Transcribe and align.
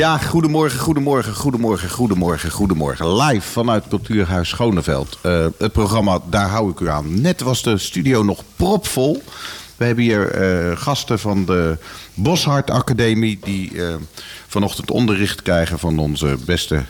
Ja, 0.00 0.18
goedemorgen, 0.18 0.78
goedemorgen, 0.78 1.34
goedemorgen, 1.34 1.90
goedemorgen, 1.90 2.50
goedemorgen. 2.50 3.16
Live 3.16 3.50
vanuit 3.50 3.88
Cultuurhuis 3.88 4.48
Schoneveld. 4.48 5.18
Uh, 5.22 5.46
het 5.58 5.72
programma 5.72 6.18
Daar 6.30 6.48
hou 6.48 6.70
ik 6.70 6.80
u 6.80 6.88
aan. 6.88 7.20
Net 7.20 7.40
was 7.40 7.62
de 7.62 7.78
studio 7.78 8.22
nog 8.22 8.42
propvol. 8.56 9.22
We 9.76 9.84
hebben 9.84 10.04
hier 10.04 10.42
uh, 10.70 10.76
gasten 10.76 11.18
van 11.18 11.44
de 11.44 11.78
Boshart 12.14 12.70
Academie... 12.70 13.38
die 13.42 13.72
uh, 13.72 13.94
vanochtend 14.46 14.90
onderricht 14.90 15.42
krijgen 15.42 15.78
van 15.78 15.98
onze 15.98 16.36
beste 16.46 16.82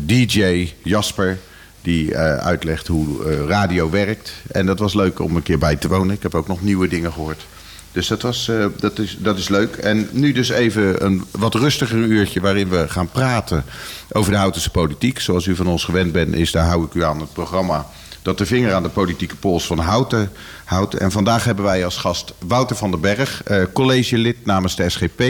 DJ 0.00 0.72
Jasper... 0.82 1.38
die 1.82 2.16
uitlegt 2.18 2.86
hoe 2.86 3.46
radio 3.46 3.90
werkt. 3.90 4.32
En 4.50 4.66
dat 4.66 4.78
was 4.78 4.94
leuk 4.94 5.18
om 5.18 5.36
een 5.36 5.42
keer 5.42 5.58
bij 5.58 5.76
te 5.76 5.88
wonen. 5.88 6.14
Ik 6.14 6.22
heb 6.22 6.34
ook 6.34 6.48
nog 6.48 6.62
nieuwe 6.62 6.88
dingen 6.88 7.12
gehoord. 7.12 7.46
Dus 7.94 8.06
dat, 8.06 8.22
was, 8.22 8.48
uh, 8.48 8.66
dat, 8.78 8.98
is, 8.98 9.16
dat 9.18 9.38
is 9.38 9.48
leuk. 9.48 9.76
En 9.76 10.08
nu 10.10 10.32
dus 10.32 10.48
even 10.48 11.04
een 11.04 11.24
wat 11.30 11.54
rustiger 11.54 11.98
uurtje 11.98 12.40
waarin 12.40 12.68
we 12.68 12.88
gaan 12.88 13.08
praten 13.08 13.64
over 14.12 14.32
de 14.32 14.38
Houtense 14.38 14.70
politiek. 14.70 15.20
Zoals 15.20 15.46
u 15.46 15.56
van 15.56 15.66
ons 15.66 15.84
gewend 15.84 16.12
bent, 16.12 16.34
is 16.34 16.50
daar 16.50 16.66
hou 16.66 16.84
ik 16.84 16.94
u 16.94 17.04
aan 17.04 17.20
het 17.20 17.32
programma 17.32 17.86
dat 18.22 18.38
de 18.38 18.46
vinger 18.46 18.74
aan 18.74 18.82
de 18.82 18.88
politieke 18.88 19.36
pols 19.36 19.66
van 19.66 19.78
Houten 19.78 20.30
houdt. 20.64 20.94
En 20.94 21.10
vandaag 21.10 21.44
hebben 21.44 21.64
wij 21.64 21.84
als 21.84 21.96
gast 21.96 22.34
Wouter 22.46 22.76
van 22.76 22.90
den 22.90 23.00
Berg, 23.00 23.42
uh, 23.50 23.62
collegelid 23.72 24.36
namens 24.44 24.76
de 24.76 24.88
SGP. 24.88 25.22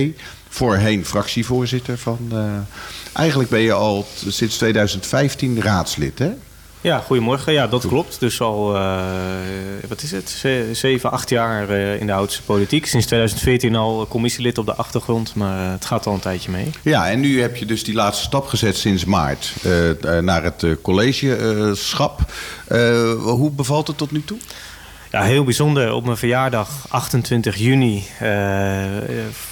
Voorheen 0.49 1.05
fractievoorzitter 1.05 1.99
van. 1.99 2.19
Uh, 2.33 2.39
eigenlijk 3.13 3.51
ben 3.51 3.61
je 3.61 3.73
al 3.73 4.07
sinds 4.29 4.57
2015 4.57 5.63
raadslid, 5.63 6.19
hè? 6.19 6.33
Ja, 6.85 6.99
goedemorgen. 6.99 7.53
Ja, 7.53 7.67
dat 7.67 7.87
klopt. 7.87 8.21
Dus 8.21 8.41
al, 8.41 8.77
uh, 8.77 9.03
wat 9.89 10.03
is 10.03 10.11
het, 10.11 10.45
zeven, 10.73 11.11
acht 11.11 11.29
jaar 11.29 11.71
uh, 11.71 12.01
in 12.01 12.07
de 12.07 12.13
Houtse 12.13 12.43
politiek. 12.43 12.87
Sinds 12.87 13.07
2014 13.07 13.77
al 13.77 14.07
commissielid 14.09 14.59
op 14.59 14.67
de 14.67 14.75
achtergrond, 14.75 15.35
maar 15.35 15.67
uh, 15.67 15.73
het 15.73 15.85
gaat 15.85 16.07
al 16.07 16.15
een 16.15 16.21
tijdje 16.21 16.51
mee. 16.51 16.71
Ja, 16.83 17.11
en 17.11 17.21
nu 17.21 17.41
heb 17.41 17.57
je 17.57 17.67
dus 17.67 17.85
die 17.85 17.95
laatste 17.95 18.25
stap 18.25 18.47
gezet 18.47 18.77
sinds 18.77 19.05
maart 19.05 19.55
naar 20.21 20.43
het 20.43 20.67
collegeschap. 20.83 22.21
hoe 23.19 23.51
bevalt 23.51 23.87
het 23.87 23.99
tot 23.99 24.11
nu 24.11 24.25
toe? 24.25 24.39
Ja, 25.11 25.23
heel 25.23 25.45
bijzonder. 25.45 25.93
Op 25.93 26.05
mijn 26.05 26.17
verjaardag, 26.17 26.87
28 26.89 27.57
juni, 27.57 28.05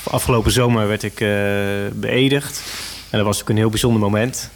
afgelopen 0.05 0.53
zomer, 0.53 0.89
werd 0.89 1.03
ik 1.03 1.17
beëdigd. 1.95 2.63
En 3.11 3.19
dat 3.19 3.27
was 3.27 3.41
ook 3.41 3.49
een 3.49 3.57
heel 3.57 3.71
bijzonder 3.71 4.01
moment 4.01 4.51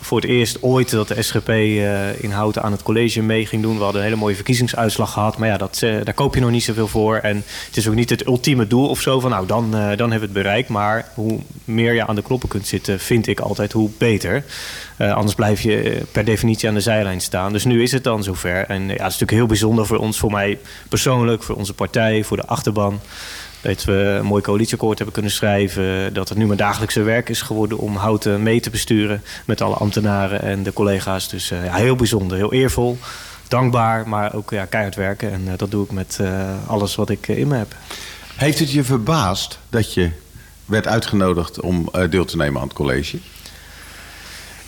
voor 0.00 0.20
het 0.20 0.30
eerst 0.30 0.62
ooit 0.62 0.90
dat 0.90 1.08
de 1.08 1.22
SGP 1.22 1.48
uh, 1.48 2.22
in 2.22 2.30
Houten 2.30 2.62
aan 2.62 2.72
het 2.72 2.82
college 2.82 3.22
mee 3.22 3.46
ging 3.46 3.62
doen. 3.62 3.76
We 3.76 3.82
hadden 3.82 4.00
een 4.00 4.06
hele 4.06 4.20
mooie 4.20 4.34
verkiezingsuitslag 4.34 5.12
gehad. 5.12 5.38
Maar 5.38 5.48
ja, 5.48 5.56
dat, 5.56 5.80
uh, 5.84 6.04
daar 6.04 6.14
koop 6.14 6.34
je 6.34 6.40
nog 6.40 6.50
niet 6.50 6.64
zoveel 6.64 6.88
voor. 6.88 7.16
En 7.16 7.44
het 7.66 7.76
is 7.76 7.88
ook 7.88 7.94
niet 7.94 8.10
het 8.10 8.26
ultieme 8.26 8.66
doel 8.66 8.88
of 8.88 9.00
zo 9.00 9.20
van 9.20 9.30
nou, 9.30 9.46
dan, 9.46 9.64
uh, 9.64 9.70
dan 9.72 9.80
hebben 9.86 10.10
we 10.10 10.20
het 10.20 10.32
bereikt. 10.32 10.68
Maar 10.68 11.08
hoe 11.14 11.40
meer 11.64 11.94
je 11.94 12.06
aan 12.06 12.14
de 12.14 12.22
kloppen 12.22 12.48
kunt 12.48 12.66
zitten, 12.66 13.00
vind 13.00 13.26
ik 13.26 13.40
altijd 13.40 13.72
hoe 13.72 13.90
beter. 13.98 14.44
anders 14.98 15.34
blijf 15.34 15.60
je 15.60 16.02
per 16.12 16.24
definitie 16.24 16.68
aan 16.68 16.74
de 16.74 16.80
zijlijn 16.80 17.20
staan. 17.20 17.52
Dus 17.52 17.64
nu 17.64 17.82
is 17.82 17.92
het 17.92 18.04
dan 18.04 18.22
zover. 18.22 18.64
En 18.66 18.82
ja, 18.82 18.88
het 18.88 18.92
is 18.92 18.98
natuurlijk 18.98 19.30
heel 19.30 19.46
bijzonder 19.46 19.86
voor 19.86 19.98
ons, 19.98 20.18
voor 20.18 20.30
mij 20.30 20.58
persoonlijk, 20.88 21.42
voor 21.42 21.56
onze 21.56 21.74
partij, 21.74 22.24
voor 22.24 22.36
de 22.36 22.46
achterban. 22.46 23.00
Dat 23.64 23.84
we 23.84 23.92
een 23.92 24.24
mooi 24.24 24.42
coalitieakkoord 24.42 24.96
hebben 24.96 25.14
kunnen 25.14 25.32
schrijven. 25.32 26.14
Dat 26.14 26.28
het 26.28 26.38
nu 26.38 26.46
mijn 26.46 26.58
dagelijkse 26.58 27.02
werk 27.02 27.28
is 27.28 27.42
geworden 27.42 27.78
om 27.78 27.96
Houten 27.96 28.42
mee 28.42 28.60
te 28.60 28.70
besturen. 28.70 29.22
Met 29.44 29.60
alle 29.60 29.74
ambtenaren 29.74 30.42
en 30.42 30.62
de 30.62 30.72
collega's. 30.72 31.28
Dus 31.28 31.50
uh, 31.50 31.64
ja, 31.64 31.74
heel 31.74 31.96
bijzonder, 31.96 32.36
heel 32.36 32.52
eervol. 32.52 32.98
Dankbaar, 33.48 34.08
maar 34.08 34.34
ook 34.34 34.50
ja, 34.50 34.64
keihard 34.64 34.94
werken. 34.94 35.32
En 35.32 35.42
uh, 35.46 35.52
dat 35.56 35.70
doe 35.70 35.84
ik 35.84 35.90
met 35.90 36.18
uh, 36.20 36.28
alles 36.66 36.94
wat 36.94 37.10
ik 37.10 37.28
in 37.28 37.48
me 37.48 37.56
heb. 37.56 37.74
Heeft 38.36 38.58
het 38.58 38.72
je 38.72 38.84
verbaasd 38.84 39.58
dat 39.70 39.94
je 39.94 40.10
werd 40.64 40.86
uitgenodigd 40.86 41.60
om 41.60 41.88
deel 42.10 42.24
te 42.24 42.36
nemen 42.36 42.60
aan 42.60 42.66
het 42.66 42.76
college? 42.76 43.18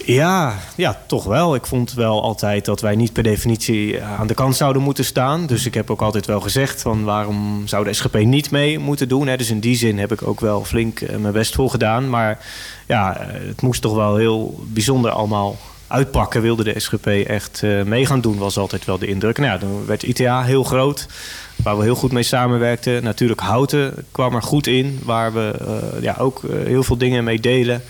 Ja, 0.07 0.59
ja, 0.77 1.01
toch 1.07 1.25
wel. 1.25 1.55
Ik 1.55 1.67
vond 1.67 1.93
wel 1.93 2.23
altijd 2.23 2.65
dat 2.65 2.81
wij 2.81 2.95
niet 2.97 3.13
per 3.13 3.23
definitie 3.23 4.03
aan 4.03 4.27
de 4.27 4.35
kant 4.35 4.57
zouden 4.57 4.83
moeten 4.83 5.05
staan. 5.05 5.47
Dus 5.47 5.67
ik 5.67 5.75
heb 5.75 5.91
ook 5.91 6.03
altijd 6.03 6.27
wel 6.27 6.41
gezegd 6.41 6.83
van 6.83 7.05
waarom 7.05 7.63
zou 7.67 7.85
de 7.85 7.93
SGP 7.93 8.15
niet 8.15 8.51
mee 8.51 8.79
moeten 8.79 9.09
doen. 9.09 9.37
Dus 9.37 9.51
in 9.51 9.61
die 9.61 9.77
zin 9.77 9.99
heb 9.99 10.13
ik 10.13 10.27
ook 10.27 10.41
wel 10.41 10.65
flink 10.65 11.01
eh, 11.01 11.17
mijn 11.17 11.33
best 11.33 11.55
voor 11.55 11.71
gedaan. 11.71 12.11
Maar 12.11 12.39
ja, 12.87 13.17
het 13.29 13.63
moest 13.63 13.83
toch 13.83 13.95
wel 13.95 14.17
heel 14.17 14.65
bijzonder 14.67 15.11
allemaal 15.11 15.57
uitpakken. 15.87 16.43
Wilde 16.43 16.65
de 16.65 16.81
SGP 16.81 17.07
echt 17.07 17.63
mee 17.85 18.07
gaan 18.07 18.21
doen, 18.21 18.39
was 18.39 18.59
altijd 18.59 18.85
wel 18.85 18.99
de 18.99 19.07
indruk. 19.07 19.39
Nou 19.39 19.53
ja, 19.53 19.59
dan 19.59 19.87
werd 19.87 20.03
ITA 20.03 20.43
heel 20.43 20.65
groot, 20.65 21.07
waar 21.57 21.77
we 21.77 21.83
heel 21.83 21.95
goed 21.95 22.13
mee 22.13 22.23
samenwerkten. 22.23 23.03
Natuurlijk 23.03 23.41
Houten 23.41 23.95
kwam 24.13 24.35
er 24.35 24.43
goed 24.43 24.67
in, 24.67 25.01
waar 25.05 25.33
we 25.33 25.55
ja, 26.01 26.17
ook 26.19 26.43
heel 26.65 26.83
veel 26.83 26.97
dingen 26.97 27.25
mee 27.25 27.41
delen. 27.41 27.83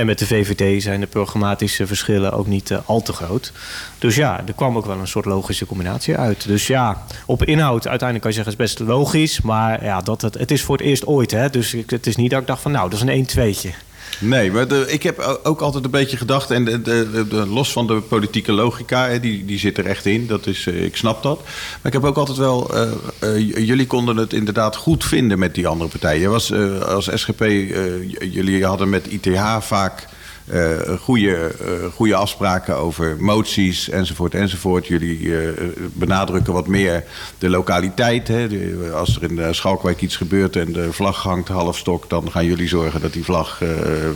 En 0.00 0.06
met 0.06 0.18
de 0.18 0.26
VVD 0.26 0.82
zijn 0.82 1.00
de 1.00 1.06
programmatische 1.06 1.86
verschillen 1.86 2.32
ook 2.32 2.46
niet 2.46 2.70
uh, 2.70 2.78
al 2.84 3.02
te 3.02 3.12
groot. 3.12 3.52
Dus 3.98 4.14
ja, 4.14 4.42
er 4.46 4.52
kwam 4.52 4.76
ook 4.76 4.86
wel 4.86 4.98
een 4.98 5.06
soort 5.06 5.24
logische 5.24 5.66
combinatie 5.66 6.16
uit. 6.16 6.46
Dus 6.46 6.66
ja, 6.66 7.02
op 7.26 7.44
inhoud 7.44 7.88
uiteindelijk 7.88 8.20
kan 8.20 8.30
je 8.30 8.36
zeggen 8.36 8.52
is 8.52 8.74
best 8.74 8.88
logisch. 8.88 9.40
Maar 9.40 9.84
ja, 9.84 10.00
dat 10.00 10.22
het, 10.22 10.34
het 10.34 10.50
is 10.50 10.62
voor 10.62 10.76
het 10.76 10.86
eerst 10.86 11.06
ooit. 11.06 11.30
Hè? 11.30 11.50
Dus 11.50 11.76
het 11.86 12.06
is 12.06 12.16
niet 12.16 12.30
dat 12.30 12.40
ik 12.40 12.46
dacht 12.46 12.62
van 12.62 12.72
nou, 12.72 12.90
dat 12.90 13.02
is 13.02 13.34
een 13.36 13.54
1-2'tje. 13.54 13.89
Nee, 14.18 14.52
maar 14.52 14.72
ik 14.72 15.02
heb 15.02 15.40
ook 15.42 15.60
altijd 15.60 15.84
een 15.84 15.90
beetje 15.90 16.16
gedacht, 16.16 16.50
en 16.50 16.64
de, 16.64 16.82
de, 17.28 17.46
los 17.46 17.72
van 17.72 17.86
de 17.86 18.00
politieke 18.00 18.52
logica, 18.52 19.18
die, 19.18 19.44
die 19.44 19.58
zit 19.58 19.78
er 19.78 19.86
echt 19.86 20.06
in, 20.06 20.26
dat 20.26 20.46
is, 20.46 20.66
uh, 20.66 20.84
ik 20.84 20.96
snap 20.96 21.22
dat. 21.22 21.40
Maar 21.42 21.78
ik 21.82 21.92
heb 21.92 22.04
ook 22.04 22.16
altijd 22.16 22.38
wel, 22.38 22.76
uh, 22.76 22.90
uh, 23.22 23.66
jullie 23.66 23.86
konden 23.86 24.16
het 24.16 24.32
inderdaad 24.32 24.76
goed 24.76 25.04
vinden 25.04 25.38
met 25.38 25.54
die 25.54 25.66
andere 25.66 25.90
partijen. 25.90 26.30
Was, 26.30 26.52
als 26.82 27.08
SGP, 27.14 27.40
jullie 28.20 28.64
hadden 28.64 28.88
met 28.88 29.06
ITH 29.06 29.56
vaak 29.60 30.06
goede, 31.00 31.54
uh, 31.62 31.92
goede 31.94 32.14
afspraken 32.14 32.76
over 32.76 33.16
moties 33.18 33.88
enzovoort 33.88 34.34
enzovoort. 34.34 34.86
Jullie 34.86 35.18
uh, 35.18 35.48
benadrukken 35.92 36.52
wat 36.52 36.66
meer 36.66 37.04
de 37.38 37.48
lokaliteit. 37.48 38.28
Hè. 38.28 38.48
De, 38.48 38.90
als 38.94 39.16
er 39.16 39.22
in 39.22 39.36
de 39.36 39.52
Schalkwijk 39.52 40.00
iets 40.00 40.16
gebeurt 40.16 40.56
en 40.56 40.72
de 40.72 40.92
vlag 40.92 41.22
hangt 41.22 41.48
halfstok... 41.48 42.08
dan 42.08 42.30
gaan 42.30 42.44
jullie 42.44 42.68
zorgen 42.68 43.00
dat 43.00 43.12
die 43.12 43.24
vlag 43.24 43.58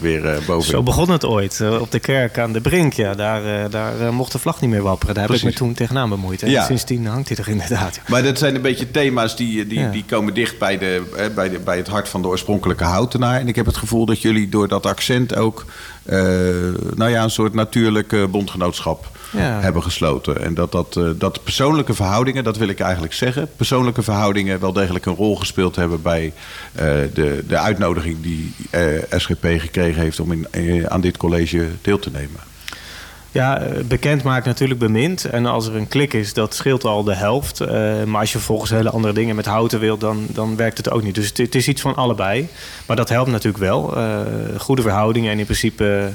weer 0.00 0.38
boven... 0.46 0.70
Zo 0.70 0.82
begon 0.82 1.10
het 1.10 1.24
ooit, 1.24 1.62
op 1.80 1.90
de 1.90 1.98
kerk 1.98 2.38
aan 2.38 2.52
de 2.52 2.60
Brink. 2.60 2.92
Ja, 2.92 3.14
daar, 3.14 3.70
daar 3.70 4.14
mocht 4.14 4.32
de 4.32 4.38
vlag 4.38 4.60
niet 4.60 4.70
meer 4.70 4.82
wapperen. 4.82 5.14
Daar 5.14 5.26
Precies. 5.26 5.44
heb 5.44 5.52
ik 5.52 5.60
me 5.60 5.66
toen 5.66 5.74
tegenaan 5.74 6.08
bemoeid. 6.08 6.42
En 6.42 6.50
ja. 6.50 6.64
sindsdien 6.64 7.06
hangt 7.06 7.28
hij 7.28 7.36
er 7.36 7.48
inderdaad. 7.48 8.00
Maar 8.08 8.22
dat 8.22 8.38
zijn 8.38 8.54
een 8.54 8.62
beetje 8.62 8.90
thema's 8.90 9.36
die, 9.36 9.66
die, 9.66 9.78
ja. 9.78 9.90
die 9.90 10.04
komen 10.08 10.34
dicht 10.34 10.58
bij, 10.58 10.78
de, 10.78 11.02
bij, 11.34 11.48
de, 11.48 11.58
bij 11.58 11.76
het 11.76 11.88
hart 11.88 12.08
van 12.08 12.22
de 12.22 12.28
oorspronkelijke 12.28 12.84
houtenaar. 12.84 13.40
En 13.40 13.48
ik 13.48 13.56
heb 13.56 13.66
het 13.66 13.76
gevoel 13.76 14.06
dat 14.06 14.22
jullie 14.22 14.48
door 14.48 14.68
dat 14.68 14.86
accent 14.86 15.36
ook... 15.36 15.64
Uh, 16.06 16.18
nou 16.94 17.10
ja, 17.10 17.22
een 17.22 17.30
soort 17.30 17.54
natuurlijke 17.54 18.28
bondgenootschap 18.30 19.10
ja. 19.32 19.60
hebben 19.60 19.82
gesloten. 19.82 20.42
En 20.42 20.54
dat, 20.54 20.72
dat, 20.72 20.96
uh, 20.98 21.10
dat 21.16 21.44
persoonlijke 21.44 21.94
verhoudingen, 21.94 22.44
dat 22.44 22.56
wil 22.56 22.68
ik 22.68 22.80
eigenlijk 22.80 23.12
zeggen, 23.12 23.48
persoonlijke 23.56 24.02
verhoudingen 24.02 24.60
wel 24.60 24.72
degelijk 24.72 25.06
een 25.06 25.14
rol 25.14 25.36
gespeeld 25.36 25.76
hebben 25.76 26.02
bij 26.02 26.32
de, 27.14 27.44
de 27.48 27.58
uitnodiging 27.58 28.22
die 28.22 28.54
SGP 29.10 29.46
gekregen 29.58 30.02
heeft 30.02 30.20
om 30.20 30.32
in, 30.50 30.90
aan 30.90 31.00
dit 31.00 31.16
college 31.16 31.68
deel 31.82 31.98
te 31.98 32.10
nemen. 32.10 32.40
Ja, 33.34 33.62
bekend 33.86 34.22
maakt 34.22 34.46
natuurlijk 34.46 34.80
bemind. 34.80 35.24
En 35.24 35.46
als 35.46 35.66
er 35.66 35.76
een 35.76 35.88
klik 35.88 36.12
is, 36.12 36.32
dat 36.32 36.54
scheelt 36.54 36.84
al 36.84 37.04
de 37.04 37.14
helft. 37.14 37.60
Uh, 37.60 37.68
maar 38.04 38.20
als 38.20 38.32
je 38.32 38.38
volgens 38.38 38.70
hele 38.70 38.90
andere 38.90 39.14
dingen 39.14 39.36
met 39.36 39.46
houten 39.46 39.80
wil, 39.80 39.98
dan, 39.98 40.26
dan 40.28 40.56
werkt 40.56 40.76
het 40.76 40.90
ook 40.90 41.02
niet. 41.02 41.14
Dus 41.14 41.32
het, 41.34 41.54
is 41.54 41.68
iets 41.68 41.80
van 41.80 41.94
allebei. 41.94 42.48
Maar 42.86 42.96
dat 42.96 43.08
helpt 43.08 43.30
natuurlijk 43.30 43.64
wel. 43.64 43.98
Uh, 43.98 44.20
goede 44.58 44.82
verhoudingen 44.82 45.32
en 45.32 45.38
in 45.38 45.44
principe 45.44 46.12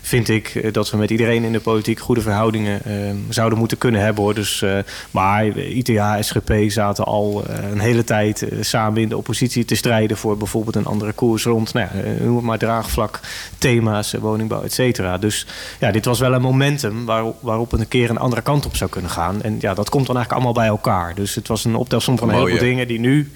vind 0.00 0.28
ik 0.28 0.74
dat 0.74 0.90
we 0.90 0.96
met 0.96 1.10
iedereen 1.10 1.44
in 1.44 1.52
de 1.52 1.60
politiek 1.60 1.98
goede 2.00 2.20
verhoudingen 2.20 2.80
uh, 2.86 2.94
zouden 3.28 3.58
moeten 3.58 3.78
kunnen 3.78 4.00
hebben. 4.00 4.24
Hoor. 4.24 4.34
Dus, 4.34 4.62
uh, 4.62 4.78
maar 5.10 5.46
ITA, 5.58 6.22
SGP 6.22 6.52
zaten 6.66 7.04
al 7.04 7.44
een 7.72 7.80
hele 7.80 8.04
tijd 8.04 8.46
samen 8.60 9.02
in 9.02 9.08
de 9.08 9.16
oppositie 9.16 9.64
te 9.64 9.74
strijden 9.74 10.16
voor 10.16 10.36
bijvoorbeeld 10.36 10.76
een 10.76 10.86
andere 10.86 11.12
koers 11.12 11.44
rond, 11.44 11.72
nou 11.72 11.88
ja, 11.94 12.24
noem 12.24 12.36
het 12.36 12.44
maar 12.44 12.58
draagvlak, 12.58 13.20
thema's, 13.58 14.14
woningbouw, 14.20 14.62
et 14.62 14.72
cetera. 14.72 15.18
Dus 15.18 15.46
ja, 15.80 15.90
dit 15.90 16.04
was 16.04 16.18
wel 16.18 16.32
een 16.32 16.42
momentum 16.42 17.04
waar, 17.04 17.24
waarop 17.40 17.70
het 17.70 17.80
een 17.80 17.88
keer 17.88 18.10
een 18.10 18.18
andere 18.18 18.42
kant 18.42 18.66
op 18.66 18.76
zou 18.76 18.90
kunnen 18.90 19.10
gaan. 19.10 19.42
En 19.42 19.56
ja, 19.60 19.74
dat 19.74 19.88
komt 19.90 20.06
dan 20.06 20.16
eigenlijk 20.16 20.32
allemaal 20.32 20.64
bij 20.64 20.72
elkaar. 20.72 21.14
Dus 21.14 21.34
het 21.34 21.48
was 21.48 21.64
een 21.64 21.74
optelsom 21.74 22.18
van 22.18 22.30
heel 22.30 22.46
veel 22.46 22.58
dingen 22.58 22.88
die 22.88 23.00
nu 23.00 23.30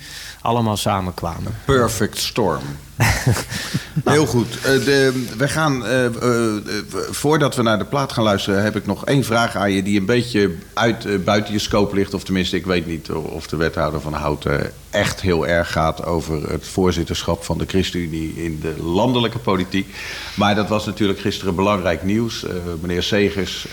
allemaal 0.44 0.76
samenkwamen. 0.76 1.54
Perfect 1.64 2.18
storm. 2.18 2.62
Heel 4.04 4.26
goed. 4.26 4.56
Uh, 4.56 4.62
de, 4.62 5.24
we 5.36 5.48
gaan, 5.48 5.82
uh, 5.86 6.04
uh, 6.04 6.62
voordat 7.10 7.56
we 7.56 7.62
naar 7.62 7.78
de 7.78 7.84
plaat 7.84 8.12
gaan 8.12 8.24
luisteren, 8.24 8.62
heb 8.62 8.76
ik 8.76 8.86
nog 8.86 9.04
één 9.04 9.24
vraag 9.24 9.56
aan 9.56 9.72
je 9.72 9.82
die 9.82 10.00
een 10.00 10.06
beetje 10.06 10.54
uit, 10.74 11.24
buiten 11.24 11.52
je 11.52 11.58
scope 11.58 11.94
ligt. 11.94 12.14
Of 12.14 12.24
tenminste, 12.24 12.56
ik 12.56 12.66
weet 12.66 12.86
niet 12.86 13.10
of 13.10 13.46
de 13.46 13.56
wethouder 13.56 14.00
van 14.00 14.12
Houten 14.12 14.72
echt 14.90 15.20
heel 15.20 15.46
erg 15.46 15.72
gaat 15.72 16.04
over 16.04 16.50
het 16.50 16.66
voorzitterschap 16.66 17.44
van 17.44 17.58
de 17.58 17.66
ChristenUnie 17.66 18.44
in 18.44 18.60
de 18.60 18.82
landelijke 18.82 19.38
politiek. 19.38 19.94
Maar 20.34 20.54
dat 20.54 20.68
was 20.68 20.86
natuurlijk 20.86 21.20
gisteren 21.20 21.54
belangrijk 21.54 22.02
nieuws. 22.02 22.46
meneer 22.80 23.02
Segers, 23.02 23.66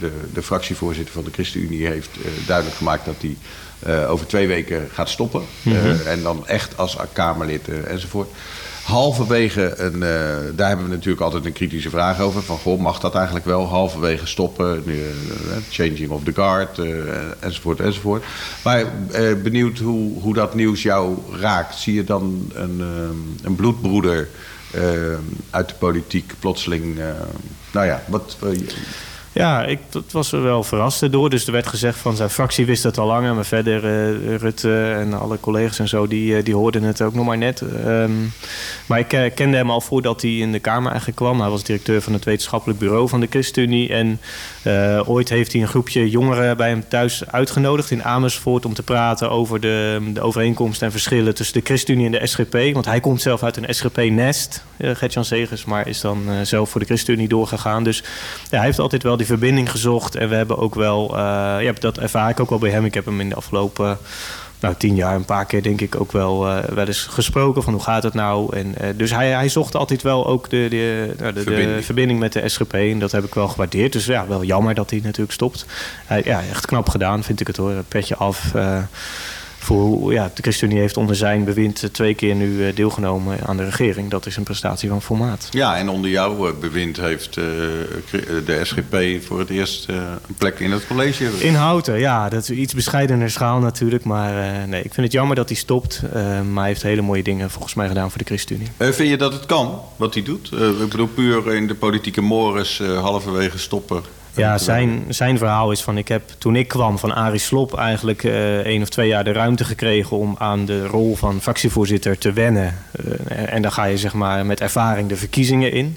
de, 0.00 0.12
de 0.32 0.42
fractievoorzitter 0.42 1.14
van 1.14 1.24
de 1.24 1.30
ChristenUnie, 1.32 1.86
heeft 1.86 2.10
duidelijk 2.46 2.76
gemaakt 2.76 3.04
dat 3.04 3.16
hij. 3.20 3.36
Uh, 3.86 4.10
over 4.10 4.26
twee 4.26 4.46
weken 4.46 4.88
gaat 4.92 5.08
stoppen. 5.08 5.42
Mm 5.62 5.72
-hmm. 5.72 5.86
uh, 5.86 6.06
en 6.06 6.22
dan 6.22 6.46
echt 6.46 6.76
als 6.76 6.96
Kamerlid 7.12 7.68
uh, 7.68 7.90
enzovoort. 7.90 8.28
halverwege, 8.82 9.74
een, 9.76 10.00
daar 10.56 10.68
hebben 10.68 10.86
we 10.86 10.94
natuurlijk 10.94 11.22
altijd 11.22 11.44
een 11.44 11.52
kritische 11.52 11.90
vraag 11.90 12.20
over. 12.20 12.42
Van, 12.42 12.58
goh, 12.58 12.80
mag 12.80 13.00
dat 13.00 13.14
eigenlijk 13.14 13.44
wel 13.44 13.66
halverwege 13.66 14.26
stoppen? 14.26 14.84
Changing 15.70 16.10
of 16.10 16.22
the 16.22 16.32
guard, 16.32 16.80
enzovoort, 17.40 17.80
enzovoort. 17.80 18.24
Maar 18.64 18.84
benieuwd 19.42 19.78
hoe, 19.78 20.20
hoe 20.20 20.34
dat 20.34 20.54
nieuws 20.54 20.82
jou 20.82 21.18
raakt. 21.40 21.74
Zie 21.74 21.94
je 21.94 22.04
dan 22.04 22.50
een, 22.54 22.80
een 23.42 23.56
bloedbroeder 23.56 24.28
uit 25.50 25.68
de 25.68 25.74
politiek 25.78 26.32
plotseling... 26.38 26.98
nou 27.72 27.86
ja, 27.86 28.02
wat... 28.06 28.36
Ja, 29.38 29.64
ik 29.64 29.78
dat 29.88 30.12
was 30.12 30.30
wel 30.30 30.62
verrast 30.62 31.12
door. 31.12 31.30
Dus 31.30 31.46
er 31.46 31.52
werd 31.52 31.66
gezegd 31.66 31.98
van 31.98 32.16
zijn 32.16 32.30
fractie 32.30 32.66
wist 32.66 32.82
het 32.82 32.98
al 32.98 33.06
langer. 33.06 33.34
Maar 33.34 33.44
verder, 33.44 33.84
uh, 33.84 34.36
Rutte 34.36 34.94
en 34.98 35.12
alle 35.12 35.40
collega's 35.40 35.78
en 35.78 35.88
zo, 35.88 36.06
die, 36.06 36.36
uh, 36.36 36.44
die 36.44 36.54
hoorden 36.54 36.82
het 36.82 37.02
ook 37.02 37.14
nog 37.14 37.26
maar 37.26 37.38
net. 37.38 37.60
Um, 37.60 38.32
maar 38.86 38.98
ik 38.98 39.12
uh, 39.12 39.20
kende 39.34 39.56
hem 39.56 39.70
al 39.70 39.80
voordat 39.80 40.22
hij 40.22 40.36
in 40.36 40.52
de 40.52 40.58
Kamer 40.58 40.88
eigenlijk 40.88 41.16
kwam. 41.16 41.40
Hij 41.40 41.50
was 41.50 41.64
directeur 41.64 42.02
van 42.02 42.12
het 42.12 42.24
wetenschappelijk 42.24 42.78
bureau 42.78 43.08
van 43.08 43.20
de 43.20 43.26
ChristenUnie. 43.30 43.88
En 43.88 44.20
ooit 45.06 45.28
heeft 45.28 45.52
hij 45.52 45.62
een 45.62 45.68
groepje 45.68 46.10
jongeren 46.10 46.56
bij 46.56 46.68
hem 46.68 46.88
thuis 46.88 47.26
uitgenodigd 47.26 47.90
in 47.90 48.04
Amersfoort... 48.04 48.64
om 48.64 48.74
te 48.74 48.82
praten 48.82 49.30
over 49.30 49.60
de, 49.60 50.00
de 50.12 50.20
overeenkomsten 50.20 50.86
en 50.86 50.92
verschillen 50.92 51.34
tussen 51.34 51.60
de 51.60 51.66
ChristenUnie 51.66 52.06
en 52.06 52.12
de 52.12 52.26
SGP. 52.26 52.72
Want 52.72 52.84
hij 52.84 53.00
komt 53.00 53.22
zelf 53.22 53.42
uit 53.42 53.56
een 53.56 53.74
SGP-nest, 53.74 54.64
Gertjan 54.78 55.24
Segers... 55.24 55.64
maar 55.64 55.88
is 55.88 56.00
dan 56.00 56.24
zelf 56.42 56.70
voor 56.70 56.80
de 56.80 56.86
ChristenUnie 56.86 57.28
doorgegaan. 57.28 57.84
Dus 57.84 58.02
ja, 58.50 58.56
hij 58.56 58.66
heeft 58.66 58.78
altijd 58.78 59.02
wel 59.02 59.16
die 59.16 59.26
verbinding 59.28 59.70
gezocht. 59.70 60.16
En 60.16 60.28
we 60.28 60.34
hebben 60.34 60.58
ook 60.58 60.74
wel, 60.74 61.10
uh, 61.12 61.18
ja, 61.60 61.72
dat 61.78 61.98
ervaar 61.98 62.30
ik 62.30 62.40
ook 62.40 62.50
wel 62.50 62.58
bij 62.58 62.70
hem. 62.70 62.84
Ik 62.84 62.94
heb 62.94 63.04
hem 63.04 63.20
in 63.20 63.28
de 63.28 63.34
afgelopen 63.34 63.98
nou, 64.60 64.74
tien 64.78 64.94
jaar 64.94 65.14
een 65.14 65.24
paar 65.24 65.46
keer 65.46 65.62
denk 65.62 65.80
ik 65.80 66.00
ook 66.00 66.12
wel, 66.12 66.48
uh, 66.48 66.64
wel 66.64 66.86
eens 66.86 67.02
gesproken 67.02 67.62
van 67.62 67.72
hoe 67.72 67.82
gaat 67.82 68.02
het 68.02 68.14
nou. 68.14 68.56
En, 68.56 68.74
uh, 68.80 68.88
dus 68.96 69.10
hij, 69.10 69.30
hij 69.30 69.48
zocht 69.48 69.74
altijd 69.74 70.02
wel 70.02 70.26
ook 70.26 70.50
de, 70.50 70.66
de, 70.70 71.14
nou, 71.18 71.32
de, 71.32 71.42
verbinding. 71.42 71.76
de, 71.76 71.82
verbinding. 71.82 72.18
met 72.18 72.32
de 72.32 72.48
SGP. 72.48 72.72
En 72.72 72.98
dat 72.98 73.12
heb 73.12 73.24
ik 73.24 73.34
wel 73.34 73.48
gewaardeerd. 73.48 73.92
Dus 73.92 74.06
ja, 74.06 74.26
wel 74.26 74.44
jammer 74.44 74.74
dat 74.74 74.90
hij 74.90 75.00
natuurlijk 75.02 75.32
stopt. 75.32 75.66
Hij, 76.06 76.22
ja, 76.24 76.42
echt 76.50 76.66
knap 76.66 76.88
gedaan 76.88 77.24
vind 77.24 77.40
ik 77.40 77.46
het 77.46 77.56
hoor. 77.56 77.72
Petje 77.88 78.16
af 78.16 78.52
voor 79.58 80.12
ja, 80.12 80.30
de 80.34 80.42
ChristenUnie 80.42 80.80
heeft 80.80 80.96
onder 80.96 81.16
zijn 81.16 81.44
bewind 81.44 81.88
twee 81.92 82.14
keer 82.14 82.34
nu 82.34 82.66
eh, 82.66 82.74
deelgenomen 82.74 83.38
aan 83.46 83.56
de 83.56 83.64
regering. 83.64 84.10
Dat 84.10 84.26
is 84.26 84.36
een 84.36 84.42
prestatie 84.42 84.88
van 84.88 85.02
formaat. 85.02 85.48
Ja, 85.50 85.76
en 85.76 85.88
onder 85.88 86.10
jouw 86.10 86.48
eh, 86.48 86.52
bewind 86.60 86.96
heeft 86.96 87.36
eh, 87.36 87.44
de 88.44 88.60
SGP 88.62 89.24
voor 89.26 89.38
het 89.38 89.50
eerst 89.50 89.88
een 89.88 90.34
plek 90.38 90.58
in 90.58 90.72
het 90.72 90.86
college. 90.86 91.24
In 91.38 91.54
Houten, 91.54 91.98
ja. 91.98 92.28
Dat 92.28 92.42
is 92.42 92.50
iets 92.50 92.74
bescheidener 92.74 93.30
schaal 93.30 93.58
natuurlijk. 93.58 94.04
Maar 94.04 94.68
nee, 94.68 94.82
ik 94.82 94.94
vind 94.94 95.06
het 95.06 95.12
jammer 95.12 95.36
dat 95.36 95.48
hij 95.48 95.58
stopt. 95.58 96.02
maar 96.12 96.62
hij 96.62 96.66
heeft 96.66 96.82
hele 96.82 97.02
mooie 97.02 97.22
dingen 97.22 97.50
volgens 97.50 97.74
mij 97.74 97.88
gedaan 97.88 98.10
voor 98.10 98.18
de 98.18 98.24
ChristenUnie. 98.24 98.68
vind 98.78 99.08
je 99.08 99.16
dat 99.16 99.32
het 99.32 99.46
kan, 99.46 99.80
wat 99.96 100.14
hij 100.14 100.22
doet? 100.22 100.52
ik 100.80 100.88
bedoel, 100.88 101.06
puur 101.06 101.54
in 101.54 101.66
de 101.66 101.74
politieke 101.74 102.20
mores 102.20 102.78
halverwege 102.78 103.58
stoppen 103.58 104.02
ja, 104.34 104.58
zijn, 104.58 105.04
zijn 105.08 105.38
verhaal 105.38 105.70
is 105.70 105.82
van 105.82 105.98
ik 105.98 106.08
heb 106.08 106.22
toen 106.38 106.56
ik 106.56 106.68
kwam 106.68 106.98
van 106.98 107.14
Arie 107.14 107.38
Slop 107.38 107.76
eigenlijk 107.76 108.22
uh, 108.22 108.58
één 108.58 108.82
of 108.82 108.88
twee 108.88 109.08
jaar 109.08 109.24
de 109.24 109.32
ruimte 109.32 109.64
gekregen 109.64 110.16
om 110.16 110.34
aan 110.38 110.64
de 110.64 110.86
rol 110.86 111.16
van 111.16 111.40
fractievoorzitter 111.40 112.18
te 112.18 112.32
wennen. 112.32 112.78
Uh, 113.06 113.52
en 113.52 113.62
dan 113.62 113.72
ga 113.72 113.84
je 113.84 113.98
zeg 113.98 114.12
maar 114.12 114.46
met 114.46 114.60
ervaring 114.60 115.08
de 115.08 115.16
verkiezingen 115.16 115.72
in. 115.72 115.96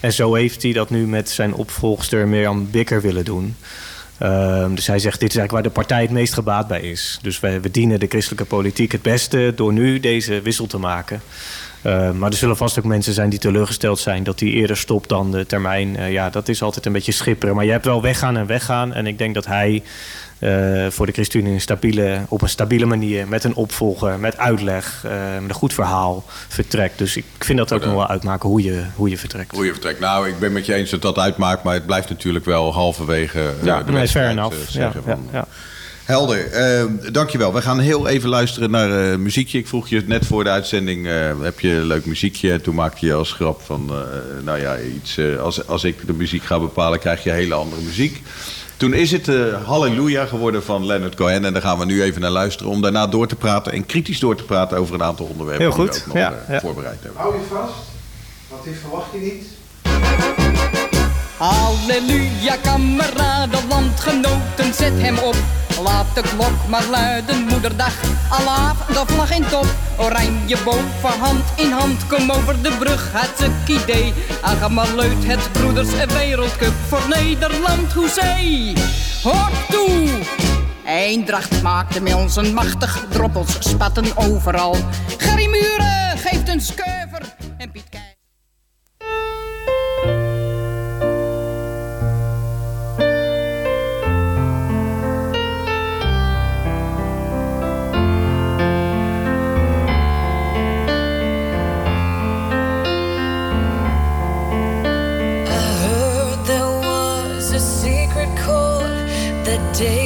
En 0.00 0.12
zo 0.12 0.34
heeft 0.34 0.62
hij 0.62 0.72
dat 0.72 0.90
nu 0.90 1.06
met 1.06 1.30
zijn 1.30 1.54
opvolgster 1.54 2.28
Mirjam 2.28 2.70
Bikker 2.70 3.00
willen 3.00 3.24
doen. 3.24 3.56
Uh, 4.22 4.66
dus 4.74 4.86
hij 4.86 4.98
zegt, 4.98 5.20
dit 5.20 5.30
is 5.30 5.36
eigenlijk 5.36 5.50
waar 5.50 5.62
de 5.62 5.80
partij 5.80 6.02
het 6.02 6.10
meest 6.10 6.34
gebaat 6.34 6.68
bij 6.68 6.80
is. 6.80 7.18
Dus 7.22 7.40
wij, 7.40 7.60
we 7.60 7.70
dienen 7.70 8.00
de 8.00 8.06
christelijke 8.06 8.44
politiek 8.44 8.92
het 8.92 9.02
beste 9.02 9.52
door 9.56 9.72
nu 9.72 10.00
deze 10.00 10.40
wissel 10.40 10.66
te 10.66 10.78
maken. 10.78 11.20
Uh, 11.86 12.10
maar 12.10 12.30
er 12.30 12.36
zullen 12.36 12.56
vast 12.56 12.78
ook 12.78 12.84
mensen 12.84 13.12
zijn 13.12 13.30
die 13.30 13.38
teleurgesteld 13.38 13.98
zijn 13.98 14.24
dat 14.24 14.40
hij 14.40 14.48
eerder 14.48 14.76
stopt 14.76 15.08
dan 15.08 15.30
de 15.30 15.46
termijn. 15.46 15.96
Uh, 15.96 16.12
ja, 16.12 16.30
dat 16.30 16.48
is 16.48 16.62
altijd 16.62 16.86
een 16.86 16.92
beetje 16.92 17.12
schipperen. 17.12 17.54
Maar 17.54 17.64
je 17.64 17.70
hebt 17.70 17.84
wel 17.84 18.02
weggaan 18.02 18.36
en 18.36 18.46
weggaan. 18.46 18.92
En 18.92 19.06
ik 19.06 19.18
denk 19.18 19.34
dat 19.34 19.46
hij 19.46 19.82
uh, 20.38 20.86
voor 20.90 21.06
de 21.06 21.12
ChristenUnie 21.12 21.60
stabiele, 21.60 22.20
op 22.28 22.42
een 22.42 22.48
stabiele 22.48 22.86
manier, 22.86 23.28
met 23.28 23.44
een 23.44 23.54
opvolger, 23.54 24.18
met 24.18 24.36
uitleg, 24.36 25.00
met 25.40 25.48
een 25.48 25.54
goed 25.54 25.74
verhaal 25.74 26.24
vertrekt. 26.48 26.98
Dus 26.98 27.16
ik 27.16 27.24
vind 27.38 27.58
dat 27.58 27.72
ook 27.72 27.84
nog 27.84 27.94
wel 27.94 28.08
uitmaken 28.08 28.48
hoe 28.48 28.62
je, 28.62 28.84
hoe 28.94 29.08
je 29.08 29.18
vertrekt. 29.18 29.54
Hoe 29.54 29.64
je 29.64 29.72
vertrekt. 29.72 30.00
Nou, 30.00 30.28
ik 30.28 30.38
ben 30.38 30.52
met 30.52 30.66
je 30.66 30.74
eens 30.74 30.90
dat 30.90 31.02
dat 31.02 31.18
uitmaakt, 31.18 31.62
maar 31.62 31.74
het 31.74 31.86
blijft 31.86 32.08
natuurlijk 32.08 32.44
wel 32.44 32.72
halverwege. 32.72 33.52
ja, 33.62 33.82
de 33.82 33.92
nee, 33.92 34.08
fair 34.08 34.30
enough. 34.30 34.68
Ja, 34.68 34.92
ja, 35.06 35.18
ja. 35.32 35.46
Helder, 36.06 36.78
uh, 36.84 37.12
dankjewel. 37.12 37.52
We 37.52 37.62
gaan 37.62 37.78
heel 37.78 38.08
even 38.08 38.28
luisteren 38.28 38.70
naar 38.70 39.10
uh, 39.10 39.16
muziekje. 39.16 39.58
Ik 39.58 39.68
vroeg 39.68 39.88
je 39.88 40.02
net 40.06 40.26
voor 40.26 40.44
de 40.44 40.50
uitzending, 40.50 41.06
uh, 41.06 41.30
heb 41.42 41.60
je 41.60 41.70
een 41.70 41.84
leuk 41.84 42.06
muziekje? 42.06 42.52
En 42.52 42.62
toen 42.62 42.74
maakte 42.74 43.06
je 43.06 43.14
als 43.14 43.32
grap 43.32 43.60
van, 43.62 43.92
nou 44.44 44.60
ja, 44.60 44.78
iets, 44.78 45.20
als, 45.40 45.66
als 45.66 45.84
ik 45.84 46.06
de 46.06 46.12
muziek 46.12 46.42
ga 46.42 46.60
bepalen, 46.60 46.98
krijg 46.98 47.22
je 47.22 47.30
hele 47.30 47.54
andere 47.54 47.82
muziek. 47.82 48.22
Toen 48.76 48.94
is 48.94 49.10
het 49.10 49.30
Halleluja 49.64 50.26
geworden 50.26 50.62
van 50.62 50.86
Leonard 50.86 51.14
Cohen. 51.14 51.44
En 51.44 51.52
daar 51.52 51.62
gaan 51.62 51.78
we 51.78 51.84
nu 51.84 52.02
even 52.02 52.20
naar 52.20 52.30
luisteren 52.30 52.72
om 52.72 52.82
daarna 52.82 53.06
door 53.06 53.26
te 53.26 53.36
praten 53.36 53.72
en 53.72 53.86
kritisch 53.86 54.18
door 54.18 54.36
te 54.36 54.44
praten 54.44 54.78
over 54.78 54.94
een 54.94 55.02
aantal 55.02 55.26
onderwerpen 55.26 55.64
heel 55.64 55.74
goed. 55.74 55.92
die 55.92 56.02
we 56.02 56.08
ook 56.08 56.14
nog 56.14 56.22
ja, 56.48 56.54
ja. 56.54 56.60
voorbereid 56.60 56.98
hebben. 57.02 57.20
Hou 57.20 57.34
je 57.34 57.40
vast, 57.50 57.74
want 58.48 58.64
dit 58.64 58.74
verwacht 58.80 59.12
je 59.12 59.18
niet. 59.18 59.46
Halleluja, 61.36 62.56
kameraden, 62.62 63.60
landgenoten, 63.68 64.74
zet 64.74 65.00
hem 65.00 65.18
op. 65.18 65.65
Laat 65.86 66.14
de 66.14 66.22
klok 66.22 66.68
maar 66.68 66.84
luiden, 66.90 67.44
moederdag, 67.44 67.94
Allah, 68.28 68.70
de 68.88 69.02
vlag 69.06 69.30
in 69.30 69.46
top. 69.46 69.66
Oranje 69.98 70.56
boven, 70.64 71.18
hand 71.20 71.44
in 71.56 71.70
hand, 71.70 72.06
kom 72.06 72.30
over 72.30 72.62
de 72.62 72.72
brug, 72.78 73.12
het 73.12 73.50
idee. 73.68 74.12
Ach, 74.40 74.94
leut, 74.94 75.24
het 75.26 75.52
broeders 75.52 75.90
wereldcup 76.12 76.72
voor 76.88 77.02
Nederland, 77.08 77.92
hoezee. 77.92 78.72
Hoort 79.22 79.68
toe! 79.70 80.08
Eendracht 80.86 81.62
maakte 81.62 82.00
met 82.00 82.14
ons 82.14 82.36
een 82.36 82.54
machtig, 82.54 83.04
droppels 83.08 83.56
spatten 83.58 84.16
overal. 84.16 84.76
Gerry 85.18 85.48
Muren 85.48 86.18
geeft 86.18 86.48
een 86.48 86.60
skeuver 86.60 87.22
en 87.58 87.70
Piet. 87.70 88.05
day. 109.78 110.05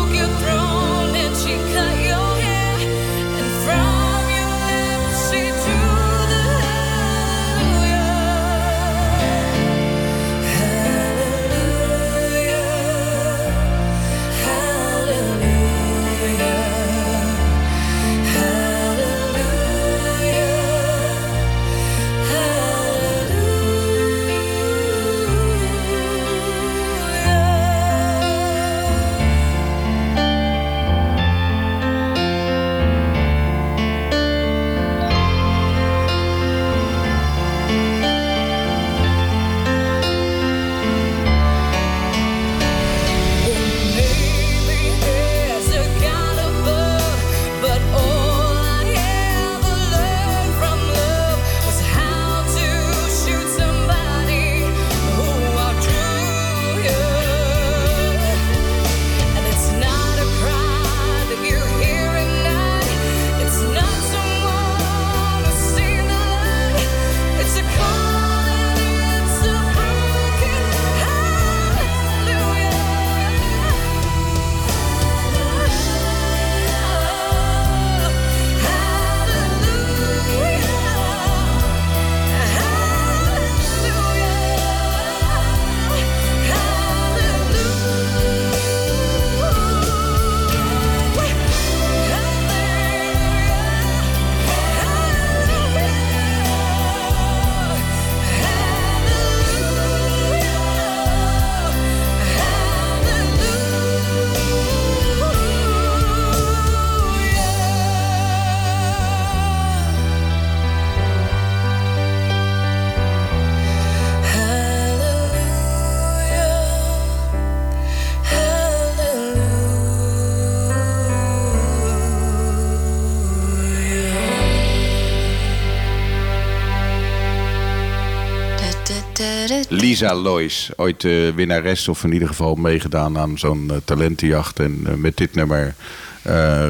Lisa 129.81 130.13
Lois, 130.13 130.69
ooit 130.75 131.03
uh, 131.03 131.33
winnares 131.35 131.87
of 131.87 132.03
in 132.03 132.13
ieder 132.13 132.27
geval 132.27 132.55
meegedaan 132.55 133.17
aan 133.17 133.37
zo'n 133.37 133.67
uh, 133.71 133.77
talentenjacht. 133.85 134.59
En 134.59 134.79
uh, 134.87 134.93
met 134.93 135.17
dit 135.17 135.35
nummer 135.35 135.75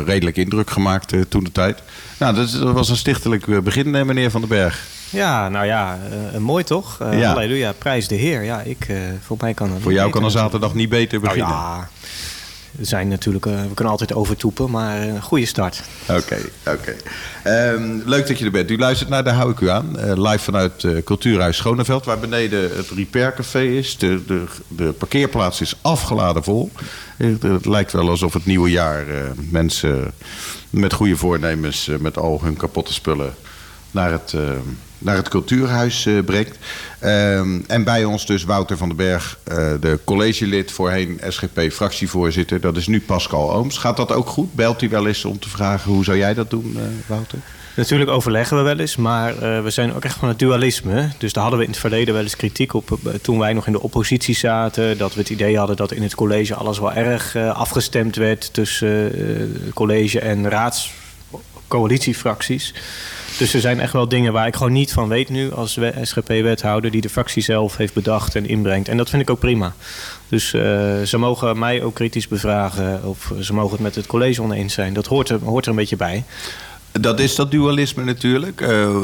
redelijk 0.05 0.37
indruk 0.37 0.69
gemaakt 0.69 1.13
toen 1.29 1.43
de 1.43 1.51
tijd. 1.51 1.81
Nou, 2.19 2.35
dat, 2.35 2.51
dat 2.51 2.73
was 2.73 2.89
een 2.89 2.95
stichtelijk 2.95 3.63
begin, 3.63 3.89
meneer 3.89 4.31
Van 4.31 4.41
den 4.41 4.49
Berg. 4.49 4.87
Ja, 5.09 5.49
nou 5.49 5.65
ja, 5.65 5.99
mooi 6.37 6.63
toch? 6.63 6.97
ja. 7.11 7.33
Halleluja, 7.33 7.71
prijs 7.71 8.07
de 8.07 8.15
Heer. 8.15 8.43
Ja, 8.43 8.61
ik, 8.61 8.87
voor 9.21 9.37
mij 9.39 9.53
kan 9.53 9.71
het 9.71 9.81
Voor 9.81 9.93
jou 9.93 10.09
kan 10.09 10.23
een 10.23 10.31
zaterdag 10.31 10.73
niet 10.73 10.89
beter 10.89 11.19
nou 11.19 11.33
beginnen. 11.33 11.57
ja, 11.57 11.89
zijn 12.81 13.07
natuurlijk, 13.07 13.45
uh, 13.45 13.61
we 13.61 13.73
kunnen 13.73 13.93
altijd 13.93 14.13
overtoepen, 14.13 14.71
maar 14.71 15.01
een 15.01 15.21
goede 15.21 15.45
start. 15.45 15.81
Oké, 16.09 16.37
oké. 16.67 16.95
Um, 17.73 18.01
leuk 18.05 18.27
dat 18.27 18.39
je 18.39 18.45
er 18.45 18.51
bent. 18.51 18.71
U 18.71 18.77
luistert 18.77 19.09
naar 19.09 19.23
de 19.23 19.29
Hou 19.29 19.51
ik 19.51 19.59
u 19.59 19.69
aan. 19.69 19.95
Uh, 19.95 20.29
live 20.29 20.43
vanuit 20.43 20.83
uh, 20.83 21.03
Cultuurhuis 21.03 21.57
Schoneveld, 21.57 22.05
waar 22.05 22.19
beneden 22.19 22.75
het 22.75 22.89
Repair 22.89 23.33
Café 23.33 23.63
is. 23.63 23.97
De, 23.97 24.25
de, 24.25 24.43
de 24.67 24.91
parkeerplaats 24.91 25.61
is 25.61 25.75
afgeladen 25.81 26.43
vol. 26.43 26.71
Het 27.17 27.65
lijkt 27.65 27.91
wel 27.91 28.09
alsof 28.09 28.33
het 28.33 28.45
nieuwe 28.45 28.69
jaar 28.69 29.05
mensen 29.49 30.13
met 30.69 30.93
goede 30.93 31.15
voornemens, 31.17 31.89
met 31.99 32.17
al 32.17 32.39
hun 32.43 32.55
kapotte 32.55 32.93
spullen 32.93 33.33
naar 33.91 34.11
het 34.11 34.33
naar 35.01 35.15
het 35.15 35.29
cultuurhuis 35.29 36.05
uh, 36.05 36.23
brengt. 36.23 36.57
Uh, 37.03 37.39
en 37.67 37.83
bij 37.83 38.05
ons 38.05 38.25
dus 38.25 38.43
Wouter 38.43 38.77
van 38.77 38.87
den 38.87 38.97
Berg, 38.97 39.37
uh, 39.47 39.55
de 39.79 39.99
collegelid, 40.03 40.71
voorheen 40.71 41.19
SGP-fractievoorzitter. 41.27 42.61
Dat 42.61 42.77
is 42.77 42.87
nu 42.87 43.01
Pascal 43.01 43.53
Ooms. 43.53 43.77
Gaat 43.77 43.97
dat 43.97 44.11
ook 44.11 44.27
goed? 44.27 44.53
Belt 44.53 44.79
hij 44.79 44.89
wel 44.89 45.07
eens 45.07 45.25
om 45.25 45.39
te 45.39 45.49
vragen 45.49 45.91
hoe 45.91 46.03
zou 46.03 46.17
jij 46.17 46.33
dat 46.33 46.49
doen, 46.49 46.77
Wouter? 47.05 47.39
Natuurlijk 47.75 48.09
overleggen 48.09 48.57
we 48.57 48.63
wel 48.63 48.79
eens, 48.79 48.95
maar 48.95 49.63
we 49.63 49.69
zijn 49.69 49.93
ook 49.93 50.03
echt 50.03 50.17
van 50.17 50.27
het 50.27 50.39
dualisme. 50.39 51.09
Dus 51.17 51.33
daar 51.33 51.41
hadden 51.41 51.59
we 51.59 51.65
in 51.65 51.71
het 51.71 51.81
verleden 51.81 52.13
wel 52.13 52.23
eens 52.23 52.35
kritiek 52.35 52.73
op 52.73 52.99
toen 53.21 53.39
wij 53.39 53.53
nog 53.53 53.65
in 53.65 53.71
de 53.71 53.81
oppositie 53.81 54.35
zaten. 54.35 54.97
Dat 54.97 55.13
we 55.13 55.19
het 55.19 55.29
idee 55.29 55.57
hadden 55.57 55.75
dat 55.75 55.91
in 55.91 56.01
het 56.01 56.15
college 56.15 56.55
alles 56.55 56.79
wel 56.79 56.93
erg 56.93 57.35
afgestemd 57.35 58.15
werd 58.15 58.53
tussen 58.53 59.11
college 59.73 60.19
en 60.19 60.49
raadscoalitiefracties. 60.49 62.73
Dus 63.37 63.53
er 63.53 63.61
zijn 63.61 63.79
echt 63.79 63.93
wel 63.93 64.07
dingen 64.07 64.33
waar 64.33 64.47
ik 64.47 64.55
gewoon 64.55 64.71
niet 64.71 64.93
van 64.93 65.07
weet 65.07 65.29
nu 65.29 65.51
als 65.51 65.79
SGP-wethouder... 66.01 66.91
die 66.91 67.01
de 67.01 67.09
fractie 67.09 67.43
zelf 67.43 67.77
heeft 67.77 67.93
bedacht 67.93 68.35
en 68.35 68.47
inbrengt. 68.47 68.87
En 68.87 68.97
dat 68.97 69.09
vind 69.09 69.21
ik 69.21 69.29
ook 69.29 69.39
prima. 69.39 69.73
Dus 70.27 70.53
uh, 70.53 70.61
ze 71.01 71.17
mogen 71.17 71.59
mij 71.59 71.83
ook 71.83 71.93
kritisch 71.93 72.27
bevragen 72.27 73.03
of 73.03 73.33
ze 73.39 73.53
mogen 73.53 73.71
het 73.71 73.81
met 73.81 73.95
het 73.95 74.07
college 74.07 74.41
oneens 74.41 74.73
zijn. 74.73 74.93
Dat 74.93 75.05
hoort 75.05 75.29
er, 75.29 75.39
hoort 75.43 75.65
er 75.65 75.71
een 75.71 75.77
beetje 75.77 75.95
bij. 75.95 76.23
Dat 76.91 77.19
is 77.19 77.35
dat 77.35 77.51
dualisme 77.51 78.03
natuurlijk. 78.03 78.61
Uh, 78.61 78.95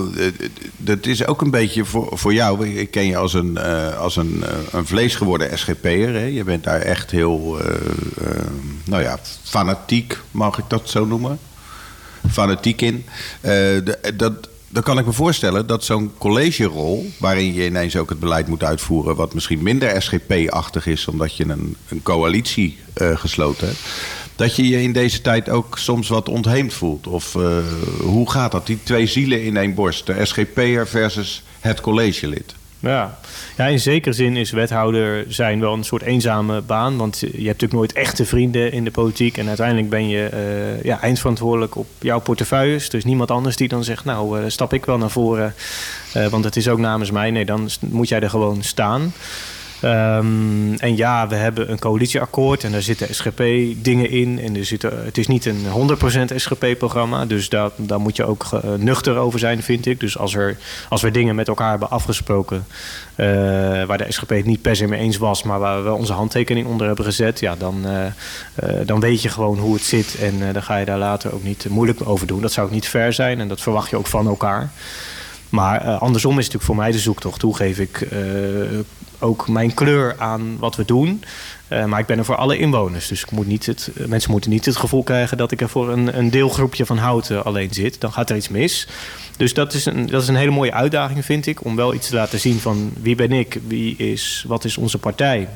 dat 0.78 1.06
is 1.06 1.26
ook 1.26 1.42
een 1.42 1.52
beetje 1.52 1.86
voor, 1.86 2.18
voor 2.18 2.34
jou. 2.34 2.68
Ik 2.68 2.92
ken 2.92 3.06
je 3.06 3.18
als 3.18 3.34
een, 3.34 3.58
uh, 3.58 3.98
als 3.98 4.16
een, 4.16 4.44
een 4.72 4.86
vlees 4.86 5.16
geworden 5.16 5.58
SGP'er. 5.58 6.28
Je 6.28 6.44
bent 6.44 6.64
daar 6.64 6.82
echt 6.82 7.12
heel, 7.12 7.58
nou 8.84 9.04
ja, 9.04 9.18
fanatiek, 9.44 10.20
mag 10.32 10.58
ik 10.58 10.66
dat 10.68 10.90
zo 10.90 11.06
noemen? 11.06 11.40
Fanatiek 12.30 12.82
in. 12.82 13.06
Uh, 13.42 13.52
de, 13.52 14.14
dat, 14.16 14.50
dan 14.70 14.84
kan 14.84 15.00
ik 15.00 15.06
me 15.06 15.12
voorstellen 15.12 15.68
dat 15.68 15.84
zo'n 15.84 16.12
collegerol, 16.18 17.12
waarin 17.20 17.54
je 17.54 17.66
ineens 17.66 17.96
ook 17.96 18.10
het 18.10 18.20
beleid 18.20 18.48
moet 18.48 18.64
uitvoeren, 18.64 19.16
wat 19.16 19.34
misschien 19.34 19.64
minder 19.64 20.02
SGP-achtig 20.02 20.88
is, 20.88 21.08
omdat 21.08 21.36
je 21.36 21.44
een, 21.44 21.76
een 21.90 22.02
coalitie 22.04 22.78
uh, 23.02 23.18
gesloten 23.18 23.68
hebt, 23.68 23.80
dat 24.36 24.56
je 24.56 24.68
je 24.68 24.82
in 24.82 24.94
deze 24.94 25.22
tijd 25.22 25.50
ook 25.50 25.78
soms 25.78 26.08
wat 26.08 26.30
ontheemd 26.30 26.74
voelt. 26.74 27.08
Of 27.08 27.36
uh, 27.36 27.58
hoe 28.00 28.32
gaat 28.32 28.52
dat? 28.52 28.68
Die 28.68 28.80
twee 28.84 29.08
zielen 29.08 29.44
in 29.44 29.58
één 29.58 29.74
borst, 29.74 30.06
de 30.06 30.26
SGP'er 30.26 30.88
versus 30.88 31.44
het 31.60 31.82
collegelid. 31.82 32.56
Ja. 32.80 33.18
ja, 33.58 33.66
in 33.66 33.80
zekere 33.80 34.14
zin 34.14 34.36
is 34.36 34.52
wethouder 34.52 35.26
zijn 35.28 35.60
wel 35.60 35.74
een 35.74 35.84
soort 35.84 36.02
eenzame 36.02 36.62
baan. 36.62 36.98
Want 36.98 37.20
je 37.20 37.28
hebt 37.28 37.44
natuurlijk 37.44 37.74
nooit 37.74 37.94
echte 37.94 38.26
vrienden 38.26 38.72
in 38.72 38.84
de 38.84 38.92
politiek. 38.92 39.38
En 39.38 39.48
uiteindelijk 39.48 39.90
ben 39.90 40.08
je 40.08 40.30
uh, 40.34 40.84
ja, 40.84 41.02
eindverantwoordelijk 41.02 41.76
op 41.76 41.88
jouw 42.00 42.20
portefeuilles. 42.20 42.90
Dus 42.90 43.04
niemand 43.04 43.32
anders 43.32 43.56
die 43.56 43.68
dan 43.68 43.84
zegt, 43.84 44.06
nou 44.06 44.40
uh, 44.40 44.46
stap 44.48 44.74
ik 44.74 44.86
wel 44.86 44.98
naar 44.98 45.10
voren. 45.10 45.54
Uh, 46.18 46.28
want 46.28 46.44
het 46.44 46.56
is 46.56 46.68
ook 46.68 46.80
namens 46.80 47.12
mij. 47.12 47.32
Nee, 47.32 47.46
dan 47.46 47.70
moet 47.80 48.08
jij 48.08 48.20
er 48.20 48.30
gewoon 48.30 48.64
staan. 48.64 49.14
Um, 49.84 50.74
en 50.74 50.96
ja, 50.96 51.28
we 51.28 51.36
hebben 51.36 51.72
een 51.72 51.80
coalitieakkoord 51.80 52.64
en 52.64 52.72
daar 52.72 52.82
zitten 52.82 53.16
SGP-dingen 53.16 54.10
in. 54.10 54.40
En 54.40 54.56
er 54.56 54.66
zitten, 54.66 55.06
het 55.06 55.18
is 55.18 55.28
niet 55.28 55.46
een 55.46 55.66
100% 56.32 56.36
SGP-programma, 56.36 57.26
dus 57.26 57.50
daar, 57.50 57.70
daar 57.76 58.00
moet 58.00 58.16
je 58.16 58.26
ook 58.26 58.46
uh, 58.54 58.60
nuchter 58.78 59.18
over 59.18 59.40
zijn, 59.40 59.64
vind 59.64 59.86
ik. 59.86 60.00
Dus 60.00 60.18
als, 60.18 60.36
er, 60.36 60.58
als 60.90 61.02
we 61.02 61.12
dingen 61.12 61.36
met 61.36 61.48
elkaar 61.48 61.70
hebben 61.70 61.90
afgesproken 61.90 62.66
uh, 63.16 63.26
waar 63.84 63.98
de 63.98 64.06
SGP 64.12 64.30
het 64.30 64.46
niet 64.46 64.62
per 64.62 64.76
se 64.76 64.88
mee 64.88 65.00
eens 65.00 65.18
was, 65.18 65.44
maar 65.44 65.60
waar 65.60 65.84
we 65.84 65.94
onze 65.94 66.14
handtekening 66.14 66.68
onder 66.68 66.88
hebben 66.88 67.06
gezet, 67.06 67.40
ja, 67.40 67.56
dan, 67.56 67.84
uh, 67.86 68.06
dan 68.86 69.00
weet 69.00 69.22
je 69.22 69.30
gewoon 69.30 69.58
hoe 69.58 69.74
het 69.74 69.84
zit 69.84 70.18
en 70.20 70.54
dan 70.54 70.64
ga 70.64 70.78
je 70.78 70.86
daar 70.86 70.98
later 70.98 71.34
ook 71.34 71.44
niet 71.44 71.66
moeilijk 71.70 72.00
over 72.10 72.28
doen. 72.28 72.42
Dat 72.42 72.52
zou 72.52 72.68
ook 72.68 72.74
niet 72.74 72.88
fair 72.88 73.14
zijn 73.14 73.40
en 73.40 73.48
dat 73.48 73.62
verwacht 73.62 73.90
je 73.90 73.98
ook 73.98 74.08
van 74.08 74.28
elkaar. 74.28 74.70
Maar 75.50 75.80
andersom 75.80 76.38
is 76.38 76.46
het 76.46 76.54
natuurlijk 76.54 76.64
voor 76.64 76.76
mij 76.76 76.92
de 76.92 77.00
zoektocht. 77.00 77.42
Hoe 77.42 77.56
geef 77.56 77.80
ik 77.80 78.08
ook 79.20 79.48
mijn 79.48 79.74
kleur 79.74 80.16
aan 80.18 80.58
wat 80.60 80.76
we 80.76 80.86
doen. 80.86 81.24
Uh, 81.70 81.86
maar 81.86 82.00
ik 82.00 82.06
ben 82.06 82.18
er 82.18 82.26
voor 82.26 82.36
alle 82.36 82.58
inwoners. 82.58 83.08
Dus 83.08 83.22
ik 83.22 83.32
moet 83.32 83.48
niet 83.48 83.66
het, 83.66 83.92
mensen 84.08 84.32
moeten 84.32 84.50
niet 84.50 84.66
het 84.66 84.76
gevoel 84.76 85.04
krijgen 85.04 85.38
dat 85.38 85.52
ik 85.52 85.62
er 85.62 85.70
voor 85.70 85.92
een, 85.92 86.18
een 86.18 86.30
deelgroepje 86.30 86.86
van 86.86 86.98
houten 86.98 87.46
alleen 87.46 87.74
zit. 87.74 88.02
Dan 88.02 88.12
gaat 88.14 88.30
er 88.30 88.36
iets 88.36 88.50
mis. 88.50 88.88
Dus 89.38 89.54
dat 89.54 89.74
is, 89.74 89.86
een, 89.86 90.06
dat 90.06 90.22
is 90.22 90.28
een 90.28 90.36
hele 90.36 90.52
mooie 90.52 90.74
uitdaging, 90.74 91.26
vind 91.26 91.46
ik. 91.46 91.66
Om 91.66 91.76
wel 91.76 91.94
iets 91.94 92.08
te 92.08 92.16
laten 92.16 92.40
zien 92.40 92.60
van 92.60 92.92
wie 93.02 93.16
ben 93.16 93.32
ik, 93.32 93.60
wie 93.68 93.96
is, 93.96 94.46
wat 94.48 94.66
is 94.66 94.78
onze 94.78 94.98
partij. 94.98 95.48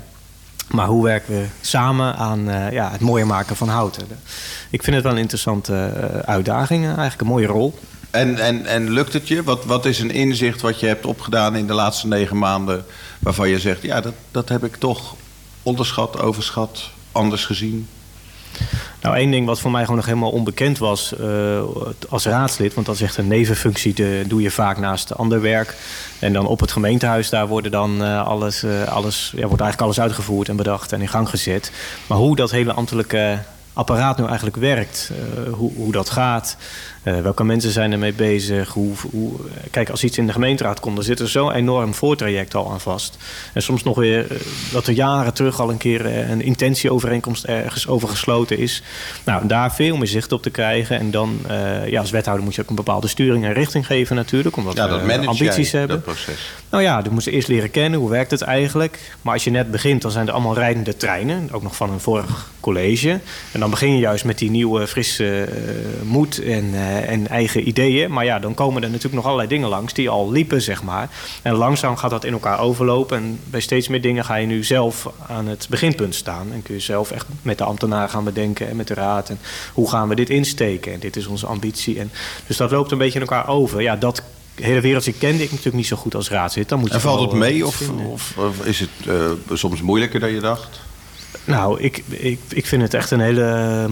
Maar 0.72 0.88
hoe 0.88 1.03
werken 1.03 1.34
we 1.34 1.46
samen 1.62 2.15
aan 2.15 2.50
uh, 2.50 2.72
ja, 2.72 2.91
het 2.91 3.01
mooier 3.01 3.27
maken 3.27 3.56
van 3.56 3.70
houten? 3.70 4.08
Ik 4.70 4.84
vind 4.84 4.96
het 4.96 5.06
wel 5.06 5.13
een 5.13 5.20
interessante 5.20 5.94
uh, 5.96 6.20
uitdaging, 6.20 6.86
eigenlijk 6.86 7.22
een 7.22 7.27
mooie 7.27 7.48
rol. 7.48 7.80
En, 8.12 8.38
en, 8.38 8.65
en 8.65 8.89
lukt 8.89 9.13
het 9.13 9.27
je? 9.27 9.44
Wat, 9.44 9.65
wat 9.65 9.86
is 9.86 10.00
een 10.00 10.12
inzicht 10.12 10.62
wat 10.62 10.80
je 10.80 10.88
hebt 10.88 11.06
opgedaan 11.06 11.56
in 11.56 11.68
de 11.68 11.74
laatste 11.74 12.08
negen 12.08 12.38
maanden... 12.38 12.86
waarvan 13.20 13.50
je 13.50 13.60
zegt, 13.60 13.82
ja, 13.82 14.01
dat, 14.01 14.13
dat 14.32 14.50
heb 14.50 14.63
ik 14.63 14.75
toch 14.75 15.15
onderschat, 15.63 16.22
overschat, 16.22 16.89
anders 17.12 17.46
gezien? 17.46 17.88
Nou, 19.01 19.15
één 19.15 19.32
ding 19.32 19.46
wat 19.46 19.60
voor 19.60 19.72
mij 19.72 19.82
gewoon 19.82 19.96
nog 19.96 20.06
helemaal 20.06 20.32
onbekend 20.32 20.77
was 20.77 21.13
uh, 21.22 21.62
als 22.10 22.25
raadslid... 22.25 22.74
want 22.74 22.86
dat 22.86 22.96
is 22.96 23.01
echt 23.01 23.18
een 23.18 23.27
nevenfunctie, 23.27 23.94
de 23.94 24.24
doe 24.27 24.41
je 24.41 24.51
vaak 24.51 24.77
naast 24.77 25.15
ander 25.15 25.41
werk. 25.41 25.75
En 26.20 26.34
dan 26.34 26.48
op 26.48 26.60
het 26.60 26.72
gemeentehuis, 26.72 27.30
daar 27.30 27.48
worden 27.48 27.72
dan, 27.72 28.01
uh, 28.01 28.27
alles, 28.27 28.63
uh, 28.63 28.84
alles, 28.84 29.32
ja, 29.36 29.48
wordt 29.48 29.62
eigenlijk 29.62 29.82
alles 29.82 30.00
uitgevoerd 30.00 30.50
en 30.50 30.56
bedacht 30.56 30.91
en 30.91 31.01
in 31.01 31.08
gang 31.08 31.30
gezet. 31.30 31.72
Maar 32.08 32.18
hoe 32.18 32.36
dat 32.36 32.51
hele 32.51 32.74
ambtelijke 32.74 33.39
apparaat 33.74 34.18
nu 34.18 34.25
eigenlijk 34.25 34.56
werkt, 34.56 35.12
hoe, 35.51 35.72
hoe 35.74 35.91
dat 35.91 36.10
gaat... 36.10 36.58
Uh, 37.03 37.20
welke 37.20 37.43
mensen 37.43 37.72
zijn 37.72 37.91
ermee 37.91 38.13
bezig? 38.13 38.70
Hoe, 38.70 38.93
hoe, 39.12 39.31
kijk, 39.72 39.89
als 39.89 40.03
iets 40.03 40.17
in 40.17 40.25
de 40.25 40.34
gemeenteraad 40.34 40.79
komt, 40.79 40.96
dan 40.96 41.05
zit 41.05 41.20
er 41.20 41.29
zo'n 41.29 41.51
enorm 41.51 41.93
voortraject 41.93 42.55
al 42.55 42.72
aan 42.72 42.81
vast. 42.81 43.17
En 43.53 43.62
soms 43.62 43.84
nog 43.84 43.96
weer 43.98 44.31
uh, 44.31 44.38
dat 44.72 44.88
er 44.88 44.93
jaren 44.93 45.34
terug 45.34 45.60
al 45.60 45.70
een 45.70 45.77
keer 45.77 46.05
uh, 46.05 46.29
een 46.29 46.41
intentieovereenkomst 46.41 47.43
ergens 47.43 47.88
over 47.88 48.08
gesloten 48.08 48.58
is. 48.58 48.84
Nou, 49.24 49.48
daar 49.48 49.74
veel 49.74 49.98
meer 49.98 50.08
zicht 50.08 50.31
op 50.31 50.41
te 50.41 50.50
krijgen. 50.50 51.00
En 51.00 51.12
dan, 51.12 51.39
ja, 51.86 52.00
als 52.00 52.12
wethouder 52.12 52.46
moet 52.46 52.55
je 52.55 52.62
ook 52.62 52.70
een 52.70 52.75
bepaalde 52.75 53.08
sturing 53.08 53.46
en 53.46 53.53
richting 53.53 53.86
geven 53.86 54.15
natuurlijk. 54.15 54.58
Omdat 54.58 54.75
ja, 54.75 54.88
dat 54.88 55.03
we 55.03 55.27
ambities 55.27 55.72
jij, 55.72 55.79
hebben. 55.79 55.98
Dat 55.98 56.05
proces. 56.05 56.51
Nou 56.70 56.84
ja, 56.84 57.01
dan 57.01 57.13
moeten 57.13 57.31
ze 57.31 57.38
eerst 57.38 57.48
leren 57.48 57.72
kennen. 57.72 58.00
Hoe 58.00 58.10
werkt 58.10 58.31
het 58.31 58.41
eigenlijk? 58.41 59.00
Maar 59.22 59.34
als 59.34 59.43
je 59.43 59.51
net 59.51 59.72
begint, 59.72 60.01
dan 60.01 60.12
zijn 60.12 60.27
er 60.27 60.34
allemaal 60.34 60.55
rijdende 60.55 60.98
treinen. 60.98 61.50
Ook 61.51 61.63
nog 61.63 61.75
van 61.75 61.91
een 61.91 62.00
vorig 62.00 62.51
college. 62.60 63.20
En 63.51 63.60
dan 63.60 63.70
begin 63.70 63.93
je 63.93 64.00
juist 64.00 64.25
met 64.25 64.38
die 64.38 64.50
nieuwe, 64.50 64.88
frisse 64.88 65.48
moed 66.03 66.41
en 66.43 66.74
en 66.98 67.28
eigen 67.28 67.68
ideeën. 67.68 68.12
Maar 68.12 68.26
ja, 68.26 68.40
dan 68.40 68.54
komen 68.54 68.84
er 68.84 68.88
natuurlijk 68.88 69.16
nog 69.16 69.26
allerlei 69.26 69.48
dingen 69.48 69.70
langs 69.70 69.94
die 69.94 70.10
al 70.10 70.32
liepen, 70.32 70.62
zeg 70.62 70.84
maar. 70.84 71.10
En 71.42 71.54
langzaam 71.54 71.96
gaat 71.96 72.10
dat 72.10 72.24
in 72.24 72.34
elkaar 72.34 72.60
overlopen. 72.60 73.18
En 73.18 73.40
bij 73.50 73.60
steeds 73.60 73.88
meer 73.88 74.02
dingen 74.02 74.26
ga 74.26 74.36
je 74.36 74.48
nu 74.48 74.64
zelf 74.64 75.10
aan 75.28 75.48
het 75.48 75.68
beginpunt 75.70 76.16
staan. 76.16 76.54
En 76.54 76.62
kun 76.64 76.74
je 76.74 76.82
zelf 76.82 77.12
echt 77.12 77.26
met 77.42 77.58
de 77.58 77.64
ambtenaar 77.64 78.10
gaan 78.10 78.24
bedenken 78.24 78.70
en 78.70 78.76
met 78.76 78.88
de 78.88 78.94
raad. 78.94 79.30
En 79.30 79.40
hoe 79.74 79.90
gaan 79.90 80.08
we 80.08 80.16
dit 80.16 80.30
insteken? 80.30 80.94
En 80.94 81.00
dit 81.00 81.16
is 81.16 81.28
onze 81.28 81.46
ambitie. 81.46 82.00
En 82.00 82.12
dus 82.48 82.58
dat 82.58 82.72
loopt 82.72 82.92
een 82.92 82.98
beetje 82.98 83.20
in 83.20 83.28
elkaar 83.28 83.48
over. 83.48 83.82
Ja, 83.82 83.96
dat 83.96 84.24
hele 84.56 84.82
wereldje 84.82 85.14
kende 85.14 85.44
ik 85.44 85.50
natuurlijk 85.50 85.76
niet 85.76 85.88
zo 85.88 85.96
goed 85.96 86.16
als 86.16 86.30
raadzit. 86.30 86.70
Dan 86.70 86.80
moet 86.80 86.88
je 86.88 86.94
en 86.94 87.01
valt 87.01 87.32
het 87.32 87.40
mee 87.40 87.66
of, 87.66 87.90
of, 87.90 88.38
of, 88.38 88.66
is 88.66 88.80
het 88.80 88.90
uh, 89.08 89.32
soms 89.54 89.82
moeilijker 89.82 90.20
dan 90.20 90.32
je 90.32 90.40
dacht? 90.40 90.80
Nou, 91.46 91.81
ik, 91.81 92.03
ik, 92.09 92.39
ik 92.50 92.65
vind 92.65 92.81
het 92.81 92.94
echt 92.94 93.11
een 93.11 93.20
hele 93.20 93.87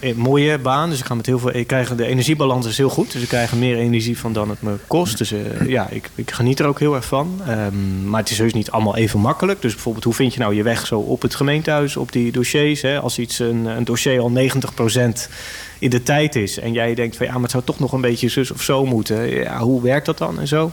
uh, 0.00 0.14
mooie 0.14 0.58
baan. 0.58 0.90
Dus 0.90 0.98
ik, 0.98 1.04
ga 1.04 1.14
met 1.14 1.26
heel 1.26 1.38
veel, 1.38 1.54
ik 1.54 1.66
krijg, 1.66 1.94
de 1.94 2.06
energiebalans 2.06 2.66
is 2.66 2.76
heel 2.76 2.88
goed. 2.88 3.12
Dus 3.12 3.22
ik 3.22 3.28
krijg 3.28 3.50
er 3.50 3.56
meer 3.56 3.76
energie 3.76 4.18
van 4.18 4.32
dan 4.32 4.50
het 4.50 4.62
me 4.62 4.74
kost. 4.86 5.18
Dus 5.18 5.32
uh, 5.32 5.40
ja, 5.66 5.88
ik, 5.90 6.10
ik 6.14 6.30
geniet 6.30 6.60
er 6.60 6.66
ook 6.66 6.78
heel 6.78 6.94
erg 6.94 7.04
van. 7.04 7.40
Um, 7.48 8.08
maar 8.08 8.20
het 8.20 8.30
is 8.30 8.38
heus 8.38 8.52
niet 8.52 8.70
allemaal 8.70 8.96
even 8.96 9.20
makkelijk. 9.20 9.62
Dus 9.62 9.72
bijvoorbeeld, 9.72 10.04
hoe 10.04 10.14
vind 10.14 10.34
je 10.34 10.40
nou 10.40 10.54
je 10.54 10.62
weg 10.62 10.86
zo 10.86 10.98
op 10.98 11.22
het 11.22 11.34
gemeentehuis, 11.34 11.96
op 11.96 12.12
die 12.12 12.32
dossiers? 12.32 12.82
Hè? 12.82 13.00
Als 13.00 13.18
iets, 13.18 13.38
een, 13.38 13.64
een 13.64 13.84
dossier 13.84 14.20
al 14.20 14.32
90% 14.32 15.30
in 15.78 15.90
de 15.90 16.02
tijd 16.02 16.36
is. 16.36 16.58
En 16.58 16.72
jij 16.72 16.94
denkt 16.94 17.16
van 17.16 17.26
ja, 17.26 17.32
maar 17.32 17.42
het 17.42 17.50
zou 17.50 17.64
toch 17.64 17.78
nog 17.78 17.92
een 17.92 18.00
beetje 18.00 18.28
zus 18.28 18.50
of 18.50 18.62
zo 18.62 18.86
moeten. 18.86 19.34
Ja, 19.34 19.58
hoe 19.58 19.82
werkt 19.82 20.06
dat 20.06 20.18
dan 20.18 20.40
en 20.40 20.48
zo? 20.48 20.72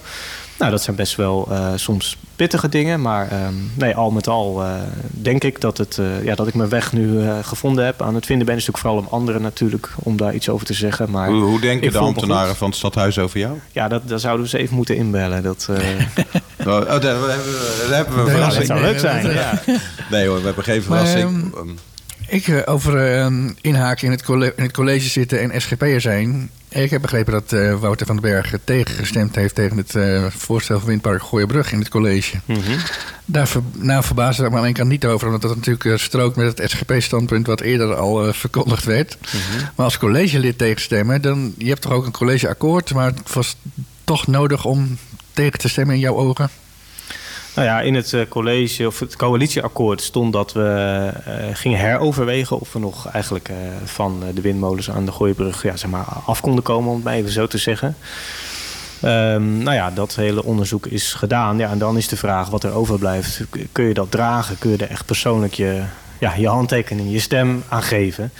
Nou, 0.62 0.74
dat 0.74 0.84
zijn 0.84 0.96
best 0.96 1.16
wel 1.16 1.48
uh, 1.52 1.68
soms 1.76 2.18
pittige 2.36 2.70
dingen. 2.70 3.02
Maar 3.02 3.46
um, 3.46 3.72
nee, 3.74 3.96
al 3.96 4.12
met 4.12 4.28
al 4.28 4.64
uh, 4.64 4.74
denk 5.10 5.44
ik 5.44 5.62
dat, 5.62 5.78
het, 5.78 5.98
uh, 5.98 6.24
ja, 6.24 6.36
dat 6.36 6.48
ik 6.48 6.54
mijn 6.54 6.70
weg 6.70 6.94
nu 6.94 7.22
gevonden 7.42 7.86
heb. 7.86 8.02
Aan 8.02 8.16
het 8.16 8.26
vinden 8.26 8.46
ben 8.46 8.56
is 8.56 8.66
natuurlijk 8.66 8.88
vooral 8.88 9.10
om 9.10 9.20
anderen 9.20 9.42
natuurlijk 9.42 9.90
om 9.96 10.18
daar 10.18 10.34
iets 10.34 10.50
over 10.50 10.66
te 10.66 10.74
zeggen. 10.74 11.12
Maar 11.12 11.30
hoe, 11.30 11.44
hoe 11.44 11.60
denken 11.60 11.92
de 11.92 11.98
ambtenaren 11.98 12.56
van 12.56 12.68
het 12.68 12.78
stadhuis 12.78 13.20
over 13.20 13.40
jou? 13.40 13.60
Ja, 13.72 13.88
dat, 13.88 14.08
daar 14.08 14.20
zouden 14.20 14.44
we 14.44 14.50
ze 14.50 14.58
even 14.58 14.76
moeten 14.76 14.96
inbellen. 14.96 15.44
Dat, 15.44 15.68
oh, 15.70 16.66
daar 16.66 17.02
hebben 17.02 17.22
we, 17.22 17.86
daar 17.90 17.98
hebben 17.98 18.16
we 18.16 18.22
nee, 18.24 18.32
verrassing. 18.32 18.68
Dat 18.68 18.78
zou 18.78 18.82
leuk 18.82 19.00
zijn, 19.00 19.32
ja. 19.34 19.62
Nee 20.10 20.28
hoor, 20.28 20.40
we 20.40 20.46
hebben 20.46 20.64
geen 20.64 20.84
verrassing. 20.84 21.52
Maar, 21.52 21.62
um, 21.62 21.78
ik 22.32 22.48
uh, 22.48 22.62
over 22.66 23.16
uh, 23.16 23.50
inhaken 23.62 24.06
in 24.06 24.12
het, 24.12 24.24
college, 24.24 24.54
in 24.56 24.64
het 24.64 24.74
college 24.74 25.10
zitten 25.10 25.52
en 25.52 25.62
SGP'er 25.62 26.02
zijn. 26.02 26.50
Ik 26.70 26.90
heb 26.90 27.02
begrepen 27.02 27.34
dat 27.34 27.52
uh, 27.52 27.80
Wouter 27.80 28.06
van 28.06 28.16
den 28.16 28.32
Berg 28.32 28.54
tegengestemd 28.64 29.36
heeft 29.36 29.56
tegen 29.56 29.78
het 29.78 29.96
voorstel 30.34 30.80
van 30.80 30.88
Windpark 30.88 31.24
Gooienbrug 31.24 31.72
in 31.72 31.80
het 31.80 31.90
college. 31.90 32.38
Mm 32.46 32.56
-hmm. 32.56 32.78
Daar 33.26 33.48
ver, 33.48 33.62
nou, 33.78 34.04
verbaasde 34.04 34.46
ik 34.46 34.52
me 34.52 34.58
aan 34.58 34.66
één 34.66 34.74
kant 34.74 34.90
niet 34.90 35.06
over, 35.06 35.28
omdat 35.28 35.42
dat 35.42 35.56
natuurlijk 35.56 36.00
strookt 36.00 36.36
met 36.36 36.58
het 36.58 36.70
SGP-standpunt 36.70 37.48
wat 37.48 37.62
eerder 37.62 37.96
al 37.96 38.34
verkondigd 38.34 38.84
werd. 38.84 39.18
Mm 39.22 39.40
-hmm. 39.40 39.70
Maar 39.76 39.86
als 39.86 39.98
collegelid 39.98 40.58
tegenstemmen, 40.58 41.22
dan 41.22 41.54
je 41.58 41.68
hebt 41.68 41.82
toch 41.82 41.92
ook 41.92 42.06
een 42.06 42.12
collegeakkoord, 42.12 42.94
maar 42.94 43.06
het 43.06 43.34
was 43.34 43.56
toch 44.04 44.28
nodig 44.28 44.66
om 44.66 44.98
tegen 45.34 45.60
te 45.60 45.70
stemmen 45.70 45.96
in 45.96 46.02
jouw 46.02 46.16
ogen? 46.16 46.50
Nou 47.56 47.68
ja, 47.68 47.82
in 47.82 47.96
het 47.96 48.16
college 48.30 48.88
of 48.88 49.00
het 49.00 49.16
coalitieakkoord 49.16 50.02
stond 50.02 50.34
dat 50.34 50.54
we 50.54 51.10
uh, 51.28 51.34
gingen 51.54 51.80
heroverwegen 51.80 52.60
of 52.60 52.74
we 52.74 52.80
nog 52.80 53.08
eigenlijk 53.08 53.50
uh, 53.50 53.56
van 53.86 54.24
de 54.34 54.42
windmolens 54.42 54.92
aan 54.92 55.06
de 55.06 55.12
Gooibrug 55.12 55.64
ja, 55.64 55.76
zeg 55.76 55.90
maar, 55.90 56.06
af 56.26 56.42
konden 56.42 56.64
komen, 56.64 56.90
om 56.90 56.96
het 56.96 57.04
maar 57.04 57.14
even 57.14 57.32
zo 57.32 57.48
te 57.48 57.58
zeggen. 57.58 57.96
Um, 59.04 59.58
nou 59.58 59.76
ja, 59.76 59.92
dat 59.92 60.16
hele 60.16 60.44
onderzoek 60.44 60.86
is 60.86 61.14
gedaan. 61.14 61.58
Ja, 61.58 61.70
en 61.70 61.78
dan 61.78 61.98
is 61.98 62.08
de 62.08 62.18
vraag 62.18 62.50
wat 62.50 62.64
er 62.64 62.74
overblijft. 62.74 63.42
Kun 63.72 63.86
je 63.86 63.94
dat 63.94 64.12
dragen? 64.12 64.58
Kun 64.58 64.70
je 64.72 64.78
er 64.78 64.90
echt 64.90 65.06
persoonlijk 65.06 65.54
je, 65.54 65.84
ja, 66.20 66.34
je 66.34 66.48
handtekening, 66.48 67.12
je 67.12 67.20
stem 67.20 67.64
aan 67.70 67.84
geven? 67.84 68.32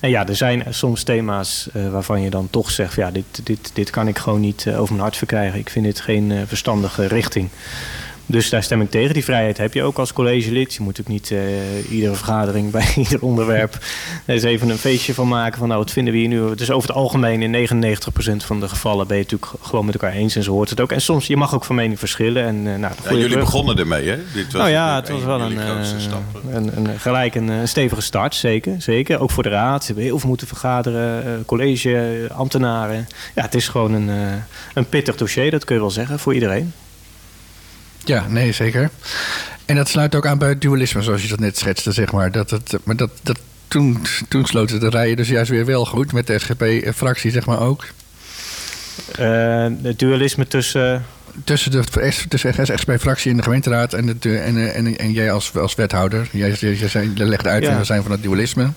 En 0.00 0.10
ja, 0.10 0.26
er 0.26 0.36
zijn 0.36 0.64
soms 0.68 1.02
thema's 1.02 1.68
waarvan 1.90 2.20
je 2.20 2.30
dan 2.30 2.50
toch 2.50 2.70
zegt... 2.70 2.94
ja, 2.94 3.10
dit, 3.10 3.40
dit, 3.42 3.70
dit 3.72 3.90
kan 3.90 4.08
ik 4.08 4.18
gewoon 4.18 4.40
niet 4.40 4.66
over 4.68 4.88
mijn 4.88 5.00
hart 5.00 5.16
verkrijgen. 5.16 5.58
Ik 5.58 5.70
vind 5.70 5.84
dit 5.84 6.00
geen 6.00 6.44
verstandige 6.46 7.06
richting. 7.06 7.48
Dus 8.30 8.50
daar 8.50 8.62
stem 8.62 8.80
ik 8.80 8.90
tegen. 8.90 9.14
Die 9.14 9.24
vrijheid 9.24 9.58
heb 9.58 9.74
je 9.74 9.82
ook 9.82 9.98
als 9.98 10.12
collegelid. 10.12 10.74
Je 10.74 10.82
moet 10.82 11.00
ook 11.00 11.08
niet 11.08 11.30
uh, 11.30 11.40
iedere 11.90 12.14
vergadering 12.14 12.70
bij 12.78 12.92
ieder 12.96 13.22
onderwerp 13.22 13.78
eens 14.26 14.42
even 14.42 14.68
een 14.68 14.78
feestje 14.78 15.14
van 15.14 15.28
maken. 15.28 15.58
Van 15.58 15.68
nou, 15.68 15.80
wat 15.80 15.90
vinden 15.90 16.12
we 16.12 16.18
hier 16.18 16.28
nu? 16.28 16.54
Dus 16.54 16.70
over 16.70 16.88
het 16.88 16.96
algemeen 16.96 17.42
in 17.42 17.68
99% 17.68 18.36
van 18.36 18.60
de 18.60 18.68
gevallen 18.68 19.06
ben 19.06 19.16
je 19.16 19.22
het 19.22 19.32
natuurlijk 19.32 19.62
gewoon 19.66 19.84
met 19.84 19.94
elkaar 19.94 20.12
eens. 20.12 20.36
En 20.36 20.42
zo 20.42 20.52
hoort 20.52 20.70
het 20.70 20.80
ook. 20.80 20.92
En 20.92 21.00
soms, 21.00 21.26
je 21.26 21.36
mag 21.36 21.54
ook 21.54 21.64
van 21.64 21.74
mening 21.74 21.98
verschillen. 21.98 22.44
En, 22.44 22.56
uh, 22.56 22.76
nou, 22.76 22.94
ja, 23.04 23.14
jullie 23.14 23.38
begonnen 23.38 23.78
ermee, 23.78 24.08
hè? 24.08 24.16
Dit 24.34 24.52
was 24.52 24.62
nou 24.62 24.70
ja, 24.70 24.96
het 24.96 25.08
was 25.08 25.24
wel 25.24 25.40
een, 25.40 25.52
uh, 25.52 25.80
een, 26.50 26.76
een, 26.76 26.98
gelijk 26.98 27.34
een, 27.34 27.48
een, 27.48 27.68
stevige 27.68 28.02
start. 28.02 28.34
Zeker, 28.34 28.82
zeker. 28.82 29.20
Ook 29.20 29.30
voor 29.30 29.42
de 29.42 29.48
raad. 29.48 29.80
Ze 29.80 29.86
hebben 29.86 30.04
heel 30.04 30.18
veel 30.18 30.28
moeten 30.28 30.46
vergaderen. 30.46 31.44
college, 31.44 32.28
ambtenaren. 32.32 33.08
Ja, 33.34 33.42
het 33.42 33.54
is 33.54 33.68
gewoon 33.68 33.92
een, 33.92 34.10
een 34.74 34.88
pittig 34.88 35.16
dossier. 35.16 35.50
Dat 35.50 35.64
kun 35.64 35.74
je 35.74 35.80
wel 35.80 35.90
zeggen, 35.90 36.18
voor 36.18 36.34
iedereen. 36.34 36.72
Ja, 38.08 38.26
nee, 38.28 38.52
zeker. 38.52 38.90
En 39.64 39.76
dat 39.76 39.88
sluit 39.88 40.14
ook 40.14 40.26
aan 40.26 40.38
bij 40.38 40.48
het 40.48 40.60
dualisme, 40.60 41.02
zoals 41.02 41.22
je 41.22 41.28
dat 41.28 41.40
net 41.40 41.58
schetste, 41.58 41.92
zeg 41.92 42.12
maar. 42.12 42.32
Dat 42.32 42.50
het, 42.50 42.76
maar 42.84 42.96
dat, 42.96 43.10
dat, 43.22 43.38
toen, 43.68 44.06
toen 44.28 44.46
sloten 44.46 44.80
de 44.80 44.88
rijen 44.88 45.16
dus 45.16 45.28
juist 45.28 45.50
weer 45.50 45.64
wel 45.64 45.84
goed 45.84 46.12
met 46.12 46.26
de 46.26 46.38
SGP-fractie, 46.38 47.30
zeg 47.30 47.46
maar 47.46 47.60
ook. 47.60 47.86
Uh, 49.20 49.66
het 49.82 49.98
dualisme 49.98 50.46
tussen... 50.46 51.04
Tussen 51.44 51.70
de 51.70 51.84
tussen 52.28 52.78
SGP-fractie 52.78 53.30
in 53.30 53.36
de 53.36 53.42
gemeenteraad 53.42 53.92
en, 53.92 54.16
de, 54.18 54.38
en, 54.38 54.74
en, 54.74 54.98
en 54.98 55.12
jij 55.12 55.32
als, 55.32 55.56
als 55.56 55.74
wethouder. 55.74 56.28
Jij, 56.32 56.52
jij, 56.52 57.38
uit 57.42 57.62
ja. 57.62 57.78
we 57.78 57.84
zijn 57.84 58.02
van 58.02 58.10
het 58.10 58.22
dualisme. 58.22 58.70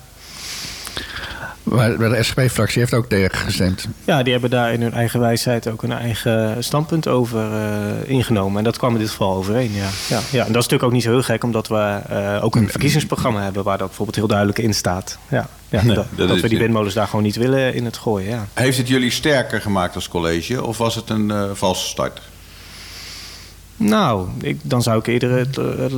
Maar 1.62 1.98
de 1.98 2.22
SGP-fractie 2.22 2.80
heeft 2.80 2.94
ook 2.94 3.06
tegen 3.06 3.38
gestemd. 3.38 3.88
Ja, 4.04 4.22
die 4.22 4.32
hebben 4.32 4.50
daar 4.50 4.72
in 4.72 4.82
hun 4.82 4.92
eigen 4.92 5.20
wijsheid 5.20 5.68
ook 5.68 5.82
een 5.82 5.92
eigen 5.92 6.64
standpunt 6.64 7.08
over 7.08 7.50
uh, 7.52 8.10
ingenomen. 8.10 8.58
En 8.58 8.64
dat 8.64 8.78
kwam 8.78 8.92
in 8.92 8.98
dit 8.98 9.10
geval 9.10 9.34
overeen, 9.34 9.72
ja. 9.72 9.88
ja, 10.08 10.20
ja. 10.30 10.46
En 10.46 10.52
dat 10.52 10.62
is 10.62 10.68
natuurlijk 10.68 10.82
ook 10.82 10.92
niet 10.92 11.02
zo 11.02 11.10
heel 11.10 11.22
gek, 11.22 11.44
omdat 11.44 11.68
we 11.68 12.00
uh, 12.10 12.44
ook 12.44 12.56
een 12.56 12.68
verkiezingsprogramma 12.68 13.42
hebben... 13.42 13.62
waar 13.62 13.78
dat 13.78 13.86
bijvoorbeeld 13.86 14.16
heel 14.16 14.26
duidelijk 14.26 14.58
in 14.58 14.74
staat. 14.74 15.18
Ja, 15.28 15.48
ja 15.68 15.82
nee, 15.82 15.94
dat, 15.94 16.06
dat, 16.16 16.28
dat 16.28 16.40
we 16.40 16.48
die 16.48 16.58
windmolens 16.58 16.94
daar 16.94 17.06
gewoon 17.06 17.24
niet 17.24 17.36
willen 17.36 17.74
in 17.74 17.84
het 17.84 17.96
gooien, 17.96 18.30
ja. 18.30 18.46
Heeft 18.54 18.78
het 18.78 18.88
jullie 18.88 19.10
sterker 19.10 19.60
gemaakt 19.60 19.94
als 19.94 20.08
college 20.08 20.64
of 20.64 20.78
was 20.78 20.94
het 20.94 21.10
een 21.10 21.28
uh, 21.28 21.44
valse 21.52 21.86
start? 21.86 22.20
Nou, 23.84 24.28
ik, 24.40 24.58
dan 24.62 24.82
zou 24.82 24.98
ik 24.98 25.06
eerder 25.06 25.30
het, 25.38 25.56
het, 25.56 25.92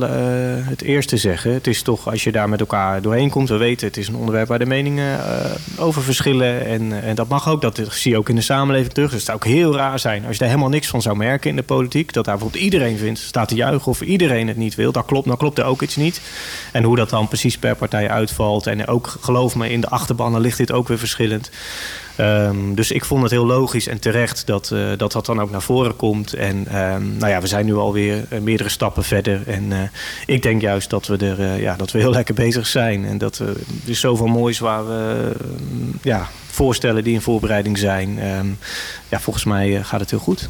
het, 0.69 0.81
eerste 0.81 1.17
zeggen. 1.17 1.53
Het 1.53 1.67
is 1.67 1.81
toch, 1.81 2.09
als 2.09 2.23
je 2.23 2.31
daar 2.31 2.49
met 2.49 2.59
elkaar 2.59 3.01
doorheen 3.01 3.29
komt, 3.29 3.49
we 3.49 3.57
weten, 3.57 3.87
het 3.87 3.97
is 3.97 4.07
een 4.07 4.15
onderwerp 4.15 4.47
waar 4.47 4.59
de 4.59 4.65
meningen 4.65 5.19
uh, 5.19 5.83
over 5.85 6.01
verschillen. 6.01 6.65
En, 6.65 7.03
en 7.03 7.15
dat 7.15 7.27
mag 7.27 7.49
ook, 7.49 7.61
dat 7.61 7.81
zie 7.89 8.11
je 8.11 8.17
ook 8.17 8.29
in 8.29 8.35
de 8.35 8.41
samenleving 8.41 8.93
terug. 8.93 9.09
Dus 9.09 9.17
het 9.17 9.27
zou 9.27 9.37
ook 9.37 9.45
heel 9.45 9.75
raar 9.75 9.99
zijn 9.99 10.23
als 10.23 10.33
je 10.33 10.39
daar 10.39 10.47
helemaal 10.47 10.69
niks 10.69 10.87
van 10.87 11.01
zou 11.01 11.17
merken 11.17 11.49
in 11.49 11.55
de 11.55 11.63
politiek. 11.63 12.13
Dat 12.13 12.25
daar 12.25 12.33
bijvoorbeeld 12.33 12.63
iedereen 12.63 12.97
vindt, 12.97 13.19
staat 13.19 13.47
te 13.47 13.55
juichen 13.55 13.91
of 13.91 14.01
iedereen 14.01 14.47
het 14.47 14.57
niet 14.57 14.75
wil. 14.75 14.91
Dat 14.91 15.05
klopt, 15.05 15.27
dan 15.27 15.37
klopt 15.37 15.59
er 15.59 15.65
ook 15.65 15.81
iets 15.81 15.95
niet. 15.95 16.21
En 16.71 16.83
hoe 16.83 16.95
dat 16.95 17.09
dan 17.09 17.27
precies 17.27 17.57
per 17.57 17.75
partij 17.75 18.09
uitvalt. 18.09 18.67
En 18.67 18.87
ook, 18.87 19.15
geloof 19.19 19.55
me, 19.55 19.71
in 19.71 19.81
de 19.81 19.89
achterbannen 19.89 20.41
ligt 20.41 20.57
dit 20.57 20.71
ook 20.71 20.87
weer 20.87 20.99
verschillend. 20.99 21.49
Um, 22.19 22.75
dus 22.75 22.91
ik 22.91 23.05
vond 23.05 23.21
het 23.21 23.31
heel 23.31 23.45
logisch 23.45 23.87
en 23.87 23.99
terecht 23.99 24.45
dat, 24.45 24.69
uh, 24.73 24.87
dat 24.97 25.11
dat 25.11 25.25
dan 25.25 25.41
ook 25.41 25.51
naar 25.51 25.61
voren 25.61 25.95
komt. 25.95 26.33
En 26.33 26.57
um, 26.57 27.17
nou 27.17 27.31
ja, 27.31 27.41
we 27.41 27.47
zijn 27.47 27.65
nu 27.65 27.75
alweer 27.75 28.25
uh, 28.29 28.39
meerdere 28.39 28.69
stappen 28.69 29.03
verder. 29.03 29.41
En 29.47 29.63
uh, 29.63 29.79
ik 30.25 30.41
denk 30.41 30.61
juist 30.61 30.89
dat 30.89 31.07
we 31.07 31.17
er 31.17 31.61
ja, 31.61 31.75
dat 31.75 31.91
we 31.91 31.99
heel 31.99 32.11
lekker 32.19 32.33
bezig 32.33 32.67
zijn. 32.67 33.05
En 33.05 33.17
dat 33.17 33.39
er 33.39 33.55
is 33.85 33.99
zoveel 33.99 34.27
moois 34.27 34.59
waar 34.59 34.87
we 34.87 35.31
ja, 36.01 36.27
voorstellen 36.49 37.03
die 37.03 37.13
in 37.13 37.21
voorbereiding 37.21 37.77
zijn. 37.77 38.19
Ja, 39.09 39.19
volgens 39.19 39.45
mij 39.45 39.83
gaat 39.83 39.99
het 39.99 40.09
heel 40.09 40.19
goed. 40.19 40.49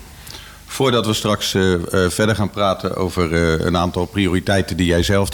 Voordat 0.75 1.05
we 1.05 1.13
straks 1.13 1.53
uh, 1.53 1.71
uh, 1.71 1.79
verder 2.09 2.35
gaan 2.35 2.49
praten 2.49 2.95
over 2.95 3.31
uh, 3.31 3.65
een 3.65 3.77
aantal 3.77 4.05
prioriteiten 4.05 4.77
die 4.77 4.85
jij 4.85 5.03
zelf, 5.03 5.29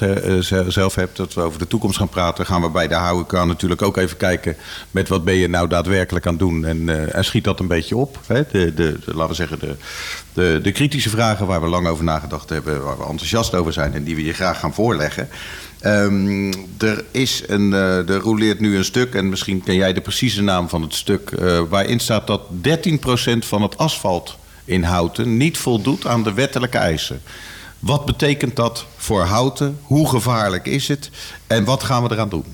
zelf 0.68 0.96
hebt, 0.96 1.18
dat 1.18 1.34
we 1.34 1.42
over 1.42 1.60
de 1.60 1.68
toekomst 1.68 1.98
gaan 1.98 2.10
praten, 2.10 2.46
gaan 2.46 2.62
we 2.62 2.70
bij 2.70 2.88
de 2.88 2.96
HOK 2.96 3.32
natuurlijk 3.32 3.82
ook 3.82 3.98
even 3.98 4.18
kijken 4.18 4.58
met 4.92 5.08
wat 5.08 5.24
ben 5.24 5.34
je 5.34 5.48
nou 5.48 5.68
daadwerkelijk 5.68 6.26
aan 6.26 6.32
het 6.32 6.42
doen. 6.42 6.66
En, 6.66 7.14
en 7.14 7.26
schiet 7.26 7.44
dat 7.44 7.60
een 7.60 7.68
beetje 7.68 7.98
op. 7.98 8.20
Hè? 8.28 8.42
De, 8.52 8.74
de, 8.74 9.00
laten 9.06 9.28
we 9.28 9.34
zeggen, 9.34 9.60
de, 9.60 9.76
de, 10.34 10.60
de 10.64 10.72
kritische 10.72 11.10
vragen 11.10 11.46
waar 11.46 11.62
we 11.62 11.68
lang 11.68 11.88
over 11.88 12.04
nagedacht 12.04 12.50
hebben, 12.50 12.84
waar 12.84 12.98
we 12.98 13.06
enthousiast 13.06 13.56
over 13.56 13.74
zijn 13.74 13.94
en 13.94 14.04
die 14.04 14.16
we 14.16 14.26
je 14.26 14.34
graag 14.34 14.60
gaan 14.60 14.74
voorleggen. 14.74 15.30
Um, 15.86 16.54
er, 16.78 17.04
is 17.12 17.44
een, 17.48 17.72
uh, 17.72 18.10
er 18.10 18.20
roleert 18.20 18.60
nu 18.60 18.78
een 18.78 18.86
stuk, 18.86 19.16
en 19.16 19.30
misschien 19.30 19.64
ken 19.64 19.76
jij 19.76 19.94
de 19.94 20.02
precieze 20.02 20.42
naam 20.42 20.70
van 20.70 20.82
het 20.82 20.94
stuk, 20.94 21.30
waarin 21.70 22.00
staat 22.00 22.28
dat 22.28 22.42
13% 22.62 23.38
van 23.38 23.62
het 23.62 23.78
asfalt 23.78 24.40
in 24.66 24.84
Houten 24.84 25.38
niet 25.38 25.58
voldoet 25.58 26.08
aan 26.08 26.24
de 26.24 26.34
wettelijke 26.34 26.78
eisen. 26.78 27.22
Wat 27.80 28.06
betekent 28.06 28.56
dat 28.56 28.86
voor 28.98 29.22
Houten? 29.22 29.80
Hoe 29.82 30.10
gevaarlijk 30.10 30.66
is 30.66 30.88
het? 30.88 31.10
En 31.48 31.66
wat 31.66 31.84
gaan 31.84 32.04
we 32.04 32.14
eraan 32.14 32.30
doen? 32.30 32.46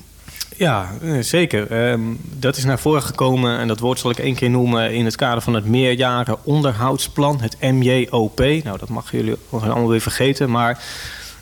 Ja, 0.56 0.90
zeker. 1.20 1.90
Um, 1.90 2.18
dat 2.22 2.56
is 2.56 2.64
naar 2.64 2.78
voren 2.78 3.02
gekomen 3.02 3.58
en 3.58 3.68
dat 3.68 3.80
woord 3.80 3.98
zal 3.98 4.10
ik 4.10 4.18
één 4.18 4.34
keer 4.34 4.50
noemen 4.50 4.94
in 4.94 5.04
het 5.04 5.16
kader 5.16 5.42
van 5.42 5.54
het 5.54 5.64
meerjaren 5.64 6.44
onderhoudsplan, 6.44 7.40
het 7.40 7.56
MJOP. 7.60 8.38
Nou, 8.38 8.78
dat 8.78 8.88
mag 8.88 9.10
jullie 9.10 9.34
allemaal 9.50 9.88
weer 9.88 10.00
vergeten, 10.00 10.50
maar 10.50 10.82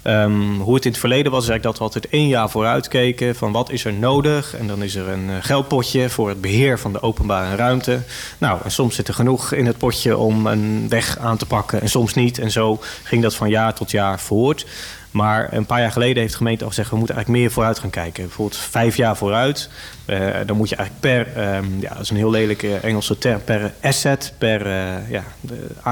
Um, 0.06 0.60
hoe 0.60 0.74
het 0.74 0.84
in 0.84 0.90
het 0.90 1.00
verleden 1.00 1.32
was, 1.32 1.48
is 1.48 1.60
dat 1.62 1.78
we 1.78 1.84
altijd 1.84 2.08
één 2.08 2.28
jaar 2.28 2.50
vooruit 2.50 2.88
keken 2.88 3.34
van 3.34 3.52
wat 3.52 3.70
is 3.70 3.84
er 3.84 3.92
nodig. 3.92 4.56
En 4.56 4.66
dan 4.66 4.82
is 4.82 4.94
er 4.94 5.08
een 5.08 5.42
geldpotje 5.42 6.10
voor 6.10 6.28
het 6.28 6.40
beheer 6.40 6.78
van 6.78 6.92
de 6.92 7.02
openbare 7.02 7.56
ruimte. 7.56 8.00
Nou, 8.38 8.60
en 8.64 8.70
soms 8.70 8.94
zit 8.94 9.08
er 9.08 9.14
genoeg 9.14 9.52
in 9.52 9.66
het 9.66 9.78
potje 9.78 10.16
om 10.16 10.46
een 10.46 10.88
weg 10.88 11.18
aan 11.18 11.36
te 11.36 11.46
pakken 11.46 11.80
en 11.80 11.88
soms 11.88 12.14
niet. 12.14 12.38
En 12.38 12.50
zo 12.50 12.78
ging 13.02 13.22
dat 13.22 13.34
van 13.34 13.48
jaar 13.48 13.74
tot 13.74 13.90
jaar 13.90 14.20
voort. 14.20 14.66
Maar 15.10 15.52
een 15.52 15.66
paar 15.66 15.80
jaar 15.80 15.92
geleden 15.92 16.16
heeft 16.16 16.30
de 16.30 16.36
gemeente 16.38 16.62
al 16.62 16.68
gezegd... 16.68 16.90
we 16.90 16.96
moeten 16.96 17.14
eigenlijk 17.14 17.44
meer 17.44 17.54
vooruit 17.54 17.78
gaan 17.78 17.90
kijken. 17.90 18.24
Bijvoorbeeld 18.24 18.60
vijf 18.60 18.96
jaar 18.96 19.16
vooruit. 19.16 19.68
Uh, 20.06 20.34
dan 20.46 20.56
moet 20.56 20.68
je 20.68 20.76
eigenlijk 20.76 21.34
per... 21.34 21.54
Um, 21.56 21.80
ja, 21.80 21.88
dat 21.88 22.02
is 22.02 22.10
een 22.10 22.16
heel 22.16 22.30
lelijke 22.30 22.76
Engelse 22.76 23.18
term. 23.18 23.44
Per 23.44 23.72
asset, 23.82 24.32
per 24.38 24.66
uh, 24.66 25.10
ja, 25.10 25.24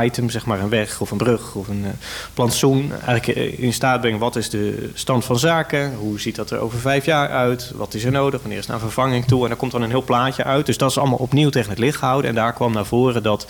item, 0.03 0.31
zeg 0.31 0.47
maar 0.47 0.61
een 0.61 0.69
weg 0.69 1.01
of 1.01 1.11
een 1.11 1.17
brug 1.17 1.55
of 1.55 1.69
een 1.69 1.83
uh, 1.85 1.91
plantsoen... 2.35 2.93
eigenlijk 3.05 3.39
in 3.59 3.73
staat 3.73 4.01
brengen 4.01 4.19
wat 4.19 4.37
is 4.37 4.51
de 4.51 4.91
stand 4.95 5.25
van 5.25 5.39
zaken. 5.39 5.95
Hoe 5.95 6.21
ziet 6.21 6.37
dat 6.37 6.51
er 6.51 6.59
over 6.59 6.79
vijf 6.79 7.05
jaar 7.05 7.29
uit? 7.29 7.73
Wat 7.75 7.95
is 7.95 8.05
er 8.05 8.13
nodig? 8.13 8.41
Wanneer 8.41 8.59
is 8.59 8.67
naar 8.67 8.79
vervanging 8.79 9.25
toe? 9.25 9.43
En 9.43 9.49
daar 9.49 9.59
komt 9.59 9.73
dan 9.73 9.83
een 9.83 9.91
heel 9.91 10.05
plaatje 10.05 10.45
uit. 10.45 10.67
Dus 10.67 10.79
dat 10.79 10.91
is 10.91 10.99
allemaal 10.99 11.19
opnieuw 11.19 11.51
tegen 11.51 11.71
het 11.71 11.79
licht 11.79 11.99
gehouden. 11.99 12.31
En 12.31 12.37
daar 12.37 12.53
kwam 12.53 12.73
naar 12.73 12.87
voren 12.87 13.23
dat... 13.23 13.47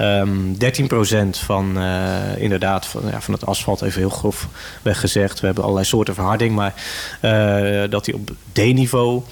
Um, 0.00 0.56
13% 0.58 1.38
van, 1.38 1.78
uh, 1.78 2.36
inderdaad, 2.36 2.86
van, 2.86 3.02
ja, 3.10 3.20
van 3.20 3.34
het 3.34 3.46
asfalt, 3.46 3.82
even 3.82 4.00
heel 4.00 4.10
grof 4.10 4.48
weggezegd. 4.82 5.40
We 5.40 5.46
hebben 5.46 5.64
allerlei 5.64 5.88
soorten 5.88 6.14
verharding, 6.14 6.54
maar 6.54 6.74
uh, 7.22 7.90
dat 7.90 8.04
die 8.04 8.14
op 8.14 8.30
D-niveau 8.52 9.22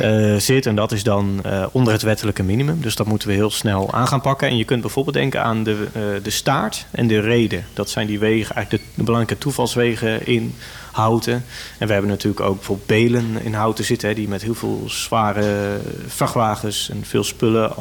uh, 0.00 0.36
zit. 0.36 0.66
En 0.66 0.74
dat 0.74 0.92
is 0.92 1.02
dan 1.02 1.42
onder 1.72 1.92
het 1.92 2.02
wettelijke 2.02 2.42
minimum. 2.42 2.80
Dus 2.80 2.94
dat 2.94 3.06
moeten 3.06 3.28
we 3.28 3.34
heel 3.34 3.50
snel 3.50 3.92
aan 3.92 4.08
gaan 4.08 4.20
pakken. 4.20 4.48
En 4.48 4.56
je 4.56 4.64
kunt 4.64 4.80
bijvoorbeeld 4.80 5.16
denken 5.16 5.42
aan 5.42 5.62
de, 5.62 5.88
de 6.22 6.30
staart 6.30 6.86
en 6.90 7.06
de 7.06 7.20
reden. 7.20 7.64
Dat 7.74 7.90
zijn 7.90 8.06
die 8.06 8.18
wegen, 8.18 8.54
eigenlijk 8.54 8.84
de, 8.84 8.90
de 8.94 9.04
belangrijke 9.04 9.42
toevalswegen 9.42 10.26
in 10.26 10.54
houten. 10.92 11.44
En 11.78 11.86
we 11.86 11.92
hebben 11.92 12.10
natuurlijk 12.10 12.44
ook 12.44 12.56
bijvoorbeeld 12.56 12.86
belen 12.86 13.42
in 13.42 13.54
houten 13.54 13.84
zitten... 13.84 14.08
Hè, 14.08 14.14
die 14.14 14.28
met 14.28 14.42
heel 14.42 14.54
veel 14.54 14.82
zware 14.86 15.80
vrachtwagens 16.06 16.90
en 16.90 17.04
veel 17.04 17.24
spullen 17.24 17.72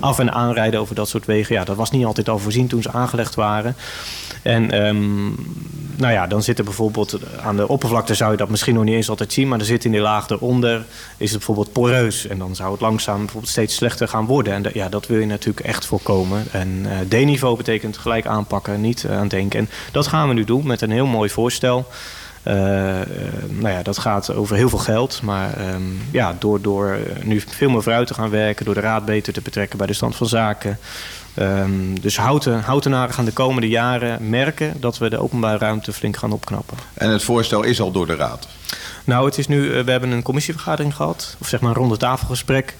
af 0.00 0.18
en 0.18 0.32
aanrijden 0.32 0.80
over 0.80 0.94
dat 0.94 1.08
soort 1.08 1.26
wegen. 1.26 1.54
Ja, 1.54 1.64
dat 1.64 1.76
was 1.76 1.90
niet 1.90 2.04
altijd 2.04 2.28
al 2.28 2.38
voorzien 2.38 2.66
toen 2.66 2.82
ze 2.82 2.92
aangelegd 2.92 3.34
waren. 3.34 3.76
En 4.42 4.86
um, 4.86 5.36
nou 6.00 6.12
ja, 6.12 6.26
dan 6.26 6.42
zit 6.42 6.58
er 6.58 6.64
bijvoorbeeld 6.64 7.18
aan 7.42 7.56
de 7.56 7.68
oppervlakte 7.68 8.14
zou 8.14 8.30
je 8.30 8.36
dat 8.36 8.48
misschien 8.48 8.74
nog 8.74 8.84
niet 8.84 8.94
eens 8.94 9.08
altijd 9.08 9.32
zien, 9.32 9.48
maar 9.48 9.58
er 9.58 9.64
zit 9.64 9.84
in 9.84 9.90
die 9.90 10.00
laag 10.00 10.28
eronder 10.28 10.84
is 11.16 11.30
het 11.30 11.38
bijvoorbeeld 11.38 11.72
poreus. 11.72 12.26
En 12.26 12.38
dan 12.38 12.54
zou 12.56 12.72
het 12.72 12.80
langzaam 12.80 13.18
bijvoorbeeld 13.18 13.52
steeds 13.52 13.74
slechter 13.74 14.08
gaan 14.08 14.26
worden. 14.26 14.52
En 14.52 14.70
ja, 14.74 14.88
dat 14.88 15.06
wil 15.06 15.18
je 15.18 15.26
natuurlijk 15.26 15.66
echt 15.66 15.86
voorkomen. 15.86 16.44
En 16.50 16.86
uh, 16.86 17.20
D-niveau 17.22 17.56
betekent 17.56 17.98
gelijk 17.98 18.26
aanpakken, 18.26 18.80
niet 18.80 19.04
uh, 19.04 19.18
aan 19.18 19.28
denken. 19.28 19.58
En 19.58 19.68
dat 19.92 20.06
gaan 20.06 20.28
we 20.28 20.34
nu 20.34 20.44
doen 20.44 20.66
met 20.66 20.80
een 20.80 20.90
heel 20.90 21.06
mooi 21.06 21.30
voorstel. 21.30 21.86
Nou 23.48 23.68
ja, 23.68 23.82
dat 23.82 23.98
gaat 23.98 24.34
over 24.34 24.56
heel 24.56 24.68
veel 24.68 24.78
geld. 24.78 25.22
Maar 25.22 25.74
um, 25.74 26.00
ja, 26.10 26.36
door, 26.38 26.60
door 26.60 26.98
nu 27.22 27.42
veel 27.46 27.70
meer 27.70 27.82
vooruit 27.82 28.06
te 28.06 28.14
gaan 28.14 28.30
werken, 28.30 28.64
door 28.64 28.74
de 28.74 28.80
raad 28.80 29.04
beter 29.04 29.32
te 29.32 29.40
betrekken 29.40 29.78
bij 29.78 29.86
de 29.86 29.92
stand 29.92 30.16
van 30.16 30.26
zaken. 30.26 30.78
Um, 31.38 32.00
dus 32.00 32.16
houten, 32.16 32.60
houtenaren 32.60 33.14
gaan 33.14 33.24
de 33.24 33.32
komende 33.32 33.68
jaren 33.68 34.28
merken 34.28 34.80
dat 34.80 34.98
we 34.98 35.10
de 35.10 35.18
openbare 35.18 35.58
ruimte 35.58 35.92
flink 35.92 36.16
gaan 36.16 36.32
opknappen. 36.32 36.76
En 36.94 37.10
het 37.10 37.22
voorstel 37.22 37.62
is 37.62 37.80
al 37.80 37.90
door 37.90 38.06
de 38.06 38.16
raad? 38.16 38.48
Nou, 39.04 39.24
het 39.24 39.38
is 39.38 39.48
nu, 39.48 39.84
we 39.84 39.90
hebben 39.90 40.10
een 40.10 40.22
commissievergadering 40.22 40.94
gehad, 40.94 41.36
of 41.40 41.48
zeg 41.48 41.60
maar 41.60 41.70
een 41.70 41.76
ronde 41.76 41.96
tafelgesprek. 41.96 42.74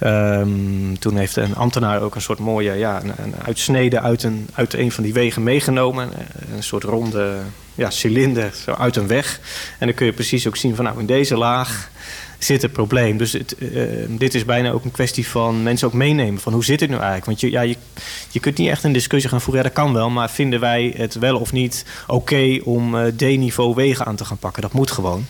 Um, 0.00 0.98
toen 0.98 1.16
heeft 1.16 1.36
een 1.36 1.56
ambtenaar 1.56 2.02
ook 2.02 2.14
een 2.14 2.20
soort 2.20 2.38
mooie 2.38 2.72
ja, 2.72 3.02
een, 3.02 3.12
een 3.16 3.34
uitsnede 3.44 4.00
uit 4.00 4.22
een, 4.22 4.48
uit 4.54 4.74
een 4.74 4.92
van 4.92 5.04
die 5.04 5.12
wegen 5.12 5.42
meegenomen. 5.42 6.10
Een 6.54 6.62
soort 6.62 6.82
ronde 6.82 7.36
ja, 7.74 7.90
cilinder 7.90 8.52
zo 8.64 8.70
uit 8.70 8.96
een 8.96 9.06
weg. 9.06 9.40
En 9.78 9.86
dan 9.86 9.96
kun 9.96 10.06
je 10.06 10.12
precies 10.12 10.46
ook 10.46 10.56
zien 10.56 10.74
van 10.74 10.84
nou 10.84 11.00
in 11.00 11.06
deze 11.06 11.36
laag 11.36 11.90
zit 12.44 12.62
het 12.62 12.72
probleem. 12.72 13.16
Dus 13.16 13.32
het, 13.32 13.54
uh, 13.58 13.82
dit 14.08 14.34
is 14.34 14.44
bijna 14.44 14.70
ook 14.70 14.84
een 14.84 14.90
kwestie 14.90 15.26
van 15.26 15.62
mensen 15.62 15.86
ook 15.86 15.92
meenemen. 15.92 16.40
Van 16.40 16.52
hoe 16.52 16.64
zit 16.64 16.80
het 16.80 16.90
nu 16.90 16.96
eigenlijk? 16.96 17.24
Want 17.24 17.40
je, 17.40 17.50
ja, 17.50 17.60
je, 17.60 17.76
je 18.30 18.40
kunt 18.40 18.58
niet 18.58 18.68
echt 18.68 18.84
een 18.84 18.92
discussie 18.92 19.30
gaan 19.30 19.40
voeren. 19.40 19.62
Ja, 19.62 19.68
dat 19.68 19.78
kan 19.78 19.92
wel. 19.92 20.10
Maar 20.10 20.30
vinden 20.30 20.60
wij 20.60 20.94
het 20.96 21.14
wel 21.14 21.38
of 21.38 21.52
niet 21.52 21.84
oké 22.06 22.14
okay 22.14 22.60
om 22.64 22.94
uh, 22.94 23.06
D-niveau 23.06 23.74
wegen 23.74 24.06
aan 24.06 24.16
te 24.16 24.24
gaan 24.24 24.38
pakken? 24.38 24.62
Dat 24.62 24.72
moet 24.72 24.90
gewoon. 24.90 25.26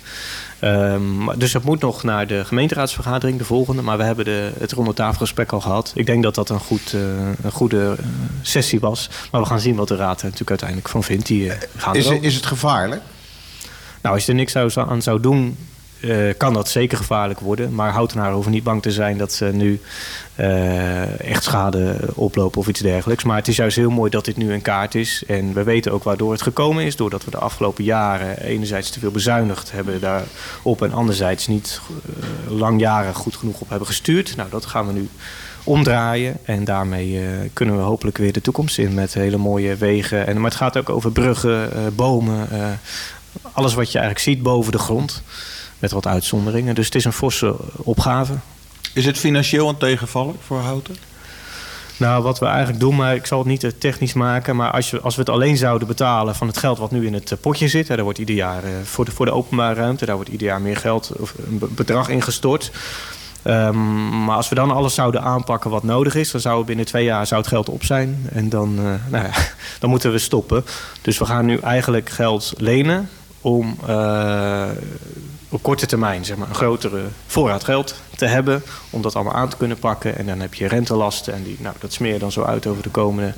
Um, 0.61 1.39
dus 1.39 1.53
dat 1.53 1.63
moet 1.63 1.81
nog 1.81 2.03
naar 2.03 2.27
de 2.27 2.45
gemeenteraadsvergadering, 2.45 3.39
de 3.39 3.45
volgende. 3.45 3.83
Maar 3.83 3.99
we 3.99 4.05
hebben 4.05 4.25
de, 4.25 4.53
het 4.59 4.73
ronde 4.73 4.93
tafelgesprek 4.93 5.53
al 5.53 5.61
gehad. 5.61 5.93
Ik 5.95 6.07
denk 6.07 6.23
dat 6.23 6.35
dat 6.35 6.49
een, 6.49 6.59
goed, 6.59 6.93
uh, 6.95 7.01
een 7.43 7.53
goede 7.53 7.97
sessie 8.43 8.81
was. 8.81 9.09
Maar 9.31 9.41
we 9.41 9.47
gaan 9.47 9.61
zien 9.61 9.75
wat 9.75 9.89
de 9.89 9.97
raad 9.97 10.19
er 10.19 10.25
natuurlijk 10.25 10.51
uiteindelijk 10.51 10.89
van 10.89 11.05
vindt. 11.05 11.27
Die, 11.27 11.53
gaan 11.77 11.97
is, 11.97 12.09
is 12.09 12.35
het 12.35 12.47
gevaarlijk? 12.47 13.03
Nou, 14.03 14.15
als 14.15 14.25
je 14.25 14.33
er 14.33 14.39
niks 14.39 14.53
zou, 14.53 14.71
aan 14.75 15.03
zou 15.03 15.21
doen, 15.21 15.57
uh, 16.05 16.35
kan 16.37 16.53
dat 16.53 16.69
zeker 16.69 16.97
gevaarlijk 16.97 17.41
worden. 17.41 17.75
Maar 17.75 17.93
houtenaren 17.93 18.35
hoeven 18.35 18.53
niet 18.53 18.65
bang 18.65 18.83
te 18.83 18.91
zijn 18.91 19.19
dat 19.19 19.33
ze 19.33 19.45
nu 19.45 19.81
uh, 20.37 21.21
echt 21.21 21.45
schade 21.45 21.97
oplopen 22.15 22.61
of 22.61 22.69
iets 22.69 22.81
dergelijks. 22.81 23.25
Maar 23.25 23.37
het 23.37 23.49
is 23.49 23.57
juist 23.57 23.77
heel 23.77 23.91
mooi 23.91 24.11
dat 24.11 24.25
dit 24.25 24.37
nu 24.37 24.53
een 24.53 24.63
kaart 24.63 24.95
is. 24.95 25.23
En 25.27 25.53
we 25.53 25.63
weten 25.63 25.93
ook 25.93 26.05
waardoor 26.05 26.33
het 26.33 26.43
gekomen 26.43 26.85
is. 26.85 26.97
Doordat 26.97 27.25
we 27.25 27.31
de 27.31 27.39
afgelopen 27.39 27.85
jaren 27.85 28.43
enerzijds 28.43 28.91
te 28.91 28.99
veel 28.99 29.11
bezuinigd 29.11 29.73
hebben 29.73 30.01
daarop. 30.01 30.83
En 30.83 30.93
anderzijds 30.93 31.47
niet 31.47 31.81
uh, 32.19 32.59
langjarig 32.59 33.17
goed 33.17 33.37
genoeg 33.37 33.61
op 33.61 33.69
hebben 33.69 33.87
gestuurd. 33.87 34.37
Nou, 34.37 34.51
dat 34.51 34.67
gaan 34.67 34.87
we 34.87 34.93
nu 34.93 35.09
omdraaien. 35.65 36.37
En 36.45 36.65
daarmee 36.65 37.21
kunnen 37.53 37.77
we 37.77 37.83
hopelijk 37.83 38.19
weer 38.19 38.33
de 38.33 38.41
toekomst 38.41 38.79
in 38.79 38.95
met 38.95 39.15
hele 39.15 39.37
mooie 39.37 39.77
wegen. 39.77 40.27
En, 40.27 40.35
maar 40.35 40.51
het 40.51 40.59
gaat 40.61 40.77
ook 40.77 40.91
over 40.91 41.13
bruggen, 41.13 41.71
bomen. 41.95 42.49
Alles 43.53 43.75
wat 43.75 43.93
je 43.93 43.99
eigenlijk 43.99 44.29
ziet 44.29 44.43
boven 44.43 44.73
de 44.73 44.79
grond. 44.79 45.23
Met 45.79 45.93
wat 45.93 46.07
uitzonderingen. 46.07 46.75
Dus 46.75 46.85
het 46.85 46.95
is 46.95 47.05
een 47.05 47.13
forse 47.13 47.57
opgave. 47.77 48.35
Is 48.95 49.07
het 49.07 49.19
financieel 49.19 49.69
een 49.69 49.77
tegenvaller 49.77 50.35
voor 50.41 50.59
Houten? 50.59 50.97
Nou, 51.97 52.23
wat 52.23 52.39
we 52.39 52.47
eigenlijk 52.47 52.81
doen, 52.81 52.97
maar 52.97 53.15
ik 53.15 53.27
zal 53.27 53.39
het 53.39 53.47
niet 53.47 53.75
technisch 53.79 54.13
maken. 54.13 54.57
Maar 54.57 54.71
als, 54.71 54.91
je, 54.91 55.01
als 55.01 55.15
we 55.15 55.21
het 55.21 55.31
alleen 55.31 55.57
zouden 55.57 55.89
betalen 55.89 56.35
van 56.35 56.47
het 56.47 56.57
geld 56.57 56.79
wat 56.79 56.91
nu 56.91 57.07
in 57.07 57.15
het 57.15 57.37
potje 57.41 57.69
zit. 57.69 57.89
Hè, 57.89 57.95
daar 57.95 58.05
wordt 58.05 58.19
ieder 58.19 58.35
jaar 58.35 58.65
uh, 58.65 58.71
voor, 58.85 59.05
de, 59.05 59.11
voor 59.11 59.27
de 59.27 59.33
openbare 59.33 59.75
ruimte, 59.75 60.07
daar 60.07 60.15
wordt 60.15 60.31
ieder 60.31 60.47
jaar 60.47 60.61
meer 60.61 60.77
geld 60.77 61.13
of 61.19 61.35
een 61.47 61.63
bedrag 61.71 62.09
ingestort. 62.09 62.71
Um, 63.47 64.25
maar 64.25 64.37
als 64.37 64.49
we 64.49 64.55
dan 64.55 64.71
alles 64.71 64.95
zouden 64.95 65.23
aanpakken 65.23 65.71
wat 65.71 65.83
nodig 65.83 66.15
is, 66.15 66.31
dan 66.31 66.41
zou 66.41 66.65
binnen 66.65 66.87
twee 66.87 67.05
jaar 67.05 67.27
zou 67.27 67.41
het 67.41 67.51
geld 67.51 67.69
op 67.69 67.85
zijn. 67.85 68.27
En 68.33 68.49
dan, 68.49 68.79
uh, 68.79 68.85
nou 69.11 69.25
ja, 69.25 69.33
dan 69.79 69.91
moeten 69.91 70.13
we 70.13 70.19
stoppen. 70.19 70.65
Dus 71.03 71.19
we 71.19 71.25
gaan 71.25 71.47
nu 71.47 71.59
eigenlijk 71.59 72.11
geld 72.11 72.53
lenen 72.57 73.09
om 73.41 73.77
uh, 73.89 74.69
op 75.55 75.63
korte 75.63 75.87
termijn 75.87 76.25
zeg 76.25 76.37
maar, 76.37 76.49
een 76.49 76.55
grotere 76.55 77.03
voorraad 77.27 77.65
geld 77.65 77.95
te 78.17 78.27
hebben. 78.27 78.63
Om 78.91 79.03
dat 79.03 79.15
allemaal 79.15 79.35
aan 79.35 79.49
te 79.49 79.57
kunnen 79.57 79.79
pakken. 79.79 80.17
En 80.17 80.27
dan 80.27 80.41
heb 80.41 80.55
je 80.55 80.69
rentelasten. 80.69 81.35
En 81.35 81.43
die, 81.43 81.57
nou, 81.61 81.75
dat 81.79 81.93
smeer 81.93 82.13
je 82.13 82.19
dan 82.19 82.33
zo 82.33 82.43
uit 82.43 82.67
over 82.67 82.83
de 82.83 82.89
komende 82.89 83.35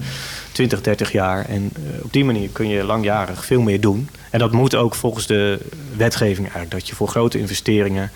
20, 0.52 0.80
30 0.80 1.12
jaar. 1.12 1.44
En 1.44 1.62
uh, 1.78 2.04
op 2.04 2.12
die 2.12 2.24
manier 2.24 2.48
kun 2.48 2.68
je 2.68 2.84
langjarig 2.84 3.44
veel 3.44 3.60
meer 3.60 3.80
doen. 3.80 4.08
En 4.30 4.38
dat 4.38 4.52
moet 4.52 4.74
ook 4.74 4.94
volgens 4.94 5.26
de 5.26 5.58
wetgeving 5.96 6.46
eigenlijk. 6.46 6.70
Dat 6.70 6.88
je 6.88 6.94
voor 6.94 7.08
grote 7.08 7.38
investeringen 7.38 8.10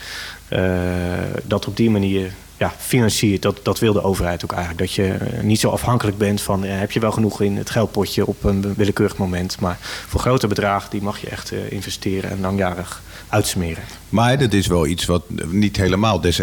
dat 1.45 1.67
op 1.67 1.77
die 1.77 1.91
manier 1.91 2.33
ja, 2.61 2.73
financiert. 2.79 3.43
Dat, 3.43 3.61
dat 3.63 3.79
wil 3.79 3.93
de 3.93 4.03
overheid 4.03 4.45
ook 4.45 4.53
eigenlijk. 4.53 4.81
Dat 4.81 4.93
je 4.93 5.17
niet 5.43 5.61
zo 5.61 5.71
afhankelijk 5.71 6.19
bent 6.19 6.41
van... 6.41 6.65
Uh, 6.65 6.79
heb 6.79 6.91
je 6.91 7.01
wel 7.01 7.13
genoeg 7.13 7.41
in 7.41 7.57
het 7.57 7.71
geldpotje 7.71 8.27
op 8.27 8.45
een 8.45 8.75
willekeurig 8.77 9.17
moment. 9.17 9.61
Maar 9.61 9.79
voor 9.81 10.21
grote 10.21 10.47
bedragen 10.47 10.91
die 10.91 11.03
mag 11.03 11.21
je 11.21 11.29
echt 11.29 11.53
investeren 11.53 12.31
en 12.31 12.41
langjarig 12.41 13.03
uitsmeren. 13.29 13.83
Maar 14.09 14.39
dat 14.39 14.53
is 14.53 14.67
wel 14.67 14.87
iets 14.87 15.05
wat 15.05 15.23
niet 15.47 15.77
helemaal 15.77 16.21
des 16.21 16.41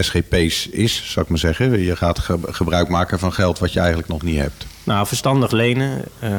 SGP's 0.00 0.66
is, 0.66 1.02
zou 1.04 1.24
ik 1.24 1.28
maar 1.28 1.38
zeggen. 1.38 1.80
Je 1.80 1.96
gaat 1.96 2.18
ge 2.18 2.38
gebruik 2.42 2.88
maken 2.88 3.18
van 3.18 3.32
geld 3.32 3.58
wat 3.58 3.72
je 3.72 3.78
eigenlijk 3.78 4.08
nog 4.08 4.22
niet 4.22 4.38
hebt. 4.38 4.66
Nou, 4.84 5.06
verstandig 5.06 5.50
lenen, 5.50 6.04
uh, 6.22 6.30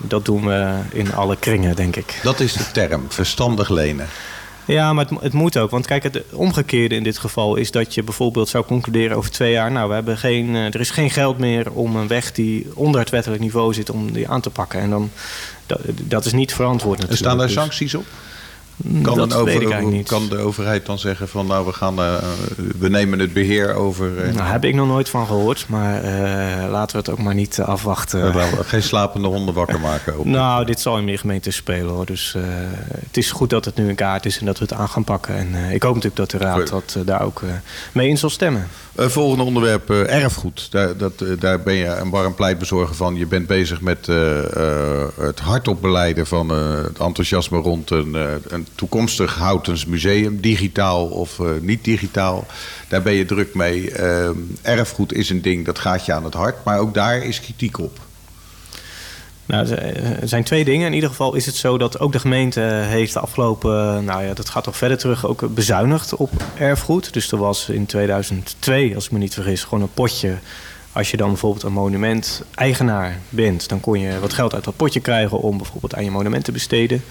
dat 0.00 0.24
doen 0.24 0.46
we 0.46 0.78
in 0.92 1.14
alle 1.14 1.36
kringen, 1.36 1.76
denk 1.76 1.96
ik. 1.96 2.20
Dat 2.22 2.40
is 2.40 2.52
de 2.52 2.70
term, 2.72 3.04
verstandig 3.08 3.68
lenen. 3.68 4.06
Ja, 4.64 4.92
maar 4.92 5.04
het, 5.08 5.20
het, 5.20 5.32
moet 5.32 5.58
ook. 5.58 5.70
Want 5.70 5.86
kijk, 5.86 6.02
het 6.02 6.22
omgekeerde 6.32 6.94
in 6.94 7.02
dit 7.02 7.18
geval 7.18 7.56
is 7.56 7.70
dat 7.70 7.94
je 7.94 8.02
bijvoorbeeld 8.02 8.48
zou 8.48 8.64
concluderen 8.64 9.16
over 9.16 9.30
twee 9.30 9.52
jaar... 9.52 9.72
nou, 9.72 9.88
we 9.88 9.94
hebben 9.94 10.18
geen, 10.18 10.48
uh, 10.48 10.64
er 10.64 10.80
is 10.80 10.90
geen 10.90 11.10
geld 11.10 11.38
meer 11.38 11.72
om 11.72 11.96
een 11.96 12.08
weg 12.08 12.32
die 12.32 12.66
onder 12.74 13.00
het 13.00 13.10
wettelijk 13.10 13.42
niveau 13.42 13.74
zit... 13.74 13.90
om 13.90 14.12
die 14.12 14.28
aan 14.28 14.40
te 14.40 14.50
pakken. 14.50 14.80
En 14.80 14.90
dan, 14.90 15.10
dat, 15.66 15.80
dat 15.84 16.24
is 16.24 16.32
niet 16.32 16.54
verantwoord 16.54 16.98
natuurlijk. 16.98 17.20
Er 17.20 17.26
staan 17.26 17.38
daar 17.38 17.46
dus, 17.46 17.56
sancties 17.56 17.94
op? 17.94 18.06
Kan, 19.02 19.16
dat 19.16 19.34
over, 19.34 19.44
weet 19.44 19.54
ik 19.54 19.70
eigenlijk 19.70 19.96
niet. 19.96 20.08
kan 20.08 20.28
de 20.28 20.38
overheid 20.38 20.86
dan 20.86 20.98
zeggen 20.98 21.28
van 21.28 21.46
nou 21.46 21.66
we 21.66 21.72
gaan 21.72 21.98
uh, 21.98 22.14
we 22.78 22.88
nemen 22.88 23.18
het 23.18 23.32
beheer 23.32 23.74
over? 23.74 24.26
Uh, 24.26 24.34
nou, 24.34 24.48
heb 24.50 24.64
ik 24.64 24.74
nog 24.74 24.86
nooit 24.86 25.08
van 25.08 25.26
gehoord, 25.26 25.64
maar 25.68 26.04
uh, 26.04 26.70
laten 26.70 26.92
we 26.92 26.98
het 26.98 27.10
ook 27.10 27.18
maar 27.24 27.34
niet 27.34 27.60
afwachten. 27.60 28.34
geen 28.64 28.82
slapende 28.82 29.28
honden 29.28 29.54
wakker 29.54 29.80
maken. 29.80 30.18
Ook. 30.18 30.24
nou, 30.24 30.64
dit 30.64 30.80
zal 30.80 30.98
in 30.98 31.04
meer 31.04 31.18
gemeenten 31.18 31.52
spelen 31.52 31.94
hoor. 31.94 32.06
Dus 32.06 32.36
het 33.04 33.16
is 33.16 33.30
goed 33.30 33.50
dat 33.50 33.64
het 33.64 33.76
nu 33.76 33.88
een 33.88 33.94
kaart 33.94 34.26
is 34.26 34.38
en 34.38 34.46
dat 34.46 34.58
we 34.58 34.64
het 34.64 34.74
aan 34.74 34.88
gaan 34.88 35.04
pakken. 35.04 35.36
En 35.36 35.54
ik 35.54 35.82
hoop 35.82 35.94
natuurlijk 35.94 36.30
dat 36.30 36.30
de 36.30 36.46
raad 36.46 36.68
dat, 36.68 36.98
daar 37.04 37.22
ook 37.22 37.42
mee 37.92 38.08
in 38.08 38.18
zal 38.18 38.30
stemmen. 38.30 38.68
Uh, 39.00 39.06
volgende 39.08 39.44
onderwerp, 39.44 39.90
uh, 39.90 40.22
erfgoed. 40.22 40.70
Daar, 40.70 40.96
dat, 40.96 41.20
uh, 41.20 41.40
daar 41.40 41.60
ben 41.60 41.74
je 41.74 41.86
een 41.86 42.10
warm 42.10 42.34
pleitbezorger 42.34 42.94
van. 42.94 43.16
Je 43.16 43.26
bent 43.26 43.46
bezig 43.46 43.80
met 43.80 44.06
het 45.16 45.40
hardop 45.40 45.80
beleiden 45.80 46.26
van 46.26 46.48
het 46.48 46.98
enthousiasme 46.98 47.58
rond 47.58 47.90
een, 47.90 48.14
een 48.48 48.66
toekomstig 48.74 49.34
Houtens 49.34 49.86
museum. 49.86 50.40
Digitaal 50.40 51.06
of 51.06 51.40
niet 51.60 51.84
digitaal. 51.84 52.46
Daar 52.88 53.02
ben 53.02 53.12
je 53.12 53.24
druk 53.24 53.54
mee. 53.54 53.92
erfgoed 54.62 55.12
is 55.12 55.30
een 55.30 55.42
ding, 55.42 55.66
dat 55.66 55.78
gaat 55.78 56.06
je 56.06 56.12
aan 56.12 56.24
het 56.24 56.34
hart. 56.34 56.64
Maar 56.64 56.78
ook 56.78 56.94
daar 56.94 57.24
is 57.24 57.40
kritiek 57.40 57.78
op. 57.78 57.98
Nou, 59.50 59.68
er 60.20 60.28
zijn 60.28 60.44
twee 60.44 60.64
dingen. 60.64 60.86
In 60.86 60.94
ieder 60.94 61.08
geval 61.08 61.34
is 61.34 61.46
het 61.46 61.54
zo 61.54 61.78
dat 61.78 61.98
ook 61.98 62.12
de 62.12 62.18
gemeente 62.18 62.60
heeft 62.60 63.12
de 63.12 63.20
afgelopen, 63.20 64.04
nou 64.04 64.22
ja, 64.24 64.34
dat 64.34 64.48
gaat 64.48 64.64
toch 64.64 64.76
verder 64.76 64.98
terug, 64.98 65.26
ook 65.26 65.54
bezuinigd 65.54 66.14
op 66.14 66.30
erfgoed. 66.58 67.12
Dus 67.12 67.32
er 67.32 67.38
was 67.38 67.68
in 67.68 67.86
2002, 67.86 68.94
als 68.94 69.04
ik 69.04 69.10
me 69.10 69.18
niet 69.18 69.34
vergis, 69.34 69.64
gewoon 69.64 69.82
een 69.82 69.94
potje. 69.94 70.34
Als 70.92 71.10
je 71.10 71.16
dan 71.16 71.28
bijvoorbeeld 71.28 71.62
een 71.62 71.72
monument 71.72 72.42
eigenaar 72.54 73.18
bent, 73.28 73.68
dan 73.68 73.80
kon 73.80 74.00
je 74.00 74.20
wat 74.20 74.32
geld 74.32 74.54
uit 74.54 74.64
dat 74.64 74.76
potje 74.76 75.00
krijgen 75.00 75.40
om 75.40 75.56
bijvoorbeeld 75.56 75.94
aan 75.94 76.04
je 76.04 76.10
monument 76.10 76.44
te 76.44 76.52
besteden. 76.52 77.02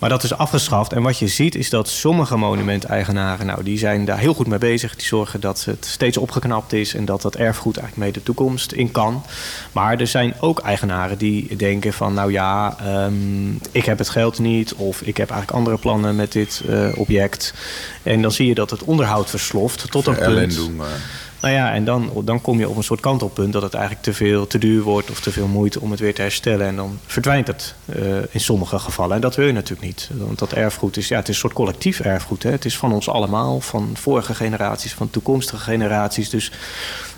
Maar 0.00 0.08
dat 0.10 0.22
is 0.22 0.34
afgeschaft. 0.34 0.92
En 0.92 1.02
wat 1.02 1.18
je 1.18 1.28
ziet 1.28 1.54
is 1.54 1.70
dat 1.70 1.88
sommige 1.88 2.36
monumenteigenaren, 2.36 3.46
nou, 3.46 3.62
die 3.62 3.78
zijn 3.78 4.04
daar 4.04 4.18
heel 4.18 4.34
goed 4.34 4.46
mee 4.46 4.58
bezig. 4.58 4.96
Die 4.96 5.06
zorgen 5.06 5.40
dat 5.40 5.64
het 5.64 5.84
steeds 5.84 6.16
opgeknapt 6.16 6.72
is 6.72 6.94
en 6.94 7.04
dat 7.04 7.22
dat 7.22 7.36
erfgoed 7.36 7.76
eigenlijk 7.76 8.06
mee 8.06 8.22
de 8.22 8.22
toekomst 8.22 8.72
in 8.72 8.90
kan. 8.90 9.24
Maar 9.72 10.00
er 10.00 10.06
zijn 10.06 10.34
ook 10.40 10.58
eigenaren 10.58 11.18
die 11.18 11.56
denken 11.56 11.92
van, 11.92 12.14
nou 12.14 12.32
ja, 12.32 12.76
ehm, 12.78 13.50
ik 13.70 13.84
heb 13.84 13.98
het 13.98 14.08
geld 14.08 14.38
niet 14.38 14.74
of 14.74 15.00
ik 15.00 15.16
heb 15.16 15.30
eigenlijk 15.30 15.58
andere 15.58 15.78
plannen 15.78 16.16
met 16.16 16.32
dit 16.32 16.62
uh, 16.68 16.88
object. 16.94 17.54
En 18.02 18.22
dan 18.22 18.32
zie 18.32 18.46
je 18.46 18.54
dat 18.54 18.70
het 18.70 18.82
onderhoud 18.82 19.30
versloft 19.30 19.90
tot 19.90 20.06
een 20.06 20.18
punt. 20.18 20.54
Doen, 20.54 20.76
maar... 20.76 21.28
Nou 21.40 21.54
ja, 21.54 21.72
en 21.72 21.84
dan, 21.84 22.10
dan 22.24 22.40
kom 22.40 22.58
je 22.58 22.68
op 22.68 22.76
een 22.76 22.84
soort 22.84 23.00
kantelpunt 23.00 23.52
dat 23.52 23.62
het 23.62 23.74
eigenlijk 23.74 24.04
te 24.04 24.12
veel, 24.12 24.46
te 24.46 24.58
duur 24.58 24.82
wordt 24.82 25.10
of 25.10 25.20
te 25.20 25.30
veel 25.30 25.46
moeite 25.46 25.80
om 25.80 25.90
het 25.90 26.00
weer 26.00 26.14
te 26.14 26.22
herstellen. 26.22 26.66
En 26.66 26.76
dan 26.76 26.98
verdwijnt 27.06 27.46
het 27.46 27.74
uh, 27.96 28.16
in 28.30 28.40
sommige 28.40 28.78
gevallen. 28.78 29.14
En 29.14 29.20
dat 29.20 29.36
wil 29.36 29.46
je 29.46 29.52
natuurlijk 29.52 29.86
niet. 29.86 30.10
Want 30.12 30.38
dat 30.38 30.52
erfgoed 30.52 30.96
is, 30.96 31.08
ja, 31.08 31.16
het 31.16 31.28
is 31.28 31.34
een 31.34 31.40
soort 31.40 31.52
collectief 31.52 32.00
erfgoed. 32.00 32.42
Hè. 32.42 32.50
Het 32.50 32.64
is 32.64 32.76
van 32.76 32.92
ons 32.92 33.08
allemaal, 33.08 33.60
van 33.60 33.90
vorige 33.94 34.34
generaties, 34.34 34.92
van 34.92 35.10
toekomstige 35.10 35.62
generaties. 35.62 36.30
Dus 36.30 36.52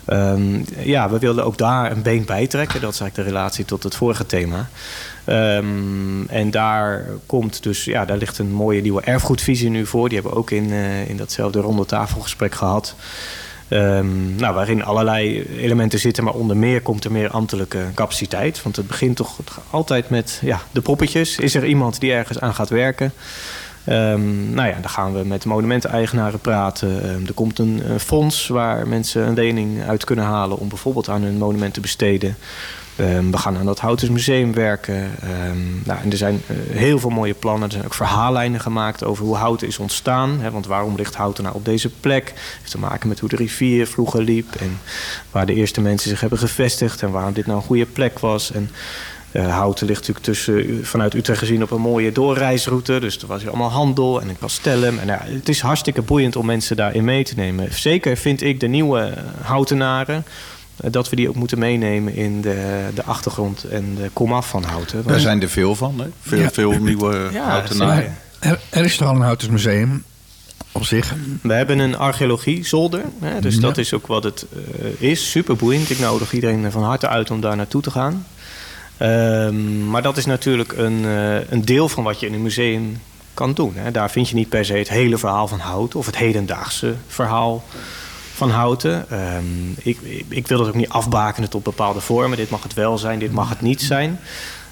um, 0.07 0.65
ja, 0.77 1.09
we 1.09 1.19
wilden 1.19 1.45
ook 1.45 1.57
daar 1.57 1.91
een 1.91 2.01
been 2.01 2.25
bij 2.25 2.47
trekken. 2.47 2.81
Dat 2.81 2.93
is 2.93 2.99
eigenlijk 2.99 3.29
de 3.29 3.35
relatie 3.35 3.65
tot 3.65 3.83
het 3.83 3.95
vorige 3.95 4.25
thema. 4.25 4.69
Um, 5.25 6.27
en 6.27 6.51
daar 6.51 7.05
komt 7.25 7.63
dus, 7.63 7.83
ja, 7.83 8.05
daar 8.05 8.17
ligt 8.17 8.37
een 8.37 8.51
mooie 8.51 8.81
nieuwe 8.81 9.01
erfgoedvisie 9.01 9.69
nu 9.69 9.85
voor. 9.85 10.09
Die 10.09 10.17
hebben 10.17 10.33
we 10.33 10.39
ook 10.39 10.51
in, 10.51 10.69
uh, 10.69 11.09
in 11.09 11.17
datzelfde 11.17 11.59
ronde 11.59 11.85
tafelgesprek 11.85 12.55
gehad. 12.55 12.95
Um, 13.69 14.35
nou, 14.35 14.53
waarin 14.53 14.83
allerlei 14.83 15.47
elementen 15.57 15.99
zitten, 15.99 16.23
maar 16.23 16.33
onder 16.33 16.57
meer 16.57 16.81
komt 16.81 17.03
er 17.03 17.11
meer 17.11 17.29
ambtelijke 17.29 17.85
capaciteit. 17.93 18.63
Want 18.63 18.75
het 18.75 18.87
begint 18.87 19.15
toch 19.15 19.39
altijd 19.69 20.09
met 20.09 20.39
ja, 20.41 20.61
de 20.71 20.81
poppetjes. 20.81 21.37
Is 21.37 21.55
er 21.55 21.65
iemand 21.65 21.99
die 21.99 22.11
ergens 22.11 22.39
aan 22.39 22.53
gaat 22.53 22.69
werken? 22.69 23.13
Um, 23.89 24.53
nou 24.53 24.67
ja, 24.67 24.75
dan 24.81 24.89
gaan 24.89 25.13
we 25.13 25.25
met 25.25 25.45
monumenteneigenaren 25.45 26.39
praten. 26.39 27.09
Um, 27.09 27.27
er 27.27 27.33
komt 27.33 27.59
een, 27.59 27.81
een, 27.89 27.99
fonds 27.99 28.47
waar 28.47 28.87
mensen 28.87 29.27
een 29.27 29.33
lening 29.33 29.83
uit 29.83 30.03
kunnen 30.03 30.25
halen 30.25 30.57
om 30.57 30.69
bijvoorbeeld 30.69 31.09
aan 31.09 31.21
hun 31.21 31.37
monument 31.37 31.73
te 31.73 31.79
besteden. 31.79 32.35
Um, 32.99 33.31
we 33.31 33.37
gaan 33.37 33.57
aan 33.57 33.65
dat 33.65 33.79
Houters 33.79 34.09
Museum 34.09 34.53
werken. 34.53 35.11
Um, 35.49 35.81
nou, 35.85 35.99
en 36.03 36.11
er 36.11 36.17
zijn 36.17 36.41
uh, 36.47 36.77
heel 36.77 36.99
veel 36.99 37.09
mooie 37.09 37.33
plannen. 37.33 37.63
Er 37.63 37.71
zijn 37.71 37.85
ook 37.85 37.93
verhaallijnen 37.93 38.59
gemaakt 38.59 39.03
over 39.03 39.25
hoe 39.25 39.35
Houten 39.35 39.67
is 39.67 39.77
ontstaan. 39.77 40.39
Hè, 40.39 40.51
want 40.51 40.65
waarom 40.65 40.95
ligt 40.95 41.15
Houten 41.15 41.43
nou 41.43 41.55
op 41.55 41.65
deze 41.65 41.89
plek? 41.89 42.25
Het 42.25 42.57
heeft 42.59 42.71
te 42.71 42.77
maken 42.77 43.09
met 43.09 43.19
hoe 43.19 43.29
de 43.29 43.35
rivier 43.35 43.87
vroeger 43.87 44.21
liep. 44.21 44.55
En 44.55 44.79
waar 45.31 45.45
de 45.45 45.53
eerste 45.53 45.81
mensen 45.81 46.09
zich 46.09 46.19
hebben 46.19 46.39
gevestigd. 46.39 47.01
En 47.01 47.11
waarom 47.11 47.33
dit 47.33 47.45
nou 47.45 47.57
een 47.57 47.65
goede 47.65 47.85
plek 47.85 48.19
was. 48.19 48.51
En 48.51 48.69
uh, 49.31 49.55
Houten 49.55 49.87
ligt 49.87 49.99
natuurlijk 49.99 50.25
tussen, 50.25 50.85
vanuit 50.85 51.13
Utrecht 51.13 51.39
gezien 51.39 51.63
op 51.63 51.71
een 51.71 51.81
mooie 51.81 52.11
doorreisroute. 52.11 52.99
Dus 52.99 53.17
er 53.17 53.27
was 53.27 53.41
hier 53.41 53.49
allemaal 53.49 53.71
handel 53.71 54.21
en 54.21 54.29
een 54.29 54.39
castellum. 54.39 54.99
En 54.99 55.07
ja, 55.07 55.21
het 55.23 55.49
is 55.49 55.61
hartstikke 55.61 56.01
boeiend 56.01 56.35
om 56.35 56.45
mensen 56.45 56.75
daarin 56.75 57.03
mee 57.03 57.23
te 57.23 57.33
nemen. 57.35 57.73
Zeker 57.73 58.17
vind 58.17 58.41
ik 58.41 58.59
de 58.59 58.67
nieuwe 58.67 59.13
Houtenaren 59.41 60.15
eh, 60.15 60.62
dat 60.91 61.09
we 61.09 61.15
die 61.15 61.29
ook 61.29 61.35
moeten 61.35 61.59
meenemen 61.59 62.15
in 62.15 62.41
de, 62.41 62.87
de 62.95 63.03
achtergrond 63.03 63.63
en 63.63 63.95
de 63.95 64.09
komaf 64.13 64.47
van 64.49 64.63
houten. 64.63 65.03
Daar 65.05 65.19
zijn 65.19 65.41
er 65.41 65.49
veel 65.49 65.75
van, 65.75 65.99
hè? 65.99 66.07
Veel, 66.21 66.49
veel 66.51 66.71
nieuwe 66.71 67.29
ja, 67.31 67.49
houtenaren. 67.49 68.17
Er, 68.39 68.59
er, 68.69 68.85
is 68.85 68.97
toch 68.97 69.07
al 69.07 69.15
een 69.15 69.21
houtersmuseum 69.21 70.03
op 70.71 70.85
zich? 70.85 71.15
We 71.41 71.53
hebben 71.53 71.79
een 71.79 71.97
archeologie 71.97 72.65
zolder. 72.65 73.01
Hè, 73.19 73.41
dus 73.41 73.59
dat 73.59 73.77
is 73.77 73.93
ook 73.93 74.07
wat 74.07 74.23
het 74.23 74.45
uh, 74.81 75.09
is. 75.09 75.31
Super 75.31 75.55
boeiend. 75.55 75.89
Ik 75.89 75.99
nodig 75.99 76.33
iedereen 76.33 76.71
van 76.71 76.83
harte 76.83 77.07
uit 77.07 77.31
om 77.31 77.41
daar 77.41 77.55
naartoe 77.55 77.81
te 77.81 77.91
gaan. 77.91 78.25
Um, 79.01 79.89
maar 79.89 80.01
dat 80.01 80.17
is 80.17 80.25
natuurlijk 80.25 80.71
een, 80.77 81.03
uh, 81.03 81.49
een 81.49 81.65
deel 81.65 81.89
van 81.89 82.03
wat 82.03 82.19
je 82.19 82.27
in 82.27 82.33
een 82.33 82.41
museum 82.41 83.01
kan 83.33 83.53
doen. 83.53 83.73
Hè. 83.75 83.91
Daar 83.91 84.11
vind 84.11 84.29
je 84.29 84.35
niet 84.35 84.49
per 84.49 84.65
se 84.65 84.73
het 84.73 84.89
hele 84.89 85.17
verhaal 85.17 85.47
van 85.47 85.59
hout 85.59 85.95
of 85.95 86.05
het 86.05 86.17
hedendaagse 86.17 86.95
verhaal 87.07 87.63
van 88.33 88.49
houten. 88.49 89.05
Um, 89.35 89.75
ik, 89.81 89.99
ik, 90.29 90.47
wil 90.47 90.57
dat 90.57 90.67
ook 90.67 90.75
niet 90.75 90.89
afbakenen 90.89 91.49
tot 91.49 91.63
bepaalde 91.63 91.99
vormen. 91.99 92.37
Dit 92.37 92.49
mag 92.49 92.63
het 92.63 92.73
wel 92.73 92.97
zijn, 92.97 93.19
dit 93.19 93.31
mag 93.31 93.49
het 93.49 93.61
niet 93.61 93.81
zijn. 93.81 94.19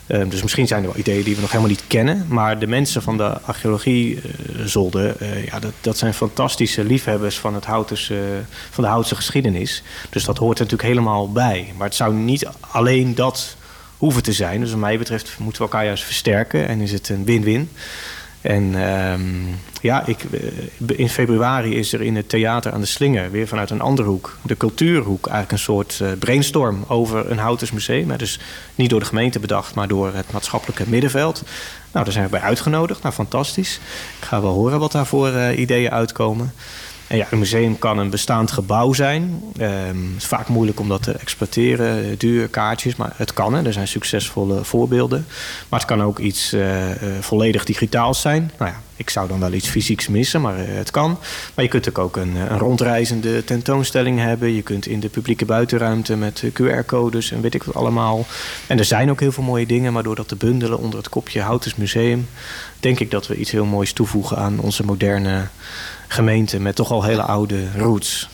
Um, 0.07 0.29
dus 0.29 0.41
misschien 0.41 0.67
zijn 0.67 0.81
er 0.81 0.89
wel 0.89 0.97
ideeën 0.97 1.23
die 1.23 1.35
we 1.35 1.41
nog 1.41 1.51
helemaal 1.51 1.71
niet 1.71 1.87
kennen. 1.87 2.25
Maar 2.29 2.59
de 2.59 2.67
mensen 2.67 3.01
van 3.01 3.17
de 3.17 3.41
archeologie-zolder, 3.41 5.15
uh, 5.21 5.45
ja, 5.45 5.59
dat, 5.59 5.71
dat 5.81 5.97
zijn 5.97 6.13
fantastische 6.13 6.83
liefhebbers 6.83 7.39
van, 7.39 7.53
het 7.53 7.65
Houtense, 7.65 8.41
van 8.69 8.83
de 8.83 8.89
Houtse 8.89 9.15
geschiedenis. 9.15 9.83
Dus 10.09 10.23
dat 10.23 10.37
hoort 10.37 10.59
er 10.59 10.63
natuurlijk 10.63 10.89
helemaal 10.89 11.31
bij. 11.31 11.73
Maar 11.77 11.87
het 11.87 11.95
zou 11.95 12.13
niet 12.13 12.49
alleen 12.59 13.15
dat 13.15 13.55
hoeven 13.97 14.23
te 14.23 14.33
zijn. 14.33 14.59
Dus 14.59 14.69
wat 14.69 14.79
mij 14.79 14.97
betreft 14.97 15.35
moeten 15.39 15.61
we 15.61 15.67
elkaar 15.67 15.85
juist 15.85 16.03
versterken 16.03 16.67
en 16.67 16.81
is 16.81 16.91
het 16.91 17.09
een 17.09 17.25
win-win. 17.25 17.69
En 18.41 18.63
um, 18.73 19.59
ja, 19.81 20.05
ik, 20.05 20.23
eh, 20.23 20.99
in 20.99 21.09
februari 21.09 21.75
is 21.75 21.93
er 21.93 22.01
in 22.01 22.15
het 22.15 22.29
theater 22.29 22.71
aan 22.71 22.79
de 22.79 22.85
Slinger... 22.85 23.31
weer 23.31 23.47
vanuit 23.47 23.69
een 23.69 23.81
andere 23.81 24.07
hoek, 24.07 24.37
de 24.41 24.57
cultuurhoek... 24.57 25.27
eigenlijk 25.27 25.51
een 25.51 25.73
soort 25.73 25.99
uh, 26.01 26.11
brainstorm 26.19 26.83
over 26.87 27.31
een 27.31 27.37
Houtersmuseum. 27.37 28.17
Dus 28.17 28.39
niet 28.75 28.89
door 28.89 28.99
de 28.99 29.05
gemeente 29.05 29.39
bedacht, 29.39 29.75
maar 29.75 29.87
door 29.87 30.13
het 30.13 30.31
maatschappelijke 30.31 30.83
middenveld. 30.87 31.43
Nou, 31.91 32.05
daar 32.05 32.13
zijn 32.13 32.25
we 32.25 32.31
bij 32.31 32.41
uitgenodigd. 32.41 33.01
Nou, 33.01 33.13
fantastisch. 33.13 33.79
Ik 34.19 34.25
ga 34.25 34.41
wel 34.41 34.53
horen 34.53 34.79
wat 34.79 34.91
daar 34.91 35.05
voor 35.05 35.29
uh, 35.29 35.59
ideeën 35.59 35.91
uitkomen. 35.91 36.53
Ja, 37.13 37.27
een 37.31 37.39
museum 37.39 37.79
kan 37.79 37.97
een 37.97 38.09
bestaand 38.09 38.51
gebouw 38.51 38.93
zijn. 38.93 39.43
Um, 39.59 39.67
het 40.13 40.21
is 40.21 40.25
vaak 40.25 40.47
moeilijk 40.47 40.79
om 40.79 40.87
dat 40.87 41.03
te 41.03 41.11
exploiteren, 41.11 42.17
duur 42.17 42.47
kaartjes, 42.47 42.95
maar 42.95 43.13
het 43.15 43.33
kan. 43.33 43.53
Hè. 43.53 43.65
Er 43.65 43.73
zijn 43.73 43.87
succesvolle 43.87 44.63
voorbeelden. 44.63 45.25
Maar 45.69 45.79
het 45.79 45.87
kan 45.87 46.03
ook 46.03 46.19
iets 46.19 46.53
uh, 46.53 46.89
uh, 46.89 46.95
volledig 47.19 47.65
digitaals 47.65 48.21
zijn. 48.21 48.51
Nou 48.57 48.71
ja, 48.71 48.81
ik 48.95 49.09
zou 49.09 49.27
dan 49.27 49.39
wel 49.39 49.53
iets 49.53 49.67
fysieks 49.69 50.07
missen, 50.07 50.41
maar 50.41 50.57
het 50.57 50.91
kan. 50.91 51.17
Maar 51.55 51.65
je 51.65 51.71
kunt 51.71 51.99
ook 51.99 52.17
een, 52.17 52.35
een, 52.35 52.57
rondreizende 52.57 53.43
tentoonstelling 53.43 54.19
hebben. 54.19 54.53
Je 54.53 54.61
kunt 54.61 54.85
in 54.85 54.99
de 54.99 55.09
publieke 55.09 55.45
buitenruimte 55.45 56.15
met 56.15 56.43
QR-codes 56.61 57.31
en 57.31 57.41
weet 57.41 57.53
ik 57.53 57.63
wat 57.63 57.75
allemaal. 57.75 58.25
En 58.67 58.77
er 58.77 58.85
zijn 58.85 59.09
ook 59.09 59.19
heel 59.19 59.31
veel 59.31 59.43
mooie 59.43 59.65
dingen, 59.65 59.93
maar 59.93 60.03
door 60.03 60.15
dat 60.15 60.27
te 60.27 60.35
bundelen 60.35 60.79
onder 60.79 60.99
het 60.99 61.09
kopje 61.09 61.41
Houtens 61.41 61.75
Museum, 61.75 62.27
denk 62.79 62.99
ik 62.99 63.11
dat 63.11 63.27
we 63.27 63.35
iets 63.35 63.51
heel 63.51 63.65
moois 63.65 63.93
toevoegen 63.93 64.37
aan 64.37 64.59
onze 64.59 64.85
moderne 64.85 65.47
gemeente 66.11 66.59
met 66.59 66.75
toch 66.75 66.91
al 66.91 67.03
hele 67.03 67.21
oude 67.21 67.77
roots. 67.77 68.29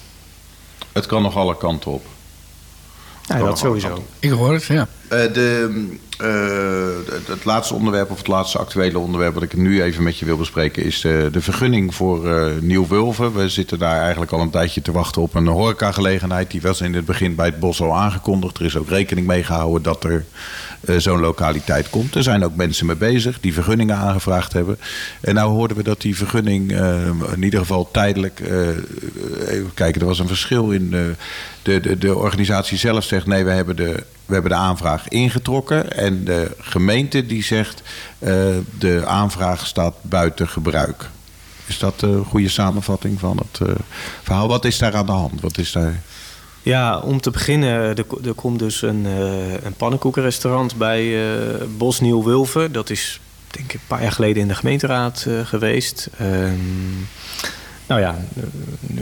Het 0.91 1.05
kan 1.05 1.21
nog 1.21 1.35
alle 1.35 1.57
kanten 1.57 1.91
op. 1.91 2.05
Ja, 3.21 3.37
dat 3.39 3.59
sowieso. 3.59 4.03
Ik 4.19 4.29
hoor 4.29 4.53
het, 4.53 4.63
ja. 4.63 4.87
Uh, 5.13 5.33
de, 5.33 5.85
uh, 6.21 7.13
het 7.27 7.45
laatste 7.45 7.73
onderwerp, 7.73 8.11
of 8.11 8.17
het 8.17 8.27
laatste 8.27 8.57
actuele 8.57 8.99
onderwerp... 8.99 9.33
wat 9.33 9.43
ik 9.43 9.55
nu 9.55 9.81
even 9.81 10.03
met 10.03 10.17
je 10.17 10.25
wil 10.25 10.37
bespreken... 10.37 10.83
is 10.83 11.01
de, 11.01 11.29
de 11.31 11.41
vergunning 11.41 11.95
voor 11.95 12.29
Nieuw-Wulven. 12.61 13.33
We 13.33 13.49
zitten 13.49 13.79
daar 13.79 14.01
eigenlijk 14.01 14.31
al 14.31 14.39
een 14.39 14.49
tijdje 14.49 14.81
te 14.81 14.91
wachten 14.91 15.21
op 15.21 15.35
een 15.35 15.47
horecagelegenheid. 15.47 16.51
Die 16.51 16.61
was 16.61 16.81
in 16.81 16.93
het 16.93 17.05
begin 17.05 17.35
bij 17.35 17.45
het 17.45 17.59
bos 17.59 17.81
al 17.81 17.95
aangekondigd. 17.95 18.57
Er 18.57 18.65
is 18.65 18.77
ook 18.77 18.89
rekening 18.89 19.27
mee 19.27 19.43
gehouden 19.43 19.83
dat 19.83 20.03
er 20.03 20.25
zo'n 20.97 21.19
lokaliteit 21.19 21.89
komt. 21.89 22.15
Er 22.15 22.23
zijn 22.23 22.45
ook 22.45 22.55
mensen 22.55 22.85
mee 22.85 22.95
bezig 22.95 23.39
die 23.39 23.53
vergunningen 23.53 23.95
aangevraagd 23.95 24.53
hebben. 24.53 24.79
En 25.21 25.33
nou 25.33 25.51
hoorden 25.51 25.77
we 25.77 25.83
dat 25.83 26.01
die 26.01 26.17
vergunning 26.17 26.71
in 27.33 27.43
ieder 27.43 27.59
geval 27.59 27.89
tijdelijk... 27.91 28.39
Even 29.47 29.71
kijken, 29.73 30.01
er 30.01 30.07
was 30.07 30.19
een 30.19 30.27
verschil 30.27 30.71
in... 30.71 30.89
de, 31.61 31.79
de, 31.79 31.97
de 31.97 32.15
organisatie 32.15 32.77
zelf 32.77 33.03
zegt 33.03 33.25
nee, 33.25 33.43
we 33.43 33.51
hebben 33.51 33.75
de, 33.75 34.03
we 34.27 34.33
hebben 34.33 34.51
de 34.51 34.57
aanvraag 34.57 35.07
ingetrokken. 35.07 35.91
En 35.91 36.23
de 36.23 36.55
gemeente 36.59 37.25
die 37.25 37.43
zegt 37.43 37.81
de 38.79 39.03
aanvraag 39.05 39.65
staat 39.67 39.95
buiten 40.01 40.47
gebruik. 40.47 41.09
Is 41.65 41.79
dat 41.79 42.01
een 42.01 42.25
goede 42.25 42.49
samenvatting 42.49 43.19
van 43.19 43.37
het 43.37 43.69
verhaal? 44.23 44.47
Wat 44.47 44.65
is 44.65 44.77
daar 44.77 44.95
aan 44.95 45.05
de 45.05 45.11
hand? 45.11 45.41
Wat 45.41 45.57
is 45.57 45.71
daar... 45.71 46.01
Ja, 46.61 46.99
om 46.99 47.21
te 47.21 47.31
beginnen, 47.31 47.69
er, 47.69 48.05
er 48.25 48.33
komt 48.35 48.59
dus 48.59 48.81
een, 48.81 49.05
uh, 49.05 49.53
een 49.53 49.73
pannenkoekenrestaurant 49.77 50.75
bij 50.75 51.03
uh, 51.03 51.63
Bos 51.77 51.99
Nieuw-Wulven. 51.99 52.71
Dat 52.71 52.89
is 52.89 53.19
denk 53.47 53.65
ik 53.65 53.73
een 53.73 53.87
paar 53.87 54.01
jaar 54.01 54.11
geleden 54.11 54.41
in 54.41 54.47
de 54.47 54.55
gemeenteraad 54.55 55.27
geweest. 55.43 56.09
Um, 56.21 57.07
nou 57.87 58.01
ja, 58.01 58.15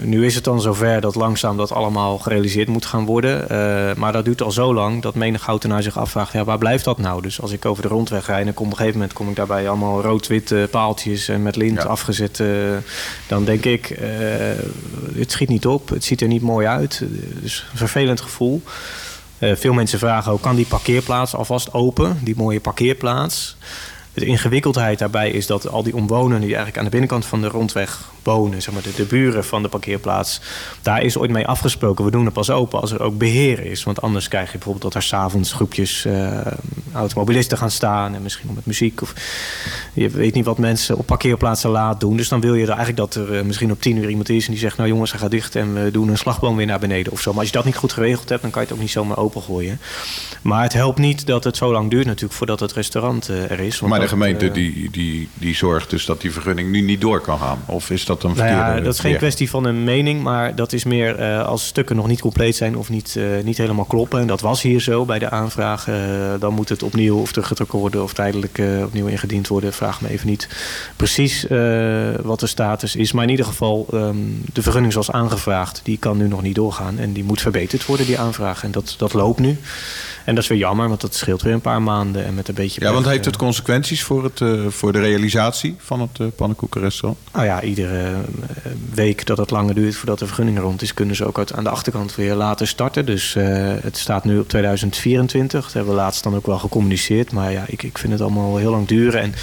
nu 0.02 0.26
is 0.26 0.36
het 0.36 0.44
dan 0.44 0.62
zover 0.62 1.02
dat 1.02 1.16
langzaam 1.16 1.58
dat 1.58 1.72
allemaal 1.72 2.18
gerealiseerd 2.18 2.68
moet 2.68 2.86
gaan 2.86 3.06
worden. 3.06 3.42
Uh, 3.42 3.94
maar 3.96 4.12
dat 4.12 4.26
duurt 4.26 4.42
al 4.42 4.52
zo 4.52 4.74
lang 4.74 5.02
dat 5.02 5.16
menig 5.16 5.46
houtenaar 5.46 5.84
zich 5.84 5.98
afvraagt... 5.98 6.34
ja, 6.34 6.44
waar 6.44 6.58
blijft 6.58 6.84
dat 6.84 6.98
nou? 6.98 7.22
Dus 7.22 7.42
als 7.42 7.52
ik 7.52 7.66
over 7.66 7.84
de 7.84 7.90
rondweg 7.90 8.26
rijd... 8.26 8.48
en 8.48 8.54
kom 8.54 8.66
op 8.66 8.72
een 8.72 8.78
gegeven 8.78 9.00
moment 9.00 9.18
kom 9.18 9.30
ik 9.30 9.36
daarbij 9.36 9.70
allemaal 9.70 10.02
rood-witte 10.02 10.68
paaltjes... 10.72 11.28
en 11.28 11.44
met 11.44 11.56
lint 11.56 11.82
ja. 11.82 11.88
afgezet. 11.88 12.40
Uh, 12.40 12.48
dan 13.28 13.46
denk 13.46 13.66
ik, 13.66 14.00
het 15.16 15.32
schiet 15.32 15.50
niet 15.50 15.66
op. 15.66 15.90
Het 15.90 16.04
ziet 16.04 16.22
er 16.22 16.28
niet 16.28 16.42
mooi 16.42 16.68
uit. 16.68 17.04
Dus 17.42 17.66
een 17.72 17.78
vervelend 17.78 18.22
gevoel. 18.22 18.62
veel 19.40 19.74
mensen 19.74 20.00
vragen 20.00 20.32
ook, 20.32 20.42
kan 20.42 20.56
die 20.56 20.66
parkeerplaats 20.66 21.36
alvast 21.36 21.74
open? 21.74 22.18
Die 22.22 22.36
mooie 22.38 22.60
parkeerplaats... 22.60 23.58
de 24.16 24.26
ingewikkeldheid 24.26 25.00
daarbij 25.00 25.30
is 25.30 25.48
dat 25.48 25.70
al 25.70 25.84
die 25.84 25.96
omwonenden 25.96 26.40
die 26.40 26.56
eigenlijk 26.56 26.78
aan 26.78 26.84
de 26.84 26.90
binnenkant 26.90 27.26
van 27.26 27.42
de 27.42 27.48
rondweg 27.48 28.14
wonen, 28.24 28.62
zeg 28.62 28.74
maar 28.74 28.84
de, 28.84 28.94
de 28.96 29.04
buren 29.04 29.46
van 29.46 29.62
de 29.62 29.70
parkeerplaats, 29.70 30.42
daar 30.82 31.02
is 31.02 31.18
ooit 31.18 31.32
mee 31.32 31.48
afgesproken. 31.48 32.06
We 32.06 32.12
doen 32.12 32.26
het 32.26 32.34
pas 32.34 32.50
open 32.50 32.82
als 32.82 32.92
er 32.92 33.02
ook 33.02 33.18
beheer 33.18 33.66
is. 33.66 33.84
Want 33.84 34.02
anders 34.02 34.28
krijg 34.28 34.46
je 34.46 34.58
bijvoorbeeld 34.58 34.94
dat 34.94 34.94
er 34.94 35.08
s'avonds 35.08 35.54
groepjes 35.54 36.06
uh, 36.06 36.42
automobilisten 36.94 37.58
gaan 37.58 37.72
staan 37.72 38.16
en 38.16 38.22
misschien 38.22 38.50
met 38.56 38.66
muziek. 38.66 39.02
Of 39.02 39.14
je 39.94 40.10
weet 40.10 40.34
niet 40.34 40.46
wat 40.46 40.58
mensen 40.58 40.98
op 40.98 41.06
parkeerplaatsen 41.06 41.70
laat 41.70 42.00
doen. 42.00 42.18
Dus 42.18 42.30
dan 42.30 42.42
wil 42.42 42.54
je 42.54 42.64
er 42.64 42.68
eigenlijk 42.68 42.98
dat 42.98 43.16
er 43.16 43.36
uh, 43.36 43.42
misschien 43.42 43.72
op 43.72 43.82
tien 43.82 43.98
uur 43.98 44.10
iemand 44.10 44.30
is 44.30 44.46
en 44.46 44.52
die 44.52 44.62
zegt: 44.62 44.78
Nou 44.78 44.90
jongens, 44.90 45.12
hij 45.12 45.20
gaat 45.20 45.32
dicht 45.32 45.56
en 45.56 45.84
we 45.84 45.92
doen 45.92 46.10
een 46.10 46.18
slagboom 46.18 46.56
weer 46.56 46.66
naar 46.66 46.80
beneden 46.80 47.12
of 47.12 47.22
zo. 47.22 47.30
Maar 47.30 47.40
als 47.40 47.48
je 47.48 47.56
dat 47.56 47.66
niet 47.66 47.76
goed 47.76 47.94
geregeld 47.94 48.30
hebt, 48.30 48.42
dan 48.42 48.52
kan 48.52 48.62
je 48.62 48.68
het 48.68 48.78
ook 48.78 48.84
niet 48.84 48.92
zomaar 48.92 49.18
opengooien. 49.18 49.80
Maar 50.42 50.64
het 50.64 50.74
helpt 50.74 51.00
niet 51.00 51.26
dat 51.26 51.44
het 51.44 51.58
zo 51.58 51.72
lang 51.72 51.90
duurt 51.90 52.06
natuurlijk 52.06 52.34
voordat 52.34 52.60
het 52.60 52.74
restaurant 52.74 53.30
uh, 53.30 53.52
er 53.52 53.60
is. 53.60 53.82
maar 53.82 54.00
de 54.06 54.12
gemeente 54.12 54.52
die, 54.52 54.90
die, 54.92 55.30
die 55.34 55.56
zorgt 55.56 55.90
dus 55.90 56.06
dat 56.06 56.22
die 56.22 56.32
vergunning 56.32 56.72
nu 56.72 56.82
niet 56.82 57.02
door 57.02 57.22
kan 57.22 57.40
gaan? 57.40 57.60
Of 57.66 57.90
is 57.90 58.06
dat 58.06 58.24
een 58.24 58.36
verkeerde... 58.36 58.62
Nou 58.62 58.76
ja, 58.76 58.82
dat 58.82 58.94
is 58.94 59.00
geen 59.00 59.18
kwestie 59.18 59.50
van 59.50 59.66
een 59.66 59.84
mening, 59.84 60.22
maar 60.22 60.56
dat 60.56 60.74
is 60.74 60.84
meer 60.84 61.20
uh, 61.20 61.46
als 61.46 61.66
stukken 61.66 61.96
nog 61.96 62.08
niet 62.08 62.22
compleet 62.22 62.56
zijn 62.56 62.78
of 62.78 62.90
niet, 62.90 63.16
uh, 63.18 63.44
niet 63.44 63.58
helemaal 63.58 63.86
kloppen. 63.86 64.20
En 64.20 64.28
dat 64.28 64.42
was 64.42 64.62
hier 64.62 64.80
zo 64.80 65.06
bij 65.06 65.20
de 65.20 65.30
aanvraag. 65.30 65.88
Uh, 65.88 65.96
dan 66.40 66.54
moet 66.54 66.70
het 66.70 66.84
opnieuw 66.84 67.18
of 67.18 67.32
teruggetrokken 67.32 67.80
worden 67.80 68.04
of 68.04 68.14
tijdelijk 68.14 68.62
opnieuw 68.84 69.08
ingediend 69.08 69.48
worden. 69.48 69.74
Vraag 69.74 70.02
me 70.02 70.10
even 70.10 70.28
niet 70.28 70.48
precies 70.96 71.42
wat 72.22 72.40
de 72.40 72.48
status 72.48 72.96
is. 72.96 73.12
Maar 73.12 73.24
in 73.24 73.30
ieder 73.30 73.46
geval, 73.46 73.88
um, 73.94 74.42
de 74.54 74.62
vergunning 74.62 74.92
zoals 74.92 75.12
aangevraagd, 75.12 75.82
die 75.84 75.98
kan 75.98 76.18
nu 76.18 76.28
nog 76.28 76.42
niet 76.42 76.56
doorgaan. 76.56 77.00
En 77.00 77.14
die 77.14 77.24
moet 77.24 77.42
verbeterd 77.42 77.86
worden, 77.86 78.06
die 78.06 78.20
aanvraag. 78.20 78.64
En 78.64 78.72
dat, 78.72 78.96
dat 78.98 79.14
loopt 79.14 79.40
nu. 79.40 79.58
En 80.26 80.36
dat 80.36 80.44
is 80.44 80.50
weer 80.50 80.58
jammer, 80.60 80.88
want 80.88 81.02
dat 81.02 81.16
scheelt 81.16 81.42
weer 81.42 81.54
een 81.54 81.62
paar 81.62 81.82
maanden. 81.82 82.26
En 82.26 82.34
met 82.34 82.48
een 82.48 82.54
beetje 82.54 82.82
ja, 82.82 82.94
want 82.94 83.06
heeft 83.06 83.26
het 83.26 83.38
consequenties 83.38 84.04
voor, 84.04 84.24
het, 84.24 84.40
uh, 84.40 84.68
voor 84.68 84.92
de 84.92 85.00
realisatie 85.00 85.76
van 85.78 86.02
het 86.02 86.20
uh, 86.20 86.28
pannenkoekenrestaurant? 86.36 87.20
Nou 87.34 87.46
ja, 87.46 87.62
iedere 87.62 88.14
week 88.94 89.26
dat 89.26 89.38
het 89.38 89.52
langer 89.52 89.76
duurt 89.76 89.96
voordat 89.96 90.20
de 90.20 90.26
vergunning 90.26 90.60
rond 90.60 90.82
is... 90.82 90.94
kunnen 90.94 91.16
ze 91.16 91.26
ook 91.26 91.38
uit, 91.38 91.54
aan 91.54 91.64
de 91.64 91.70
achterkant 91.70 92.16
weer 92.16 92.36
later 92.36 92.68
starten. 92.68 93.06
Dus 93.06 93.34
het 93.82 93.98
staat 93.98 94.24
nu 94.24 94.40
op 94.40 94.50
2024. 94.50 95.64
Dat 95.64 95.74
hebben 95.74 95.94
we 95.94 96.00
laatst 96.00 96.24
dan 96.24 96.36
ook 96.36 96.46
wel 96.46 96.60
gecommuniceerd. 96.60 97.32
Maar 97.32 97.52
ja, 97.52 97.64
ik, 97.68 97.84
ik 97.84 97.98
vind 97.98 98.12
het 98.12 98.22
allemaal 98.22 98.58
heel 98.58 98.72
lang 98.72 98.88
duren. 98.88 99.22
En 99.22 99.34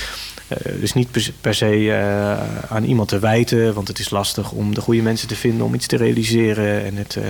uh, 0.66 0.80
dus 0.80 0.92
niet 0.92 1.32
per 1.40 1.54
se 1.54 1.78
uh, 1.78 2.72
aan 2.72 2.84
iemand 2.84 3.08
te 3.08 3.18
wijten, 3.18 3.74
want 3.74 3.88
het 3.88 3.98
is 3.98 4.10
lastig 4.10 4.50
om 4.50 4.74
de 4.74 4.80
goede 4.80 5.02
mensen 5.02 5.28
te 5.28 5.36
vinden 5.36 5.66
om 5.66 5.74
iets 5.74 5.86
te 5.86 5.96
realiseren. 5.96 6.84
En 6.84 6.96
het, 6.96 7.16
uh, 7.18 7.24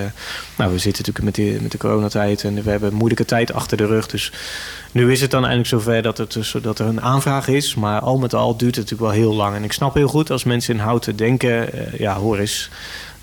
nou, 0.57 0.73
we 0.73 0.79
zitten 0.79 1.05
natuurlijk 1.05 1.25
met 1.25 1.35
de, 1.35 1.63
met 1.63 1.73
de 1.73 1.79
coronatijd 1.79 2.45
en 2.45 2.63
we 2.63 2.71
hebben 2.71 2.91
een 2.91 2.97
moeilijke 2.97 3.25
tijd 3.25 3.53
achter 3.53 3.77
de 3.77 3.87
rug. 3.87 4.07
Dus 4.07 4.33
nu 4.93 5.13
is 5.13 5.21
het 5.21 5.31
dan 5.31 5.41
eindelijk 5.41 5.69
zover 5.69 6.03
dat, 6.03 6.19
het, 6.19 6.55
dat 6.63 6.79
er 6.79 6.87
een 6.87 7.01
aanvraag 7.01 7.49
is. 7.49 7.75
Maar 7.75 8.01
al 8.01 8.19
met 8.19 8.35
al 8.35 8.57
duurt 8.57 8.77
het 8.77 8.91
natuurlijk 8.91 9.13
wel 9.13 9.23
heel 9.23 9.35
lang. 9.35 9.57
En 9.57 9.65
ik 9.65 9.73
snap 9.73 9.95
heel 9.95 10.09
goed 10.09 10.31
als 10.31 10.45
mensen 10.45 10.75
in 10.75 10.81
Houten 10.81 11.17
denken, 11.17 11.69
ja 11.99 12.15
hoor 12.15 12.39
eens 12.39 12.71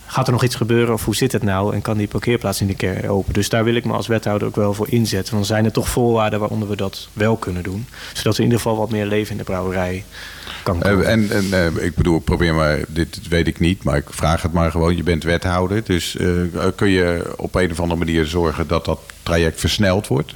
gaat 0.10 0.28
er 0.28 0.34
nog 0.34 0.43
iets 0.43 0.56
gebeuren 0.56 0.93
of 0.93 1.06
hoe 1.06 1.15
zit 1.15 1.32
het 1.32 1.43
nou? 1.43 1.74
En 1.74 1.82
kan 1.82 1.98
die 1.98 2.08
parkeerplaats 2.08 2.62
in 2.62 2.67
de 2.67 2.76
keer 2.76 3.10
open? 3.10 3.34
Dus 3.34 3.50
daar 3.50 3.63
wil 3.63 3.76
ik 3.76 3.86
me 3.86 3.93
als 3.93 4.08
wethouder 4.08 4.48
ook 4.48 4.56
wel 4.56 4.74
voor 4.74 4.89
inzetten. 4.89 5.34
Want 5.34 5.45
zijn 5.45 5.65
er 5.65 5.72
toch 5.72 5.89
voorwaarden 5.89 6.39
waaronder 6.39 6.69
we 6.69 6.76
dat 6.76 7.10
wel 7.13 7.36
kunnen 7.36 7.63
doen. 7.63 7.88
Zodat 8.13 8.34
er 8.34 8.39
in 8.39 8.45
ieder 8.45 8.62
geval 8.62 8.78
wat 8.78 8.89
meer 8.89 9.06
leven 9.06 9.32
in 9.32 9.38
de 9.38 9.43
brouwerij 9.43 10.04
kan 10.63 10.80
komen. 10.80 11.00
Uh, 11.00 11.12
en, 11.12 11.30
en 11.32 11.45
uh, 11.76 11.84
ik 11.84 11.95
bedoel, 11.95 12.19
probeer 12.19 12.54
maar, 12.54 12.80
dit 12.88 13.28
weet 13.28 13.48
ik 13.48 13.60
niet, 13.60 13.84
maar 13.84 13.98
ik 13.98 14.08
vraag 14.10 14.41
het 14.41 14.54
maar 14.54 14.72
gewoon. 14.72 14.95
Je 14.95 15.04
bent 15.04 15.24
wethouder, 15.24 15.84
dus 15.84 16.15
uh, 16.15 16.41
kun 16.76 16.89
je 16.89 17.34
op 17.38 17.56
een 17.56 17.72
of 17.72 17.80
andere 17.80 18.00
manier 18.00 18.26
zorgen 18.26 18.67
dat 18.67 18.86
dat 18.86 19.00
traject 19.24 19.60
versneld 19.60 20.08
wordt? 20.08 20.34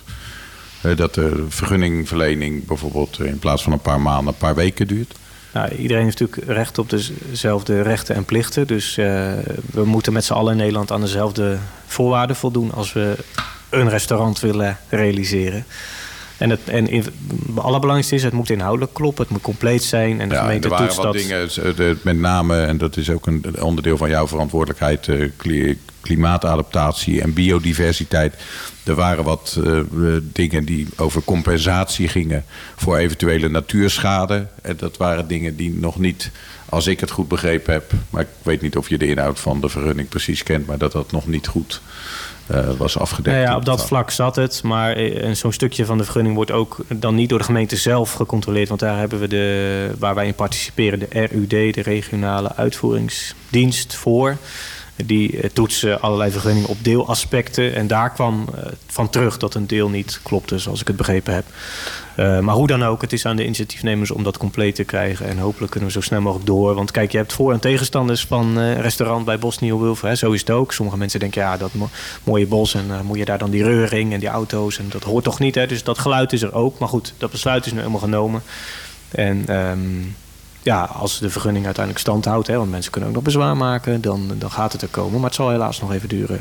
dat 0.95 1.13
de 1.13 1.45
vergunningverlening 1.49 2.65
bijvoorbeeld 2.65 3.19
in 3.19 3.39
plaats 3.39 3.63
van 3.63 3.71
een 3.71 3.79
paar 3.79 4.01
maanden, 4.01 4.27
een 4.27 4.39
paar 4.39 4.55
weken 4.55 4.87
duurt? 4.87 5.15
Nou, 5.53 5.75
iedereen 5.75 6.03
heeft 6.03 6.19
natuurlijk 6.19 6.47
recht 6.47 6.77
op 6.77 6.89
dezelfde 6.89 7.81
rechten 7.81 8.15
en 8.15 8.25
plichten. 8.25 8.67
Dus 8.67 8.97
uh, 8.97 9.05
we 9.71 9.85
moeten 9.85 10.13
met 10.13 10.23
z'n 10.23 10.33
allen 10.33 10.51
in 10.51 10.57
Nederland 10.57 10.91
aan 10.91 11.01
dezelfde 11.01 11.57
voorwaarden 11.85 12.35
voldoen 12.35 12.71
als 12.71 12.93
we 12.93 13.17
een 13.69 13.89
restaurant 13.89 14.39
willen 14.39 14.77
realiseren. 14.89 15.65
En 16.37 16.49
het 16.49 16.59
en 16.65 16.87
in, 16.87 17.05
allerbelangrijkste 17.55 18.15
is, 18.15 18.23
het 18.23 18.33
moet 18.33 18.49
inhoudelijk 18.49 18.93
kloppen, 18.93 19.23
het 19.23 19.33
moet 19.33 19.41
compleet 19.41 19.83
zijn. 19.83 20.21
En 20.21 20.29
de 20.29 20.35
ja, 20.35 20.41
gemeente 20.41 20.67
er 20.67 20.73
waren 20.73 20.95
wat 20.95 21.03
dat. 21.03 21.13
dingen, 21.13 21.99
met 22.01 22.17
name, 22.17 22.61
en 22.61 22.77
dat 22.77 22.97
is 22.97 23.09
ook 23.09 23.27
een 23.27 23.45
onderdeel 23.61 23.97
van 23.97 24.09
jouw 24.09 24.27
verantwoordelijkheid, 24.27 25.07
uh, 25.07 25.31
klimaatadaptatie 26.03 27.21
en 27.21 27.33
biodiversiteit. 27.33 28.35
Er 28.83 28.95
waren 28.95 29.23
wat 29.23 29.59
uh, 29.63 30.17
dingen 30.21 30.65
die 30.65 30.87
over 30.97 31.23
compensatie 31.23 32.07
gingen 32.07 32.45
voor 32.75 32.97
eventuele 32.97 33.49
natuurschade. 33.49 34.47
En 34.61 34.77
dat 34.77 34.97
waren 34.97 35.27
dingen 35.27 35.55
die 35.55 35.73
nog 35.73 35.99
niet, 35.99 36.31
als 36.69 36.87
ik 36.87 36.99
het 36.99 37.11
goed 37.11 37.27
begrepen 37.27 37.73
heb, 37.73 37.91
maar 38.09 38.21
ik 38.21 38.27
weet 38.41 38.61
niet 38.61 38.77
of 38.77 38.89
je 38.89 38.97
de 38.97 39.07
inhoud 39.07 39.39
van 39.39 39.61
de 39.61 39.69
vergunning 39.69 40.09
precies 40.09 40.43
kent, 40.43 40.65
maar 40.65 40.77
dat 40.77 40.91
dat 40.91 41.11
nog 41.11 41.27
niet 41.27 41.47
goed 41.47 41.81
uh, 42.51 42.69
was 42.77 42.97
afgedekt. 42.97 43.35
Nou 43.35 43.47
ja, 43.49 43.55
op 43.55 43.65
dat 43.65 43.85
vlak 43.85 44.09
zat 44.11 44.35
het. 44.35 44.63
Maar 44.63 44.97
zo'n 45.31 45.51
stukje 45.51 45.85
van 45.85 45.97
de 45.97 46.03
vergunning 46.03 46.35
wordt 46.35 46.51
ook 46.51 46.77
dan 46.87 47.15
niet 47.15 47.29
door 47.29 47.37
de 47.37 47.45
gemeente 47.45 47.75
zelf 47.75 48.13
gecontroleerd. 48.13 48.67
Want 48.67 48.79
daar 48.79 48.97
hebben 48.97 49.19
we 49.19 49.27
de, 49.27 49.91
waar 49.99 50.15
wij 50.15 50.27
in 50.27 50.35
participeren, 50.35 50.99
de 50.99 51.07
RUD, 51.09 51.73
de 51.73 51.81
regionale 51.81 52.55
uitvoeringsdienst 52.55 53.95
voor. 53.95 54.37
Die 54.95 55.51
toetsen 55.53 56.01
allerlei 56.01 56.31
vergunningen 56.31 56.69
op 56.69 56.77
deelaspecten. 56.81 57.75
En 57.75 57.87
daar 57.87 58.11
kwam 58.11 58.45
van 58.87 59.09
terug 59.09 59.37
dat 59.37 59.55
een 59.55 59.67
deel 59.67 59.89
niet 59.89 60.19
klopte, 60.23 60.57
zoals 60.57 60.81
ik 60.81 60.87
het 60.87 60.95
begrepen 60.95 61.33
heb. 61.33 61.45
Uh, 62.17 62.39
maar 62.39 62.55
hoe 62.55 62.67
dan 62.67 62.83
ook, 62.83 63.01
het 63.01 63.13
is 63.13 63.25
aan 63.25 63.35
de 63.35 63.43
initiatiefnemers 63.43 64.11
om 64.11 64.23
dat 64.23 64.37
compleet 64.37 64.75
te 64.75 64.83
krijgen. 64.83 65.27
En 65.27 65.37
hopelijk 65.37 65.71
kunnen 65.71 65.89
we 65.89 65.95
zo 65.95 66.01
snel 66.01 66.21
mogelijk 66.21 66.47
door. 66.47 66.75
Want 66.75 66.91
kijk, 66.91 67.11
je 67.11 67.17
hebt 67.17 67.33
voor- 67.33 67.53
en 67.53 67.59
tegenstanders 67.59 68.25
van 68.25 68.59
uh, 68.59 68.79
restaurant 68.79 69.25
bij 69.25 69.39
Bos 69.39 69.59
Nieuw 69.59 69.95
Zo 69.95 70.31
is 70.31 70.39
het 70.39 70.49
ook. 70.49 70.73
Sommige 70.73 70.97
mensen 70.97 71.19
denken, 71.19 71.41
ja, 71.41 71.57
dat 71.57 71.73
mo 71.73 71.89
mooie 72.23 72.47
bos. 72.47 72.73
En 72.73 73.05
moet 73.05 73.17
je 73.17 73.25
daar 73.25 73.37
dan 73.37 73.49
die 73.49 73.63
reuring 73.63 74.13
en 74.13 74.19
die 74.19 74.29
auto's. 74.29 74.77
En 74.77 74.85
dat 74.89 75.03
hoort 75.03 75.23
toch 75.23 75.39
niet, 75.39 75.55
hè? 75.55 75.67
Dus 75.67 75.83
dat 75.83 75.99
geluid 75.99 76.33
is 76.33 76.41
er 76.41 76.53
ook. 76.53 76.79
Maar 76.79 76.89
goed, 76.89 77.13
dat 77.17 77.31
besluit 77.31 77.65
is 77.65 77.71
nu 77.71 77.77
helemaal 77.77 77.99
genomen. 77.99 78.41
En... 79.11 79.55
Um, 79.55 80.15
ja, 80.63 80.83
als 80.83 81.19
de 81.19 81.29
vergunning 81.29 81.65
uiteindelijk 81.65 82.05
stand 82.05 82.25
houdt, 82.25 82.47
hè, 82.47 82.57
want 82.57 82.71
mensen 82.71 82.91
kunnen 82.91 83.09
ook 83.09 83.15
nog 83.15 83.23
bezwaar 83.23 83.57
maken, 83.57 84.01
dan, 84.01 84.31
dan 84.37 84.51
gaat 84.51 84.71
het 84.71 84.81
er 84.81 84.87
komen. 84.87 85.13
Maar 85.13 85.29
het 85.29 85.35
zal 85.35 85.49
helaas 85.49 85.79
nog 85.79 85.93
even 85.93 86.09
duren. 86.09 86.39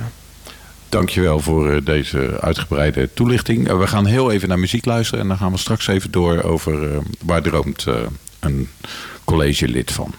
Dankjewel 0.88 1.40
voor 1.40 1.84
deze 1.84 2.36
uitgebreide 2.40 3.08
toelichting. 3.14 3.78
We 3.78 3.86
gaan 3.86 4.06
heel 4.06 4.30
even 4.30 4.48
naar 4.48 4.58
muziek 4.58 4.84
luisteren 4.84 5.22
en 5.22 5.28
dan 5.28 5.36
gaan 5.36 5.52
we 5.52 5.58
straks 5.58 5.86
even 5.86 6.10
door 6.10 6.42
over 6.42 6.92
uh, 6.92 6.96
waar 7.24 7.42
droomt 7.42 7.86
een 8.40 8.68
collegelid 9.24 9.92
van. 9.92 10.14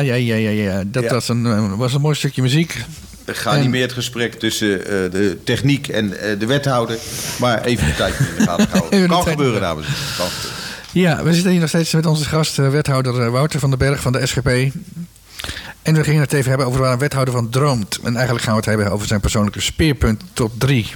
Ja, 0.00 0.14
ja, 0.14 0.34
ja, 0.34 0.50
ja, 0.50 0.50
ja. 0.50 0.82
dat 0.86 1.02
Ja. 1.02 1.10
Was, 1.10 1.28
een, 1.28 1.46
eh, 1.46 1.72
was 1.76 1.94
een 1.94 2.00
mooi 2.00 2.14
stukje 2.14 2.42
muziek. 2.42 2.84
Ga 3.26 3.52
En- 3.54 3.60
niet 3.60 3.70
meer 3.70 3.82
het 3.82 3.92
gesprek 3.92 4.34
tussen 4.34 4.80
eh, 4.80 4.86
de 4.86 5.38
techniek 5.44 5.88
en 5.88 6.20
eh, 6.20 6.38
de 6.38 6.46
wethouder. 6.46 6.98
Maar 7.38 7.64
even 7.64 7.86
de 7.86 7.94
tijd 7.94 8.14
in 8.18 8.26
de 8.38 8.42
gaten 8.42 8.68
houden. 8.78 9.08
Kan 9.08 9.22
gebeuren, 9.22 9.60
dames 9.60 9.86
en 9.86 9.92
heren. 9.92 10.30
Ja, 10.92 11.22
we 11.22 11.32
zitten 11.32 11.50
hier 11.50 11.60
nog 11.60 11.68
steeds 11.68 11.92
met 11.92 12.06
onze 12.06 12.24
gast, 12.24 12.56
wethouder 12.56 13.30
Wouter 13.30 13.60
van 13.60 13.70
den 13.70 13.78
Berg 13.78 14.00
van 14.00 14.12
de 14.12 14.26
SGP. 14.26 14.48
En 15.82 15.94
we 15.94 16.04
gingen 16.04 16.20
het 16.20 16.32
even 16.32 16.48
hebben 16.48 16.66
over 16.66 16.80
waar 16.80 16.92
een 16.92 16.98
wethouder 16.98 17.34
van 17.34 17.48
droomt. 17.50 17.98
En 18.04 18.14
eigenlijk 18.14 18.44
gaan 18.44 18.52
we 18.52 18.58
het 18.60 18.68
hebben 18.68 18.90
over 18.90 19.06
zijn 19.06 19.20
persoonlijke 19.20 19.60
speerpunt 19.60 20.22
top 20.32 20.52
3. 20.58 20.90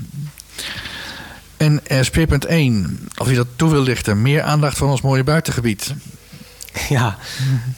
En 1.57 1.81
speerpunt 2.01 2.45
1, 2.45 3.09
als 3.15 3.29
je 3.29 3.35
dat 3.35 3.47
toe 3.57 3.71
wil 3.71 3.83
lichten, 3.83 4.23
meer 4.23 4.43
aandacht 4.43 4.77
voor 4.77 4.89
ons 4.89 5.01
mooie 5.01 5.25
buitengebied. 5.25 5.95
Ja, 6.89 7.17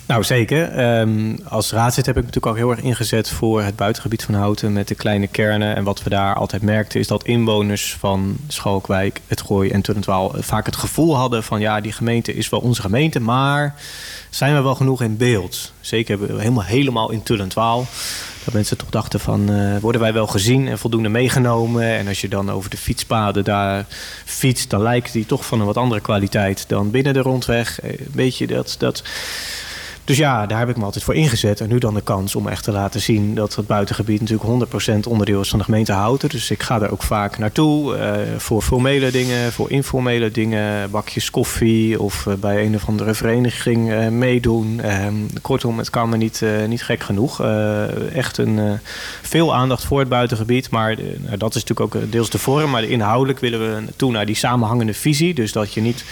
nou 0.06 0.24
zeker. 0.24 0.68
Ehm, 0.68 1.36
als 1.48 1.70
raadslid 1.70 2.06
heb 2.06 2.16
ik 2.16 2.24
natuurlijk 2.24 2.52
ook 2.52 2.58
heel 2.58 2.70
erg 2.70 2.80
ingezet 2.80 3.30
voor 3.30 3.62
het 3.62 3.76
buitengebied 3.76 4.24
van 4.24 4.34
Houten 4.34 4.72
met 4.72 4.88
de 4.88 4.94
kleine 4.94 5.26
kernen. 5.26 5.76
En 5.76 5.84
wat 5.84 6.02
we 6.02 6.10
daar 6.10 6.34
altijd 6.34 6.62
merkten 6.62 7.00
is 7.00 7.06
dat 7.06 7.24
inwoners 7.24 7.96
van 7.98 8.36
Schalkwijk, 8.48 9.20
het 9.26 9.40
Gooi 9.40 9.70
en 9.70 9.82
Tullentwaal 9.82 10.32
vaak 10.38 10.66
het 10.66 10.76
gevoel 10.76 11.16
hadden 11.16 11.44
van 11.44 11.60
ja, 11.60 11.80
die 11.80 11.92
gemeente 11.92 12.34
is 12.34 12.48
wel 12.48 12.60
onze 12.60 12.80
gemeente, 12.80 13.20
maar 13.20 13.74
zijn 14.30 14.54
we 14.54 14.62
wel 14.62 14.74
genoeg 14.74 15.02
in 15.02 15.16
beeld? 15.16 15.72
Zeker 15.80 16.18
helemaal, 16.38 16.64
helemaal 16.64 17.10
in 17.10 17.22
Tullentwaal. 17.22 17.86
Dat 18.44 18.54
mensen 18.54 18.76
toch 18.76 18.90
dachten 18.90 19.20
van, 19.20 19.50
eh, 19.50 19.78
worden 19.78 20.00
wij 20.00 20.12
wel 20.12 20.26
gezien 20.26 20.68
en 20.68 20.78
voldoende 20.78 21.08
meegenomen? 21.08 21.82
En 21.82 22.08
als 22.08 22.20
je 22.20 22.28
dan 22.28 22.50
over 22.50 22.70
de 22.70 22.76
fietspaden 22.76 23.44
daar 23.44 23.86
fietst, 24.24 24.70
dan 24.70 24.82
lijkt 24.82 25.12
die 25.12 25.26
toch 25.26 25.46
van 25.46 25.60
een 25.60 25.66
wat 25.66 25.76
andere 25.76 26.00
kwaliteit 26.00 26.64
dan 26.68 26.90
binnen 26.90 27.14
de 27.14 27.20
rondweg. 27.20 27.80
Eh, 27.80 27.90
Een 27.90 28.06
beetje 28.12 28.46
dat, 28.46 28.74
dat... 28.78 29.02
Dus 30.10 30.18
ja, 30.18 30.46
daar 30.46 30.58
heb 30.58 30.68
ik 30.68 30.76
me 30.76 30.84
altijd 30.84 31.04
voor 31.04 31.14
ingezet. 31.14 31.60
En 31.60 31.68
nu 31.68 31.78
dan 31.78 31.94
de 31.94 32.00
kans 32.00 32.34
om 32.34 32.48
echt 32.48 32.64
te 32.64 32.72
laten 32.72 33.00
zien 33.00 33.34
dat 33.34 33.54
het 33.54 33.66
buitengebied 33.66 34.20
natuurlijk 34.20 34.70
100% 35.04 35.08
onderdeel 35.08 35.40
is 35.40 35.48
van 35.48 35.58
de 35.58 35.64
gemeente 35.64 35.92
Houten. 35.92 36.28
Dus 36.28 36.50
ik 36.50 36.62
ga 36.62 36.78
daar 36.78 36.90
ook 36.90 37.02
vaak 37.02 37.38
naartoe 37.38 37.96
eh, 37.96 38.20
voor 38.36 38.62
formele 38.62 39.10
dingen, 39.10 39.52
voor 39.52 39.70
informele 39.70 40.30
dingen, 40.30 40.90
bakjes 40.90 41.30
koffie 41.30 42.00
of 42.00 42.26
eh, 42.26 42.34
bij 42.34 42.64
een 42.64 42.74
of 42.74 42.88
andere 42.88 43.14
vereniging 43.14 43.92
eh, 43.92 44.08
meedoen. 44.08 44.80
Ehm, 44.80 45.14
kortom, 45.42 45.78
het 45.78 45.90
kan 45.90 46.08
me 46.08 46.16
niet, 46.16 46.44
niet 46.66 46.82
gek 46.82 47.02
genoeg. 47.02 47.42
Echt 48.12 48.38
een, 48.38 48.78
veel 49.22 49.54
aandacht 49.54 49.84
voor 49.84 49.98
het 49.98 50.08
buitengebied. 50.08 50.70
Maar 50.70 50.96
nou, 50.96 51.36
dat 51.36 51.54
is 51.54 51.64
natuurlijk 51.64 51.96
ook 51.96 52.12
deels 52.12 52.30
de 52.30 52.38
vorm. 52.38 52.70
Maar 52.70 52.84
inhoudelijk 52.84 53.38
willen 53.38 53.60
we 53.60 53.82
toe 53.96 54.12
naar 54.12 54.26
die 54.26 54.34
samenhangende 54.34 54.94
visie. 54.94 55.34
Dus 55.34 55.52
dat 55.52 55.72
je 55.72 55.80
niet 55.80 56.04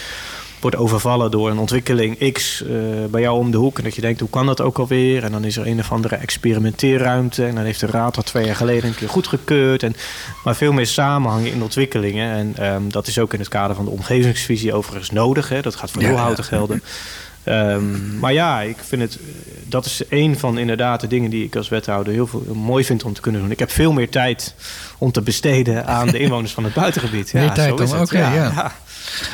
wordt 0.61 0.77
overvallen 0.77 1.31
door 1.31 1.49
een 1.49 1.57
ontwikkeling 1.57 2.33
X 2.33 2.63
eh, 2.63 2.69
bij 3.09 3.21
jou 3.21 3.37
om 3.37 3.51
de 3.51 3.57
hoek. 3.57 3.77
En 3.77 3.83
dat 3.83 3.95
je 3.95 4.01
denkt, 4.01 4.19
hoe 4.19 4.29
kan 4.29 4.45
dat 4.45 4.61
ook 4.61 4.79
alweer? 4.79 5.23
En 5.23 5.31
dan 5.31 5.43
is 5.43 5.57
er 5.57 5.67
een 5.67 5.79
of 5.79 5.91
andere 5.91 6.15
experimenteerruimte. 6.15 7.45
En 7.45 7.55
dan 7.55 7.63
heeft 7.63 7.79
de 7.79 7.85
raad 7.85 8.15
dat 8.15 8.25
twee 8.25 8.45
jaar 8.45 8.55
geleden 8.55 8.89
een 8.89 8.95
keer 8.95 9.09
goedgekeurd. 9.09 9.83
En, 9.83 9.95
maar 10.43 10.55
veel 10.55 10.73
meer 10.73 10.87
samenhangen 10.87 11.51
in 11.51 11.61
ontwikkelingen. 11.61 12.31
En 12.31 12.53
ehm, 12.57 12.89
dat 12.89 13.07
is 13.07 13.19
ook 13.19 13.33
in 13.33 13.39
het 13.39 13.47
kader 13.47 13.75
van 13.75 13.85
de 13.85 13.91
omgevingsvisie 13.91 14.73
overigens 14.73 15.11
nodig. 15.11 15.49
Hè? 15.49 15.61
Dat 15.61 15.75
gaat 15.75 15.91
voor 15.91 16.01
Ja, 16.01 16.07
heel 16.07 16.17
ja. 16.17 16.23
houten 16.23 16.43
gelden. 16.43 16.83
Ehm, 17.43 18.19
maar 18.19 18.33
ja, 18.33 18.61
ik 18.61 18.77
vind 18.87 19.01
het, 19.01 19.19
dat 19.67 19.85
is 19.85 20.01
een 20.09 20.39
van 20.39 20.57
inderdaad 20.57 21.01
de 21.01 21.07
dingen 21.07 21.29
die 21.29 21.43
ik 21.45 21.55
als 21.55 21.69
wethouder 21.69 22.13
heel 22.13 22.27
veel, 22.27 22.43
mooi 22.53 22.83
vind 22.85 23.03
om 23.03 23.13
te 23.13 23.21
kunnen 23.21 23.41
doen. 23.41 23.51
Ik 23.51 23.59
heb 23.59 23.71
veel 23.71 23.91
meer 23.93 24.09
tijd 24.09 24.55
om 24.97 25.11
te 25.11 25.21
besteden 25.21 25.85
aan 25.87 26.07
de 26.07 26.19
inwoners 26.19 26.51
van 26.53 26.63
het 26.63 26.73
buitengebied. 26.73 27.29
Ja, 27.31 27.39
Meer 27.39 27.51
tijd 27.51 27.77
dan, 27.77 28.07
ja. 28.09 28.33
ja. 28.33 28.71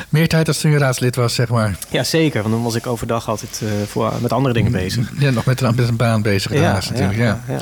Meer 0.08 0.28
tijd 0.28 0.48
als 0.48 0.58
toen 0.58 0.70
je 0.70 0.78
raadslid 0.78 1.16
was, 1.16 1.34
zeg 1.34 1.48
maar. 1.48 1.78
Ja, 1.90 2.04
zeker. 2.04 2.40
Want 2.42 2.54
dan 2.54 2.62
was 2.62 2.74
ik 2.74 2.86
overdag 2.86 3.28
altijd 3.28 3.60
eh, 3.62 3.68
voor, 3.86 4.12
met 4.20 4.32
andere 4.32 4.54
dingen 4.54 4.72
bezig. 4.72 5.12
Ja, 5.18 5.30
nog 5.30 5.44
met 5.44 5.60
een, 5.60 5.74
met 5.74 5.88
een 5.88 5.96
baan 5.96 6.22
bezig 6.22 6.52
daarnaast 6.52 6.90
natuurlijk. 6.90 7.18
Ja, 7.18 7.40
ja. 7.48 7.60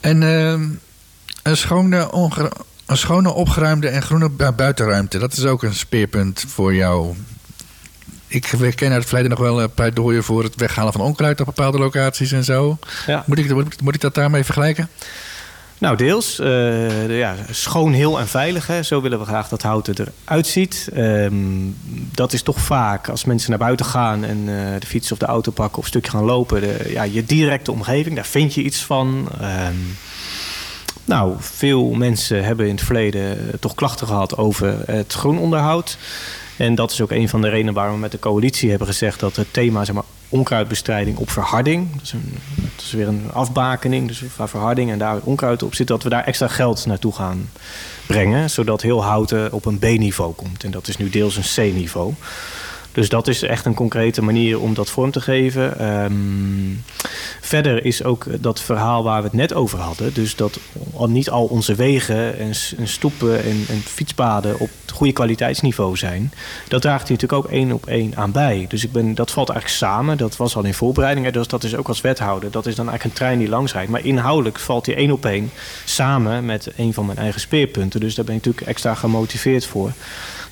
En 0.00 0.22
ehm, 0.22 0.68
een, 1.42 1.56
schone, 1.56 2.12
onge- 2.12 2.52
een 2.86 2.96
schone, 2.96 3.32
opgeruimde 3.32 3.88
en 3.88 4.02
groene 4.02 4.30
bu- 4.30 4.52
buitenruimte. 4.52 5.18
Dat 5.18 5.32
is 5.32 5.44
ook 5.44 5.62
een 5.62 5.74
speerpunt 5.74 6.44
voor 6.48 6.74
jou. 6.74 7.14
Ik 8.28 8.42
ken 8.76 8.88
uit 8.90 8.92
het 8.98 9.04
verleden 9.06 9.30
nog 9.30 9.38
wel 9.38 9.62
een 9.62 9.70
pleidooien 9.70 10.24
voor 10.24 10.42
het 10.42 10.54
weghalen 10.54 10.92
van 10.92 11.00
onkruid 11.00 11.40
op 11.40 11.46
bepaalde 11.46 11.78
locaties 11.78 12.32
en 12.32 12.44
zo. 12.44 12.78
Ja. 13.06 13.22
Moet, 13.26 13.38
ik, 13.38 13.54
moet, 13.54 13.66
ik- 13.72 13.80
moet 13.82 13.94
ik 13.94 14.00
dat 14.00 14.14
daarmee 14.14 14.44
vergelijken? 14.44 14.88
Nou, 15.78 15.96
deels. 15.96 16.38
eh, 16.38 17.18
ja, 17.18 17.34
schoon, 17.50 17.92
heel 17.92 18.18
en 18.20 18.28
veilig. 18.28 18.66
Hè. 18.66 18.82
Zo 18.82 19.00
willen 19.00 19.18
we 19.18 19.24
graag 19.24 19.48
dat 19.48 19.62
houten 19.62 19.94
eruit 20.24 20.46
ziet. 20.46 20.88
Ehm, 20.94 21.34
dat 22.12 22.32
is 22.32 22.42
toch 22.42 22.58
vaak 22.60 23.08
als 23.08 23.24
mensen 23.24 23.50
naar 23.50 23.58
buiten 23.58 23.86
gaan 23.86 24.24
en 24.24 24.38
eh, 24.38 24.80
de 24.80 24.86
fiets 24.86 25.12
of 25.12 25.18
de 25.18 25.26
auto 25.26 25.50
pakken 25.52 25.78
of 25.78 25.82
een 25.84 25.90
stukje 25.90 26.10
gaan 26.10 26.24
lopen. 26.24 26.60
De, 26.60 26.86
ja, 26.88 27.02
je 27.02 27.24
directe 27.24 27.72
omgeving, 27.72 28.14
daar 28.14 28.26
vind 28.26 28.54
je 28.54 28.62
iets 28.62 28.84
van. 28.84 29.28
Ehm, 29.40 29.74
nou, 31.04 31.34
veel 31.38 31.90
mensen 31.90 32.44
hebben 32.44 32.66
in 32.68 32.74
het 32.74 32.84
verleden 32.84 33.30
eh, 33.38 33.54
toch 33.60 33.74
klachten 33.74 34.06
gehad 34.06 34.36
over 34.36 34.74
het 34.86 35.12
groenonderhoud. 35.12 35.98
En 36.58 36.74
dat 36.74 36.90
is 36.90 37.00
ook 37.00 37.10
een 37.10 37.28
van 37.28 37.40
de 37.40 37.48
redenen 37.48 37.74
waarom 37.74 37.94
we 37.94 38.00
met 38.00 38.12
de 38.12 38.18
coalitie 38.18 38.70
hebben 38.70 38.86
gezegd 38.86 39.20
dat 39.20 39.36
het 39.36 39.52
thema 39.52 39.84
zeg 39.84 39.94
maar, 39.94 40.04
onkruidbestrijding 40.28 41.16
op 41.16 41.30
verharding, 41.30 41.92
dat 41.92 42.02
is, 42.02 42.14
is 42.76 42.92
weer 42.92 43.08
een 43.08 43.30
afbakening, 43.32 44.08
dus 44.08 44.22
waar 44.36 44.48
verharding 44.48 44.90
en 44.90 44.98
daar 44.98 45.20
onkruid 45.22 45.62
op 45.62 45.74
zit, 45.74 45.86
dat 45.86 46.02
we 46.02 46.08
daar 46.08 46.24
extra 46.24 46.48
geld 46.48 46.86
naartoe 46.86 47.12
gaan 47.12 47.50
brengen, 48.06 48.50
zodat 48.50 48.82
heel 48.82 49.04
houten 49.04 49.52
op 49.52 49.64
een 49.64 49.78
B-niveau 49.78 50.34
komt. 50.34 50.64
En 50.64 50.70
dat 50.70 50.88
is 50.88 50.96
nu 50.96 51.10
deels 51.10 51.36
een 51.36 51.72
C-niveau. 51.72 52.14
Dus 52.98 53.08
dat 53.08 53.28
is 53.28 53.42
echt 53.42 53.64
een 53.64 53.74
concrete 53.74 54.22
manier 54.22 54.60
om 54.60 54.74
dat 54.74 54.90
vorm 54.90 55.10
te 55.10 55.20
geven. 55.20 55.78
Ehm, 55.78 56.12
verder 57.40 57.84
is 57.84 58.04
ook 58.04 58.26
dat 58.42 58.60
verhaal 58.60 59.02
waar 59.02 59.18
we 59.20 59.24
het 59.26 59.36
net 59.36 59.54
over 59.54 59.78
hadden. 59.78 60.14
Dus 60.14 60.36
dat 60.36 60.58
al- 60.94 61.08
niet 61.08 61.30
al 61.30 61.44
onze 61.44 61.74
wegen 61.74 62.38
en, 62.38 62.54
stoepen 62.88 63.44
en, 63.44 63.64
en 63.68 63.80
fietspaden 63.84 64.58
op 64.58 64.70
het 64.82 64.90
goede 64.90 65.12
kwaliteitsniveau 65.12 65.96
zijn. 65.96 66.32
Dat 66.68 66.82
draagt 66.82 67.08
hij 67.08 67.16
natuurlijk 67.16 67.44
ook 67.44 67.52
één 67.52 67.72
op 67.72 67.86
één 67.86 68.16
aan 68.16 68.32
bij. 68.32 68.64
Dus 68.68 68.84
ik 68.84 68.92
ben, 68.92 69.14
dat 69.14 69.30
valt 69.30 69.48
eigenlijk 69.48 69.80
samen. 69.80 70.16
Dat 70.16 70.36
was 70.36 70.56
al 70.56 70.64
in 70.64 70.74
voorbereiding. 70.74 71.30
Dus 71.30 71.48
dat 71.48 71.64
is 71.64 71.76
ook 71.76 71.88
als 71.88 72.00
wethouder. 72.00 72.50
Dat 72.50 72.66
is 72.66 72.74
dan 72.74 72.88
eigenlijk 72.88 73.14
een 73.14 73.24
trein 73.24 73.38
die 73.38 73.48
langs 73.48 73.72
rijdt. 73.72 73.90
Maar 73.90 74.04
inhoudelijk 74.04 74.58
valt 74.58 74.86
hij 74.86 74.96
één 74.96 75.10
op 75.10 75.24
één 75.24 75.50
samen 75.84 76.44
met 76.44 76.72
een 76.76 76.94
van 76.94 77.06
mijn 77.06 77.18
eigen 77.18 77.40
speerpunten. 77.40 78.00
Dus 78.00 78.14
daar 78.14 78.24
ben 78.24 78.34
ik 78.34 78.44
natuurlijk 78.44 78.70
extra 78.70 78.94
gemotiveerd 78.94 79.66
voor. 79.66 79.92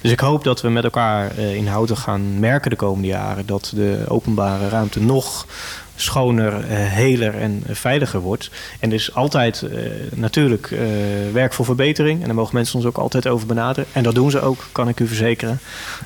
Dus 0.01 0.11
ik 0.11 0.21
hoop 0.21 0.45
dat 0.45 0.61
we 0.61 0.69
met 0.69 0.85
elkaar 0.85 1.31
eh, 1.37 1.55
inhoudelijk 1.55 2.01
gaan 2.03 2.39
merken 2.41 2.71
de 2.71 2.77
komende 2.77 3.07
jaren 3.09 3.47
dat 3.47 3.73
de 3.75 4.05
openbare 4.09 4.69
ruimte 4.69 5.01
nog 5.01 5.47
schoner, 5.97 6.53
eh, 6.55 6.77
heler 6.79 7.35
en 7.35 7.63
eh, 7.67 7.75
veiliger 7.75 8.21
wordt. 8.21 8.51
En 8.81 8.89
er 8.89 8.95
is 8.95 9.15
altijd 9.15 9.63
natuurlijk 10.15 10.75
werk 11.33 11.53
voor 11.53 11.65
verbetering. 11.65 12.21
En 12.21 12.27
daar 12.27 12.35
mogen 12.35 12.55
mensen 12.55 12.77
ons 12.77 12.85
ook 12.85 12.97
altijd 12.97 13.27
over 13.27 13.47
benaderen. 13.47 13.91
En 13.93 14.03
dat 14.03 14.15
doen 14.15 14.31
ze 14.31 14.41
ook, 14.41 14.67
kan 14.73 14.89
ik 14.89 15.01
u 15.01 15.07
verzekeren. 15.07 15.59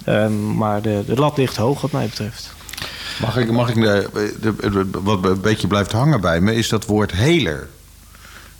Ehm, 0.05 0.57
maar 0.57 0.83
de, 0.83 1.03
de 1.07 1.15
lat 1.15 1.37
ligt 1.37 1.57
hoog 1.57 1.81
wat 1.81 1.93
mij 1.93 2.07
betreft. 2.07 2.55
Mag 3.21 3.37
ik, 3.37 3.51
mag 3.51 3.69
ik 3.69 3.75
de- 3.75 4.89
wat 5.03 5.25
een 5.25 5.41
beetje 5.41 5.67
blijft 5.67 5.93
hangen 5.93 6.21
bij 6.21 6.41
me, 6.41 6.55
is 6.55 6.69
dat 6.69 6.87
woord 6.87 7.13
heler. 7.13 7.69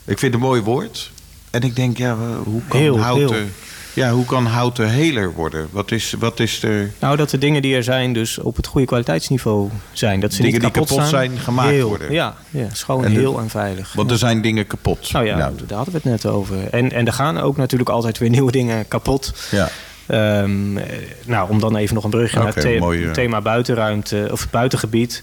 Ik 0.05 0.19
vind 0.19 0.33
het 0.33 0.43
een 0.43 0.49
mooi 0.49 0.61
woord. 0.63 1.11
En 1.51 1.61
ik 1.63 1.77
denk, 1.77 1.97
ja, 1.99 2.17
hoe 2.45 2.61
kan 2.69 2.81
Heel, 2.81 2.99
houten... 3.01 3.37
heel. 3.37 3.47
Ja, 3.95 4.11
hoe 4.11 4.25
kan 4.25 4.47
houten 4.47 4.89
heler 4.91 5.33
worden? 5.33 5.69
Wat 5.71 5.91
is, 5.91 6.15
wat 6.19 6.41
is 6.41 6.63
er... 6.63 6.91
Nou, 6.99 7.17
dat 7.17 7.31
de 7.31 7.39
dingen 7.39 7.63
die 7.63 7.75
er 7.77 7.83
zijn 7.85 8.13
dus 8.13 8.39
op 8.39 8.57
het 8.57 8.67
goede 8.67 8.87
kwaliteitsniveau 8.87 9.71
zijn. 9.93 10.21
Dat 10.21 10.31
ze 10.33 10.43
Dingen 10.43 10.53
niet 10.53 10.61
die 10.63 10.71
kapot, 10.71 10.89
kapot 10.89 11.07
staan. 11.07 11.21
zijn, 11.21 11.39
gemaakt 11.39 11.71
Heel, 11.71 11.89
worden. 11.89 12.13
Ja, 12.13 12.35
ja 12.51 12.67
schoon, 12.73 13.05
En 13.05 13.13
de- 13.13 13.19
heel 13.19 13.39
en 13.39 13.51
veilig. 13.51 13.93
Want 13.93 14.11
er 14.11 14.19
zijn 14.19 14.43
dingen 14.43 14.67
kapot. 14.67 15.13
Nou 15.13 15.27
ja, 15.27 15.37
daar 15.37 15.77
hadden 15.77 15.95
we 15.95 16.01
het 16.03 16.05
net 16.05 16.27
over. 16.27 16.69
En, 16.71 16.93
en 16.93 17.07
er 17.07 17.13
gaan 17.13 17.39
ook 17.39 17.57
natuurlijk 17.57 17.91
altijd 17.91 18.19
weer 18.19 18.31
nieuwe 18.31 18.53
dingen 18.53 18.89
kapot. 18.89 19.33
ja. 19.51 19.69
Ehm, 20.07 20.77
eh, 20.77 20.85
nou, 21.27 21.51
om 21.51 21.61
dan 21.61 21.77
even 21.77 21.95
nog 21.95 22.05
een 22.05 22.11
brugje 22.11 22.39
naar 22.39 22.47
het 22.55 22.61
the- 22.61 23.11
thema 23.13 23.41
buitenruimte 23.41 24.29
of 24.33 24.41
het 24.41 24.51
buitengebied. 24.51 25.23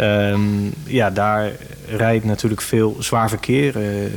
Ehm, 0.00 0.70
ja, 0.84 1.10
daar 1.10 1.50
rijdt 1.86 2.24
natuurlijk 2.24 2.60
veel 2.60 2.96
zwaar 2.98 3.28
verkeer. 3.28 3.76
eh, 3.76 4.10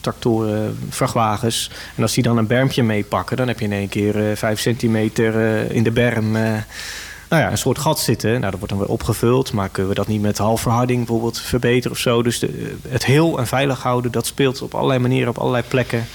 tractoren, 0.00 0.78
vrachtwagens. 0.88 1.70
En 1.96 2.02
als 2.02 2.14
die 2.14 2.22
dan 2.22 2.36
een 2.36 2.46
bermpje 2.46 2.82
meepakken, 2.82 3.36
dan 3.36 3.48
heb 3.48 3.58
je 3.58 3.64
in 3.64 3.72
één 3.72 3.88
keer 3.88 4.30
eh, 4.30 4.36
vijf 4.36 4.60
centimeter 4.60 5.34
eh, 5.34 5.70
in 5.70 5.82
de 5.82 5.90
berm. 5.90 6.32
nou 6.32 7.42
ja, 7.42 7.50
een 7.50 7.58
soort 7.58 7.78
gat 7.78 8.00
zitten. 8.00 8.30
Nou, 8.30 8.42
dat 8.42 8.54
wordt 8.54 8.68
dan 8.68 8.78
weer 8.78 8.88
opgevuld. 8.88 9.52
Maar 9.52 9.68
kunnen 9.68 9.90
we 9.90 9.96
dat 9.98 10.06
niet 10.06 10.22
met 10.22 10.38
halfverharding 10.38 10.98
bijvoorbeeld 10.98 11.40
verbeteren 11.40 11.90
of 11.90 11.98
zo? 11.98 12.22
Dus 12.22 12.44
het 12.88 13.04
heel 13.04 13.38
en 13.38 13.46
veilig 13.46 13.82
houden, 13.82 14.12
dat 14.12 14.26
speelt 14.26 14.62
op 14.62 14.74
allerlei 14.74 14.98
manieren, 14.98 15.28
op 15.28 15.38
allerlei 15.38 15.64
plekken. 15.68 16.06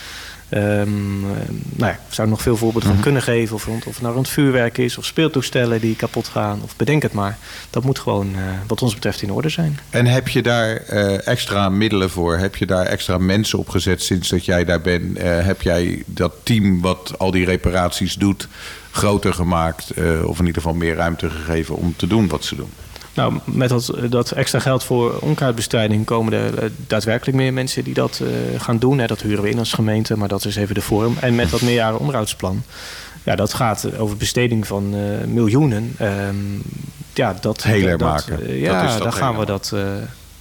Ehm, 0.53 1.23
eh, 1.23 1.49
nou 1.75 1.91
ja, 1.91 1.99
ik 2.07 2.13
zou 2.13 2.27
nog 2.27 2.41
veel 2.41 2.57
voorbeelden 2.57 2.89
van 2.89 2.99
kunnen 3.01 3.21
geven. 3.21 3.55
Of, 3.55 3.65
rond, 3.65 3.85
of 3.85 3.93
het 3.93 4.01
nou 4.01 4.13
rond 4.13 4.29
vuurwerk 4.29 4.77
is, 4.77 4.97
of 4.97 5.05
speeltoestellen 5.05 5.81
die 5.81 5.95
kapot 5.95 6.27
gaan. 6.27 6.59
Of 6.63 6.75
bedenk 6.75 7.01
het 7.01 7.13
maar. 7.13 7.37
Dat 7.69 7.83
moet 7.83 7.99
gewoon, 7.99 8.35
eh, 8.35 8.41
wat 8.67 8.81
ons 8.81 8.93
betreft, 8.93 9.21
in 9.21 9.31
orde 9.31 9.49
zijn. 9.49 9.79
En 9.89 10.05
heb 10.05 10.27
je 10.27 10.41
daar 10.41 10.75
eh, 10.75 11.27
extra 11.27 11.69
middelen 11.69 12.09
voor? 12.09 12.37
Heb 12.37 12.55
je 12.55 12.65
daar 12.65 12.85
extra 12.85 13.17
mensen 13.17 13.59
op 13.59 13.69
gezet 13.69 14.03
sinds 14.03 14.29
dat 14.29 14.45
jij 14.45 14.65
daar 14.65 14.81
bent? 14.81 15.17
Eh, 15.17 15.45
heb 15.45 15.61
jij 15.61 16.03
dat 16.05 16.33
team 16.43 16.81
wat 16.81 17.13
al 17.17 17.31
die 17.31 17.45
reparaties 17.45 18.13
doet 18.13 18.47
groter 18.91 19.33
gemaakt? 19.33 19.91
of 20.25 20.39
in 20.39 20.45
ieder 20.45 20.61
geval 20.61 20.77
meer 20.77 20.95
ruimte 20.95 21.29
gegeven 21.29 21.75
om 21.75 21.93
te 21.95 22.07
doen 22.07 22.27
wat 22.27 22.45
ze 22.45 22.55
doen? 22.55 22.69
Nou, 23.13 23.33
met 23.43 23.69
dat, 23.69 23.93
dat 24.09 24.31
extra 24.31 24.59
geld 24.59 24.83
voor 24.83 25.19
onkruidbestrijding 25.19 26.05
komen 26.05 26.33
er 26.33 26.57
eh, 26.63 26.69
daadwerkelijk 26.87 27.37
meer 27.37 27.53
mensen 27.53 27.83
die 27.83 27.93
dat 27.93 28.21
eh, 28.23 28.59
gaan 28.61 28.77
doen. 28.77 28.99
Hè. 28.99 29.07
Dat 29.07 29.21
huren 29.21 29.43
we 29.43 29.49
in 29.49 29.59
als 29.59 29.73
gemeente, 29.73 30.17
maar 30.17 30.27
dat 30.27 30.45
is 30.45 30.55
even 30.55 30.75
de 30.75 30.81
vorm. 30.81 31.15
En 31.19 31.35
met 31.35 31.49
dat 31.49 31.61
meerjaren 31.61 31.99
onderhoudsplan. 31.99 32.63
Ja, 33.23 33.35
dat 33.35 33.53
gaat 33.53 33.97
over 33.97 34.17
besteding 34.17 34.67
van 34.67 34.95
eh, 34.95 35.27
miljoenen. 35.27 35.95
Ehm, 35.97 36.35
ja, 37.13 37.35
dat, 37.41 37.65
maken. 37.65 38.41
eh, 38.41 38.47
Dat 38.47 38.57
ja, 38.57 38.87
dat 38.93 39.03
dan 39.03 39.13
gaan 39.13 39.37
we 39.37 39.45
dat 39.45 39.71
eh, 39.73 39.79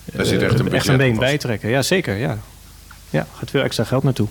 Daar 0.04 0.26
zit 0.26 0.42
echt 0.42 0.58
een 0.58 0.72
echt 0.72 0.88
een 0.88 0.96
been 0.96 1.18
bij 1.18 1.38
trekken. 1.38 1.68
Ja, 1.68 1.82
zeker. 1.82 2.16
Ja. 2.16 2.38
ja, 3.10 3.26
gaat 3.38 3.50
veel 3.50 3.62
extra 3.62 3.84
geld 3.84 4.02
naartoe. 4.02 4.28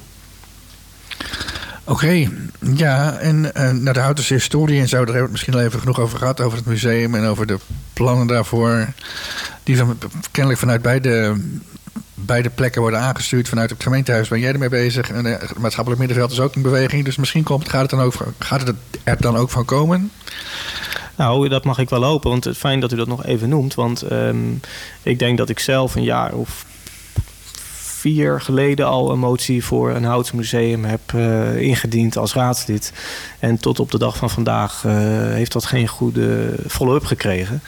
Oké, 1.92 2.28
ja, 2.76 3.18
en 3.18 3.54
eh, 3.54 3.72
naar 3.72 3.94
de 3.94 4.00
Houtense 4.00 4.34
historie 4.34 4.80
en 4.80 4.88
zo, 4.88 4.96
hebben 4.96 5.16
we 5.16 5.22
het 5.22 5.32
misschien 5.32 5.54
al 5.54 5.62
even 5.62 5.80
genoeg 5.80 6.00
over 6.00 6.18
gehad, 6.18 6.42
over 6.42 6.58
het 6.58 6.68
museum 6.68 7.16
en 7.16 7.26
over 7.26 7.48
de 7.48 7.58
plannen 7.94 8.28
daarvoor. 8.28 8.88
Die 9.64 9.78
van, 9.78 9.98
kennelijk 10.32 10.60
vanuit 10.60 10.82
beide, 10.82 11.36
beide 12.14 12.50
plekken 12.50 12.82
worden 12.82 13.00
aangestuurd. 13.00 13.50
Vanuit 13.50 13.70
het 13.70 13.84
gemeentehuis 13.84 14.28
ben 14.28 14.40
jij 14.40 14.52
ermee 14.52 14.70
bezig. 14.70 15.10
En 15.12 15.26
eh, 15.26 15.40
het 15.40 15.58
maatschappelijk 15.58 16.00
middenveld 16.02 16.32
is 16.32 16.40
ook 16.40 16.56
in 16.56 16.62
beweging. 16.62 17.06
Dus 17.06 17.16
misschien 17.16 17.44
komt, 17.44 17.70
gaat, 17.70 17.82
het 17.82 17.90
dan 17.90 18.02
ook, 18.02 18.14
gaat 18.40 18.68
het 18.68 18.76
er 19.04 19.22
dan 19.22 19.36
ook 19.36 19.50
van 19.50 19.66
komen? 19.66 20.12
Nou, 21.16 21.50
dat 21.50 21.64
mag 21.64 21.78
ik 21.78 21.90
wel 21.90 22.04
hopen. 22.04 22.30
Want 22.30 22.50
fijn 22.56 22.80
dat 22.80 22.92
u 22.92 22.96
dat 22.96 23.08
nog 23.08 23.26
even 23.26 23.50
noemt. 23.50 23.74
Want 23.74 24.02
ehm, 24.02 24.38
ik 25.04 25.20
denk 25.20 25.38
dat 25.38 25.50
ik 25.50 25.60
zelf 25.60 25.96
een 25.96 26.04
jaar 26.04 26.34
of 26.34 26.66
vier 28.02 28.42
geleden 28.42 28.86
al 28.86 29.12
een 29.12 29.20
motie 29.20 29.64
voor 29.64 29.92
een 29.92 30.04
houtsmuseum 30.04 30.86
heb 30.86 31.02
eh, 31.14 31.56
ingediend 31.58 32.18
als 32.18 32.34
raadslid. 32.34 32.94
En 33.40 33.58
tot 33.58 33.80
op 33.80 33.92
de 33.92 33.98
dag 33.98 34.18
van 34.18 34.30
vandaag 34.30 34.84
eh, 34.86 34.94
heeft 35.34 35.52
dat 35.52 35.66
geen 35.66 35.88
goede 35.88 36.56
follow-up 36.68 37.06
gekregen. 37.06 37.62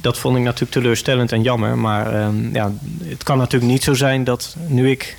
Dat 0.00 0.18
vond 0.18 0.36
ik 0.36 0.42
natuurlijk 0.42 0.72
teleurstellend 0.72 1.32
en 1.32 1.42
jammer. 1.42 1.78
Maar 1.78 2.14
ehm, 2.14 2.54
ja, 2.54 2.72
het 3.04 3.22
kan 3.22 3.38
natuurlijk 3.38 3.72
niet 3.72 3.82
zo 3.82 3.94
zijn 3.94 4.24
dat 4.24 4.56
nu 4.66 4.90
ik 4.90 5.16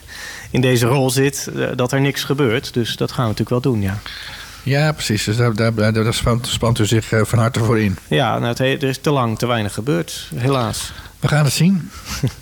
in 0.52 0.62
deze 0.62 0.86
rol 0.86 1.10
zit, 1.10 1.50
eh, 1.56 1.68
dat 1.76 1.92
er 1.92 2.02
niks 2.02 2.24
gebeurt. 2.24 2.74
Dus 2.74 2.96
dat 2.96 3.12
gaan 3.12 3.24
we 3.24 3.30
natuurlijk 3.30 3.64
wel 3.64 3.74
doen, 3.74 3.82
ja. 3.82 3.98
Ja, 4.64 4.92
precies. 4.92 5.24
Dus 5.24 5.38
daar, 5.38 5.54
daar, 5.56 5.74
daar, 5.74 5.94
daar 5.94 6.14
spant, 6.14 6.48
spant 6.48 6.80
u 6.80 6.86
zich 6.86 7.12
van 7.22 7.40
harte 7.40 7.60
voor 7.60 7.80
in. 7.80 7.98
Ja, 8.08 8.34
nou, 8.34 8.46
het 8.48 8.58
he- 8.58 8.66
er 8.78 8.84
is 8.84 8.98
te 8.98 9.12
lang, 9.12 9.38
te 9.38 9.48
weinig 9.48 9.74
gebeurd, 9.74 10.30
helaas. 10.36 10.92
We 11.20 11.28
gaan 11.28 11.44
het 11.44 11.54
zien. 11.54 11.90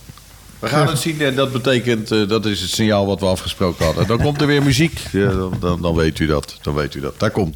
We 0.60 0.68
gaan 0.68 0.88
het 0.88 1.00
zien 1.00 1.22
en 1.22 1.36
dat 1.36 1.52
betekent, 1.52 2.12
eh, 2.12 2.28
dat 2.28 2.46
is 2.46 2.62
het 2.62 2.70
signaal 2.70 3.06
wat 3.06 3.20
we 3.20 3.26
afgesproken 3.26 3.86
hadden. 3.86 4.08
Dan 4.08 4.22
komt 4.22 4.42
er 4.42 4.48
weer 4.48 4.64
muziek, 4.64 5.00
ja, 5.12 5.32
dan, 5.32 5.54
dan, 5.60 5.82
dan 5.82 5.96
weet 5.96 6.20
u 6.20 6.26
dat. 6.26 6.58
Dan 6.62 6.74
weet 6.74 6.96
u 6.96 7.00
dat. 7.00 7.20
Daar 7.20 7.32
komt. 7.32 7.56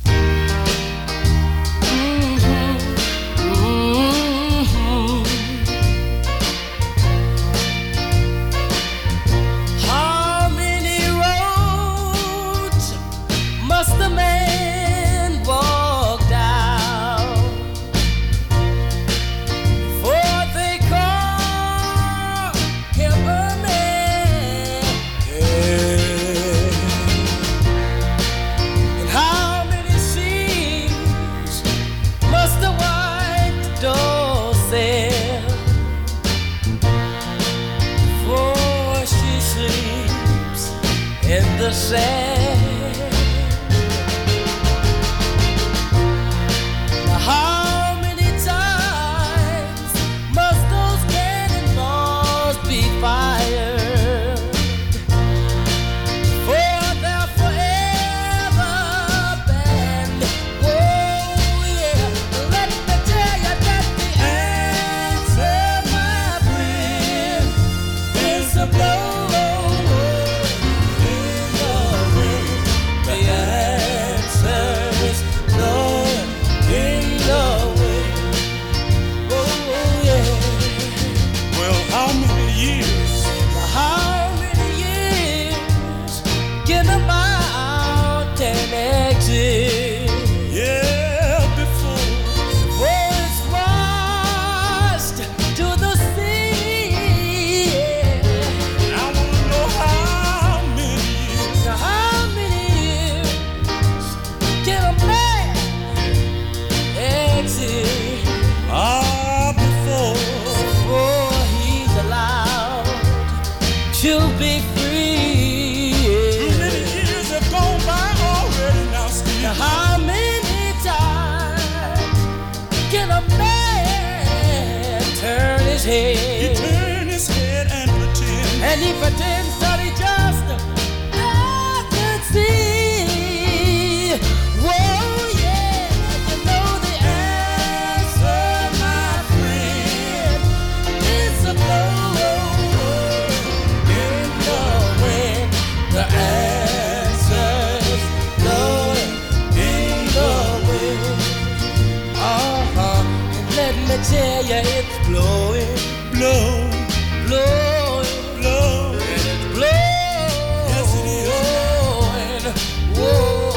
Whoa, 162.95 163.51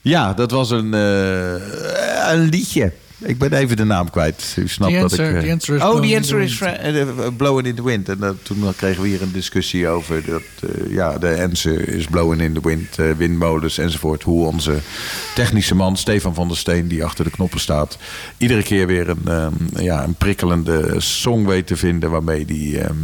Ja, 0.00 0.32
dat 0.34 0.50
was 0.50 0.70
een, 0.70 0.94
eh, 0.94 1.73
een 2.32 2.48
liedje. 2.48 2.92
Ik 3.18 3.38
ben 3.38 3.52
even 3.52 3.76
de 3.76 3.84
naam 3.84 4.10
kwijt. 4.10 4.56
U 4.58 4.68
snapt 4.68 4.92
The 4.92 4.98
dat 4.98 5.10
answer- 5.10 5.28
ik... 5.30 5.36
eh, 5.36 5.42
the 5.42 5.50
answer 5.52 5.74
is 5.76 5.82
oh, 5.82 5.88
blowing 5.90 6.06
the 6.10 6.16
in 6.16 6.22
the 6.22 6.34
answer 6.34 6.40
is 6.40 6.60
eh, 6.60 7.00
eh, 7.00 7.08
blowing 7.36 7.66
in 7.66 7.74
the 7.74 7.82
wind. 7.84 8.08
En 8.08 8.18
dat- 8.18 8.36
toen 8.42 8.64
kregen 8.76 9.02
we 9.02 9.08
hier 9.08 9.22
een 9.22 9.32
discussie 9.32 9.88
over 9.88 10.24
dat... 10.24 10.42
eh, 10.70 10.92
ja, 10.92 11.18
de 11.18 11.42
answer 11.48 11.88
is 11.88 12.04
blowing 12.06 12.40
in 12.42 12.52
the 12.52 12.60
wind. 12.62 12.98
eh, 12.98 13.10
windmolens 13.16 13.78
enzovoort. 13.78 14.22
Hoe 14.22 14.46
onze 14.46 14.78
technische 15.34 15.74
man 15.74 15.96
Stefan 15.96 16.34
van 16.34 16.48
der 16.48 16.56
Steen... 16.56 16.88
die 16.88 17.04
achter 17.04 17.24
de 17.24 17.30
knoppen 17.30 17.60
staat... 17.60 17.98
iedere 18.38 18.62
keer 18.62 18.86
weer 18.86 19.08
een, 19.08 19.22
ehm, 19.24 19.52
ja, 19.84 20.04
een 20.04 20.14
prikkelende 20.14 20.94
song 20.98 21.46
weet 21.46 21.66
te 21.66 21.76
vinden... 21.76 22.10
waarmee 22.10 22.44
die... 22.44 22.78
ehm, 22.80 22.96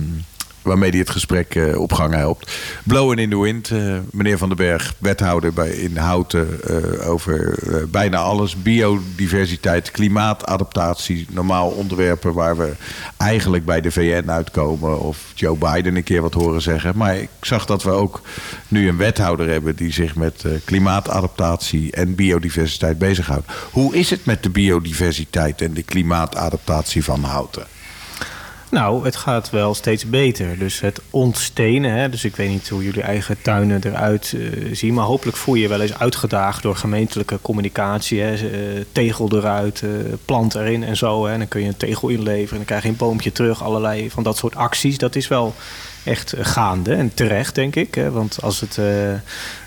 waarmee 0.63 0.91
hij 0.91 0.99
het 0.99 1.11
gesprek 1.11 1.55
eh, 1.55 1.81
op 1.81 1.93
gang 1.93 2.15
helpt. 2.15 2.53
Blowen 2.85 3.19
in 3.19 3.31
the 3.31 3.41
Wind, 3.41 3.71
eh, 3.71 3.97
meneer 4.11 4.39
Van 4.39 4.49
den 4.49 4.57
Berg, 4.57 4.95
wethouder 4.99 5.53
bij, 5.53 5.71
in 5.71 5.97
Houten... 5.97 6.63
eh, 6.63 7.09
over 7.11 7.59
bijna 7.91 8.19
alles. 8.19 8.63
Biodiversiteit, 8.63 9.91
klimaatadaptatie. 9.91 11.27
Normaal 11.31 11.69
onderwerpen 11.69 12.33
waar 12.33 12.57
we 12.57 12.73
eigenlijk 13.17 13.65
bij 13.65 13.81
de 13.81 13.91
VN 13.91 14.31
uitkomen... 14.31 15.01
of 15.01 15.19
Joe 15.35 15.57
Biden 15.57 15.97
een 15.97 16.03
keer 16.03 16.23
wat 16.23 16.35
horen 16.35 16.63
zeggen. 16.63 16.97
Maar 16.97 17.17
ik 17.17 17.29
zag 17.41 17.67
dat 17.67 17.83
we 17.83 17.91
ook 17.91 18.21
nu 18.69 18.89
een 18.89 18.97
wethouder 18.97 19.49
hebben... 19.49 19.77
die 19.77 19.93
zich 19.93 20.17
met 20.17 20.45
klimaatadaptatie 20.65 21.93
en 21.93 22.15
biodiversiteit 22.15 22.99
bezighoudt. 22.99 23.53
Hoe 23.71 23.97
is 23.97 24.11
het 24.11 24.25
met 24.25 24.43
de 24.43 24.51
biodiversiteit 24.51 25.63
en 25.63 25.75
de 25.75 25.83
klimaatadaptatie 25.83 27.05
van 27.05 27.23
Houten? 27.23 27.67
Nou, 28.71 29.05
het 29.05 29.17
gaat 29.17 29.51
wel 29.51 29.75
steeds 29.75 30.07
beter. 30.07 30.59
Dus 30.59 30.81
het 30.81 31.01
ontstenen, 31.11 31.93
hè, 31.93 32.09
dus 32.09 32.25
ik 32.25 32.37
weet 32.37 32.49
niet 32.49 32.69
hoe 32.69 32.85
jullie 32.85 33.03
eigen 33.03 33.43
tuinen 33.43 33.81
eruit 33.85 34.35
eh, 34.37 34.69
zien, 34.73 34.95
maar 34.95 35.05
hopelijk 35.05 35.37
voel 35.37 35.55
je 35.55 35.63
je 35.63 35.69
wel 35.69 35.81
eens 35.81 35.99
uitgedaagd 35.99 36.63
door 36.63 36.77
gemeentelijke 36.77 37.39
communicatie. 37.43 38.21
Hè, 38.21 38.35
eh, 38.35 38.85
tegel 38.93 39.37
eruit, 39.37 39.83
eh, 39.83 39.91
plant 40.25 40.55
erin 40.55 40.85
en 40.85 40.97
zo. 40.97 41.27
Hè, 41.27 41.39
dan 41.39 41.49
kun 41.49 41.61
je 41.61 41.69
een 41.69 41.77
tegel 41.77 42.09
inleveren 42.09 42.51
en 42.51 42.57
dan 42.57 42.65
krijg 42.65 42.83
je 42.83 42.89
een 42.89 42.97
boompje 42.97 43.33
terug. 43.33 43.63
Allerlei 43.63 44.11
van 44.11 44.23
dat 44.23 44.37
soort 44.37 44.57
acties. 44.57 44.99
Dat 44.99 45.17
is 45.17 45.29
wel 45.29 45.55
echt 46.05 46.35
gaande 46.39 46.95
en 46.95 47.15
terecht, 47.15 47.55
denk 47.55 47.77
ik. 47.77 47.95
Hè, 47.95 48.11
want 48.11 48.39
als 48.43 48.61
het 48.61 48.79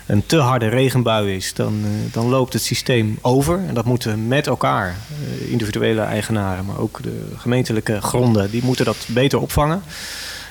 een 0.06 0.26
te 0.26 0.36
harde 0.36 0.68
regenbui 0.68 1.34
is, 1.36 1.54
dan, 1.54 1.80
eh, 1.84 2.12
dan 2.12 2.28
loopt 2.28 2.52
het 2.52 2.62
systeem 2.62 3.18
over. 3.20 3.58
En 3.68 3.74
dat 3.74 3.84
moeten 3.84 4.28
met 4.28 4.46
elkaar, 4.46 4.88
eh, 4.88 5.50
individuele 5.50 6.00
eigenaren, 6.00 6.64
maar 6.64 6.78
ook 6.78 7.02
de 7.02 7.26
gemeentelijke 7.36 8.00
gronden, 8.00 8.50
die 8.50 8.64
moeten 8.64 8.84
dat 8.84 9.06
beter 9.08 9.38
opvangen. 9.38 9.82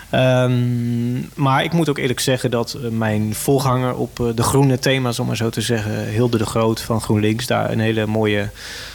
Ehm, 0.10 1.20
maar 1.36 1.64
ik 1.64 1.74
moet 1.74 1.89
ook 1.89 1.97
eerlijk 1.97 2.20
zeggen 2.20 2.51
dat 2.51 2.74
eh, 2.74 2.89
mijn 2.89 3.36
voorganger 3.36 3.95
op 3.95 4.32
de 4.36 4.43
groene 4.43 4.80
thema's, 4.80 5.20
om 5.20 5.28
maar 5.28 5.36
zo 5.36 5.49
te 5.49 5.62
zeggen, 5.62 6.08
Hilde 6.08 6.38
de 6.38 6.45
Groot 6.45 6.82
van 6.82 7.01
GroenLinks, 7.01 7.47
daar 7.47 7.72
een 7.72 7.80
hele 7.80 8.06
mooie 8.06 8.49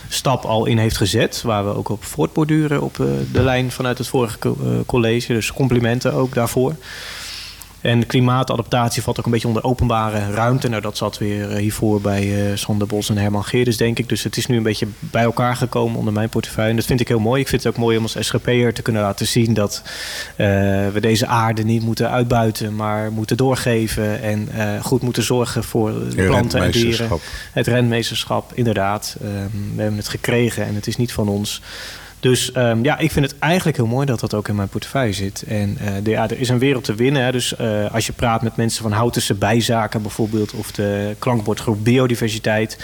stap 0.09 0.45
al 0.45 0.67
in 0.67 0.79
heeft 0.79 0.97
gezet. 0.97 1.43
Waar 1.43 1.65
we 1.65 1.75
ook 1.75 1.89
op 1.89 2.05
voortborduren 2.05 2.83
op 2.83 2.97
de 3.33 3.43
lijn 3.43 3.71
vanuit 3.71 3.99
het 3.99 4.07
vorige 4.07 4.39
co- 4.39 4.83
college. 4.87 5.33
Dus 5.33 5.53
complimenten 5.53 6.13
ook 6.13 6.35
daarvoor. 6.35 6.75
En 7.81 8.07
klimaatadaptatie 8.07 9.03
valt 9.03 9.19
ook 9.19 9.25
een 9.25 9.31
beetje 9.31 9.49
onder 9.49 9.65
openbare 9.65 10.31
ruimte. 10.31 10.69
Nou, 10.69 10.83
dat 10.83 10.97
zat 10.97 11.19
weer 11.19 11.51
eh, 11.51 11.57
hiervoor 11.57 12.01
bij 12.01 12.51
eh 12.51 12.57
Sander 12.57 12.87
Bos 12.87 13.09
en 13.09 13.19
Herman 13.19 13.45
Geerdes, 13.45 13.77
denk 13.77 13.99
ik. 13.99 14.09
Dus 14.09 14.23
het 14.23 14.37
is 14.37 14.47
nu 14.47 14.57
een 14.57 14.63
beetje 14.63 14.87
bij 14.99 15.23
elkaar 15.23 15.57
gekomen 15.57 15.99
onder 15.99 16.13
mijn 16.13 16.29
portefeuille. 16.29 16.71
En 16.71 16.77
dat 16.77 16.87
vind 16.87 17.01
ik 17.01 17.09
heel 17.09 17.19
mooi. 17.19 17.41
Ik 17.41 17.49
vind 17.49 17.63
het 17.63 17.73
ook 17.73 17.79
mooi 17.79 17.97
om 17.97 18.03
als 18.03 18.17
SGP'er 18.21 18.75
te 18.75 18.83
kunnen 18.83 19.03
laten 19.03 19.27
zien 19.27 19.55
dat 19.55 19.83
eh, 20.37 20.47
we 20.93 20.99
deze 21.01 21.27
aarde 21.27 21.65
niet 21.65 21.83
moeten 21.83 22.11
uitbuiten, 22.11 22.77
maar 22.77 23.13
moeten 23.13 23.37
doorgeven. 23.37 24.23
En 24.23 24.49
goed 24.83 25.03
moeten 25.03 25.23
zorgen 25.23 25.65
voor 25.65 25.93
de 25.93 26.25
planten 26.25 26.63
en 26.63 26.71
dieren. 26.71 27.09
Het 27.53 27.67
rentmeesterschap, 27.67 28.53
inderdaad. 28.55 29.17
Ehm, 29.21 29.75
we 29.75 29.83
hebben 29.83 29.99
het 29.99 30.09
gekregen 30.09 30.67
en 30.67 30.75
het 30.75 30.87
is 30.87 30.97
niet 30.97 31.13
van 31.13 31.29
ons. 31.29 31.63
Dus 32.21 32.53
ehm, 32.53 32.85
ja, 32.85 32.99
ik 32.99 33.11
vind 33.11 33.31
het 33.31 33.39
eigenlijk 33.39 33.77
heel 33.77 33.87
mooi 33.87 34.07
dat 34.07 34.21
dat 34.21 34.35
ook 34.35 34.49
in 34.49 34.55
mijn 34.55 34.69
portefeuille 34.69 35.13
zit. 35.13 35.43
En 35.43 35.77
eh, 35.79 36.05
ja, 36.05 36.31
er 36.31 36.41
is 36.41 36.49
een 36.49 36.59
wereld 36.59 36.85
te 36.85 36.95
winnen. 36.95 37.23
Hè. 37.23 37.33
Dus 37.33 37.57
eh, 37.57 37.95
als 37.95 38.07
je 38.07 38.13
praat 38.13 38.43
met 38.43 38.57
mensen 38.57 38.83
van 38.83 38.93
Houtense 38.93 39.35
Bijzaken 39.35 40.03
bijvoorbeeld... 40.03 40.53
of 40.53 40.71
de 40.73 41.17
klankbordgroep 41.19 41.85
Biodiversiteit... 41.85 42.79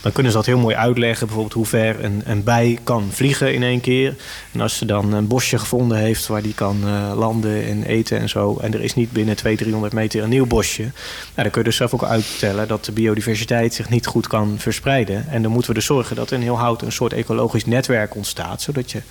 dan 0.00 0.12
kunnen 0.12 0.32
ze 0.32 0.38
dat 0.38 0.46
heel 0.46 0.58
mooi 0.58 0.76
uitleggen. 0.76 1.26
Bijvoorbeeld 1.26 1.54
hoe 1.54 1.66
ver 1.66 2.04
een, 2.04 2.22
een 2.24 2.44
bij 2.44 2.78
kan 2.84 3.08
vliegen 3.10 3.54
in 3.54 3.62
één 3.62 3.80
keer. 3.80 4.14
En 4.52 4.60
als 4.60 4.76
ze 4.76 4.84
dan 4.84 5.12
een 5.12 5.26
bosje 5.26 5.58
gevonden 5.58 5.98
heeft 5.98 6.26
waar 6.26 6.42
die 6.42 6.54
kan 6.54 6.80
eh, 6.84 7.12
landen 7.16 7.66
en 7.66 7.82
eten 7.82 8.18
en 8.18 8.28
zo... 8.28 8.58
en 8.60 8.74
er 8.74 8.80
is 8.80 8.94
niet 8.94 9.12
binnen 9.12 9.36
200, 9.36 9.58
300 9.58 9.92
meter 9.92 10.22
een 10.22 10.28
nieuw 10.28 10.46
bosje... 10.46 10.82
Nou, 10.82 10.92
dan 11.34 11.50
kun 11.50 11.60
je 11.60 11.68
dus 11.68 11.76
zelf 11.76 11.94
ook 11.94 12.04
uittellen 12.04 12.68
dat 12.68 12.84
de 12.84 12.92
biodiversiteit 12.92 13.74
zich 13.74 13.88
niet 13.88 14.06
goed 14.06 14.26
kan 14.26 14.54
verspreiden. 14.58 15.28
En 15.28 15.42
dan 15.42 15.50
moeten 15.50 15.70
we 15.70 15.76
dus 15.76 15.86
zorgen 15.86 16.16
dat 16.16 16.32
in 16.32 16.40
heel 16.40 16.58
hout 16.58 16.82
een 16.82 16.92
soort 16.92 17.12
ecologisch 17.12 17.66
netwerk 17.66 18.16
ontstaat... 18.16 18.62
je 18.88 19.02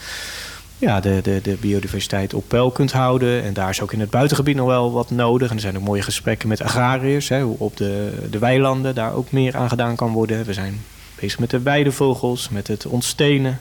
ja, 0.80 1.00
de, 1.00 1.20
de, 1.24 1.40
de 1.42 1.58
biodiversiteit 1.60 2.34
op 2.34 2.44
peil 2.48 2.72
kunt 2.72 2.92
houden. 2.92 3.44
En 3.44 3.54
daar 3.54 3.70
is 3.70 3.82
ook 3.82 3.94
in 3.94 4.00
het 4.00 4.10
buitengebied 4.10 4.56
nog 4.56 4.68
wel 4.68 4.92
wat 4.92 5.12
nodig. 5.12 5.50
En 5.50 5.56
er 5.56 5.62
zijn 5.62 5.78
ook 5.78 5.84
mooie 5.84 6.02
gesprekken 6.02 6.48
met 6.48 6.62
agrariërs. 6.62 7.30
Hè, 7.30 7.42
hoe 7.42 7.56
op 7.60 7.78
de, 7.78 8.12
de 8.30 8.40
weilanden 8.40 8.96
daar 8.96 9.14
ook 9.14 9.32
meer 9.32 9.58
aan 9.58 9.70
gedaan 9.70 9.96
kan 9.96 10.12
worden. 10.12 10.46
We 10.46 10.54
zijn 10.54 10.82
bezig 11.20 11.40
met 11.40 11.50
de 11.50 11.62
weidevogels, 11.62 12.50
met 12.50 12.68
het 12.68 12.86
ontstenen. 12.86 13.60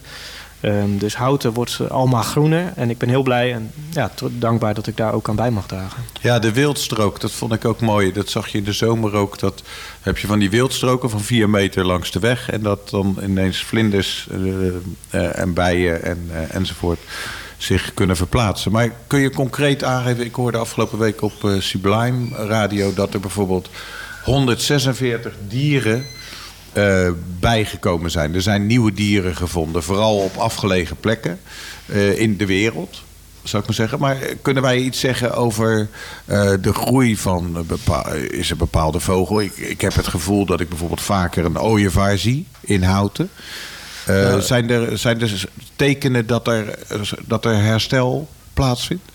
Ehm, 0.61 0.99
dus 0.99 1.17
houten 1.17 1.53
wordt 1.53 1.81
allemaal 1.91 2.23
groener. 2.23 2.73
En 2.77 2.91
ik 2.91 2.99
ben 2.99 3.09
heel 3.09 3.23
blij 3.23 3.53
en 3.53 3.71
ja, 3.91 4.11
dankbaar 4.31 4.75
dat 4.75 4.87
ik 4.87 4.97
daar 4.97 5.13
ook 5.13 5.29
aan 5.29 5.37
bij 5.37 5.51
mag 5.51 5.67
dragen. 5.67 6.03
Ja, 6.21 6.39
de 6.39 6.53
wildstrook, 6.53 7.21
dat 7.21 7.33
vond 7.33 7.53
ik 7.53 7.65
ook 7.65 7.81
mooi. 7.81 8.13
Dat 8.13 8.31
zag 8.31 8.49
je 8.49 8.59
in 8.59 8.65
de 8.65 8.73
zomer 8.73 9.15
ook. 9.15 9.39
Dat 9.39 9.63
heb 10.03 10.19
je 10.19 10.27
van 10.27 10.39
die 10.39 10.51
wildstroken 10.51 11.11
van 11.11 11.21
vier 11.21 11.51
meter 11.51 11.85
langs 11.85 12.11
de 12.11 12.19
weg. 12.19 12.51
En 12.51 12.63
dat 12.63 12.91
dan 12.91 13.19
ineens 13.23 13.63
vlinders 13.63 14.27
eh, 14.31 14.69
eh, 15.11 15.39
en 15.39 15.53
bijen 15.53 16.03
en, 16.03 16.29
eh, 16.33 16.55
enzovoort 16.55 17.01
zich 17.57 17.95
kunnen 17.95 18.17
verplaatsen. 18.17 18.73
Maar 18.73 18.93
kun 19.07 19.21
je 19.21 19.31
concreet 19.31 19.85
aangeven... 19.85 20.25
Ik 20.25 20.35
hoorde 20.35 20.59
afgelopen 20.59 20.99
week 20.99 21.23
op 21.23 21.51
Sublime 21.59 22.47
Radio... 22.47 22.95
dat 22.95 23.15
er 23.15 23.21
bijvoorbeeld 23.21 23.69
146 24.25 25.35
dieren 25.49 26.05
eh, 26.73 27.09
bijgekomen 27.41 28.11
zijn. 28.11 28.35
Er 28.35 28.43
zijn 28.43 28.66
nieuwe 28.66 28.93
dieren 28.93 29.37
gevonden, 29.37 29.83
vooral 29.83 30.16
op 30.16 30.37
afgelegen 30.37 30.97
plekken 30.97 31.41
eh, 31.87 32.19
in 32.21 32.37
de 32.37 32.47
wereld. 32.47 33.03
Zou 33.43 33.62
ik 33.62 33.69
maar 33.69 33.77
zeggen. 33.77 33.99
Maar 33.99 34.16
kunnen 34.43 34.62
wij 34.62 34.79
iets 34.79 35.01
zeggen 35.01 35.35
over 35.35 35.89
eh, 36.25 36.53
de 36.61 36.73
groei 36.73 37.16
van 37.16 37.66
is 38.31 38.51
een 38.51 38.57
bepaalde 38.57 39.01
vogel? 39.01 39.41
Ik, 39.41 39.57
ik 39.57 39.81
heb 39.81 39.95
het 39.95 40.09
gevoel 40.09 40.47
dat 40.47 40.61
ik 40.61 40.69
bijvoorbeeld 40.69 41.01
vaker 41.01 41.45
een 41.45 41.59
ooievaar 41.59 42.19
zie 42.19 42.47
in 42.61 42.83
houten. 42.83 43.31
Zijn, 44.39 44.71
er, 44.71 44.99
zijn 44.99 45.21
er 45.21 45.49
tekenen 45.77 46.27
dat 46.27 46.49
er, 46.49 46.79
dat 47.27 47.45
er 47.45 47.57
herstel 47.57 48.29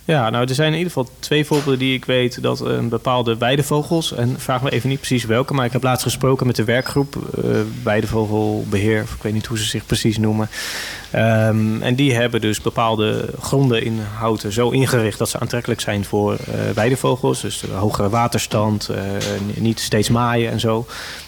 Ja, 0.06 0.30
nou, 0.30 0.48
er 0.48 0.56
zijn 0.56 0.72
in 0.72 0.78
ieder 0.78 0.94
geval 0.94 1.10
twee 1.20 1.46
voorbeelden 1.46 1.80
die 1.80 1.96
ik 1.96 2.06
weet 2.06 2.42
dat 2.42 2.60
een 2.60 2.90
bepaalde 2.90 3.38
weidevogels, 3.38 4.14
en 4.14 4.36
vraag 4.40 4.62
me 4.62 4.72
even 4.72 4.90
niet 4.90 4.98
precies 4.98 5.26
welke, 5.26 5.54
maar 5.54 5.66
ik 5.66 5.72
heb 5.72 5.84
laatst 5.84 6.04
gesproken 6.04 6.48
met 6.48 6.56
de 6.56 6.64
werkgroep 6.64 7.16
eh 7.16 7.52
Weidevogelbeheer, 7.84 9.02
of 9.04 9.14
ik 9.14 9.24
weet 9.24 9.34
niet 9.34 9.46
hoe 9.46 9.58
ze 9.58 9.64
zich 9.64 9.86
precies 9.86 10.18
noemen. 10.18 10.50
Ehm, 11.12 11.82
en 11.82 11.96
die 11.96 12.14
hebben 12.14 12.42
dus 12.42 12.62
bepaalde 12.62 13.30
gronden 13.40 13.84
in 13.84 14.00
houten 14.18 14.52
zo 14.52 14.70
ingericht 14.70 15.18
dat 15.18 15.30
ze 15.30 15.40
aantrekkelijk 15.40 15.82
zijn 15.82 16.06
voor 16.06 16.34
eh 16.34 16.70
weidevogels. 16.76 17.42
Dus 17.42 17.64
hogere 17.74 18.10
waterstand, 18.10 18.90
eh, 18.90 19.02
niet 19.56 19.80
steeds 19.80 20.10
maaien 20.10 20.52
en 20.52 20.60
zo. 20.60 20.86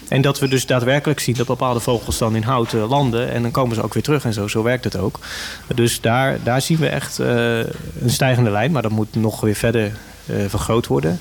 En 0.08 0.20
dat 0.20 0.38
we 0.38 0.48
dus 0.48 0.66
daadwerkelijk 0.66 1.20
zien 1.20 1.34
dat 1.34 1.46
bepaalde 1.46 1.80
vogels 1.80 2.18
dan 2.18 2.36
in 2.36 2.42
houten 2.42 2.88
landen. 2.88 3.32
En 3.32 3.42
dan 3.42 3.50
komen 3.50 3.74
ze 3.76 3.82
ook 3.82 3.94
weer 3.94 4.02
terug 4.02 4.24
en 4.24 4.32
zo. 4.32 4.48
Zo 4.48 4.62
werkt 4.62 4.84
het 4.84 4.96
ook. 4.96 5.18
Dus 5.74 6.00
daar, 6.00 6.38
daar 6.42 6.60
zien 6.60 6.78
we 6.78 6.88
echt 6.88 7.18
eh, 7.18 7.58
een 7.58 8.10
stijgende 8.10 8.50
lijn. 8.50 8.72
Maar 8.72 8.82
dat 8.82 8.90
moet 8.90 9.14
nog 9.14 9.40
weer 9.40 9.54
verder 9.54 9.92
eh, 10.26 10.36
vergroot 10.48 10.86
worden. 10.86 11.20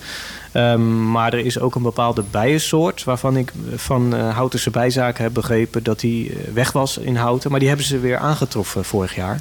Ehm, 0.55 1.11
maar 1.11 1.33
er 1.33 1.45
is 1.45 1.59
ook 1.59 1.75
een 1.75 1.81
bepaalde 1.81 2.23
bijensoort 2.31 3.03
waarvan 3.03 3.37
ik 3.37 3.51
van 3.75 4.15
eh, 4.15 4.35
Houtense 4.35 4.69
bijzaken 4.69 5.23
heb 5.23 5.33
begrepen 5.33 5.83
dat 5.83 5.99
die 5.99 6.29
eh, 6.29 6.35
weg 6.53 6.71
was 6.71 6.97
in 6.97 7.15
Houten. 7.15 7.49
Maar 7.51 7.59
die 7.59 7.67
hebben 7.67 7.85
ze 7.85 7.99
weer 7.99 8.17
aangetroffen 8.17 8.85
vorig 8.85 9.15
jaar. 9.15 9.39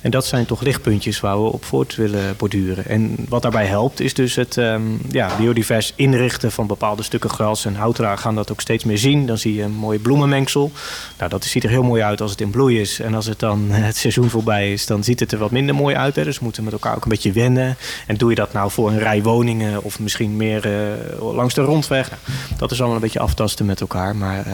En 0.00 0.10
dat 0.10 0.26
zijn 0.26 0.46
toch 0.46 0.60
lichtpuntjes 0.60 1.20
waar 1.20 1.42
we 1.42 1.52
op 1.52 1.64
voort 1.64 1.94
willen 1.94 2.36
borduren. 2.36 2.86
En 2.86 3.16
wat 3.28 3.42
daarbij 3.42 3.66
helpt 3.66 4.00
is 4.00 4.14
dus 4.14 4.34
het 4.34 4.56
ehm, 4.56 4.82
ja, 5.10 5.36
biodivers 5.36 5.92
inrichten 5.96 6.52
van 6.52 6.66
bepaalde 6.66 7.02
stukken 7.02 7.30
gras. 7.30 7.64
En 7.64 7.74
houteraar 7.74 8.18
gaan 8.18 8.34
dat 8.34 8.52
ook 8.52 8.60
steeds 8.60 8.84
meer 8.84 8.98
zien. 8.98 9.26
Dan 9.26 9.38
zie 9.38 9.54
je 9.54 9.62
een 9.62 9.72
mooi 9.72 9.98
bloemenmengsel. 9.98 10.72
Nou, 11.18 11.30
dat 11.30 11.44
ziet 11.44 11.64
er 11.64 11.70
heel 11.70 11.82
mooi 11.82 12.02
uit 12.02 12.20
als 12.20 12.30
het 12.30 12.40
in 12.40 12.50
bloei 12.50 12.80
is. 12.80 13.00
En 13.00 13.14
als 13.14 13.26
het 13.26 13.38
dan 13.38 13.70
het 13.70 13.96
seizoen 13.96 14.30
voorbij 14.30 14.72
is, 14.72 14.86
dan 14.86 15.04
ziet 15.04 15.20
het 15.20 15.32
er 15.32 15.38
wat 15.38 15.50
minder 15.50 15.74
mooi 15.74 15.94
uit. 15.94 16.14
Dus 16.14 16.38
we 16.38 16.44
moeten 16.44 16.64
met 16.64 16.72
elkaar 16.72 16.96
ook 16.96 17.04
een 17.04 17.10
beetje 17.10 17.32
wennen. 17.32 17.76
En 18.06 18.16
doe 18.16 18.30
je 18.30 18.36
dat 18.36 18.52
nou 18.52 18.70
voor 18.70 18.90
een 18.90 18.98
rij 18.98 19.22
woningen 19.22 19.82
of 19.82 20.00
misschien 20.00 20.36
meer 20.36 20.49
eh, 20.58 21.32
langs 21.34 21.54
de 21.54 21.60
rondweg? 21.62 22.10
Dat 22.58 22.70
is 22.70 22.78
allemaal 22.78 22.96
een 22.96 23.02
beetje 23.02 23.18
aftasten 23.18 23.66
met 23.66 23.80
elkaar. 23.80 24.16
Maar 24.16 24.38
eh, 24.46 24.52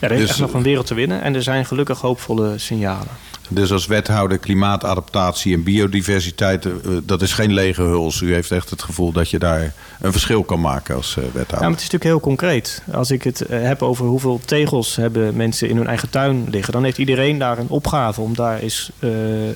ja, 0.00 0.08
er 0.08 0.12
is 0.12 0.20
Dus- 0.20 0.28
echt 0.30 0.38
nog 0.38 0.52
een 0.54 0.62
wereld 0.62 0.86
te 0.86 0.94
winnen. 0.94 1.22
En 1.22 1.34
er 1.34 1.42
zijn 1.42 1.66
gelukkig 1.66 2.00
hoopvolle 2.00 2.58
signalen. 2.58 3.08
Dus 3.48 3.72
als 3.72 3.86
wethouder 3.86 4.38
klimaatadaptatie 4.38 5.54
en 5.54 5.62
biodiversiteit, 5.62 6.64
eh, 6.66 6.72
dat 7.02 7.22
is 7.22 7.32
geen 7.32 7.52
lege 7.52 7.82
huls. 7.82 8.20
U 8.20 8.32
heeft 8.34 8.50
echt 8.50 8.70
het 8.70 8.82
gevoel 8.82 9.12
dat 9.12 9.30
je 9.30 9.38
daar 9.38 9.72
een 10.00 10.12
verschil 10.12 10.42
kan 10.44 10.60
maken 10.60 10.94
als 10.94 11.16
eh, 11.16 11.22
Ja, 11.24 11.30
wethouder. 11.32 11.58
maar 11.60 11.68
het 11.70 11.76
is 11.78 11.90
natuurlijk 11.90 12.04
heel 12.04 12.20
concreet. 12.20 12.82
Als 12.92 13.10
ik 13.10 13.22
het 13.22 13.40
eh, 13.40 13.62
heb 13.62 13.82
over 13.82 14.06
hoeveel 14.06 14.40
tegels 14.44 14.96
hebben 14.96 15.36
mensen 15.36 15.68
in 15.68 15.76
hun 15.76 15.86
eigen 15.86 16.10
tuin 16.10 16.46
liggen, 16.50 16.72
dan 16.72 16.84
heeft 16.84 16.98
iedereen 16.98 17.38
daar 17.38 17.58
een 17.58 17.68
opgave 17.68 18.20
om 18.20 18.34
daar 18.34 18.58
eens 18.58 18.90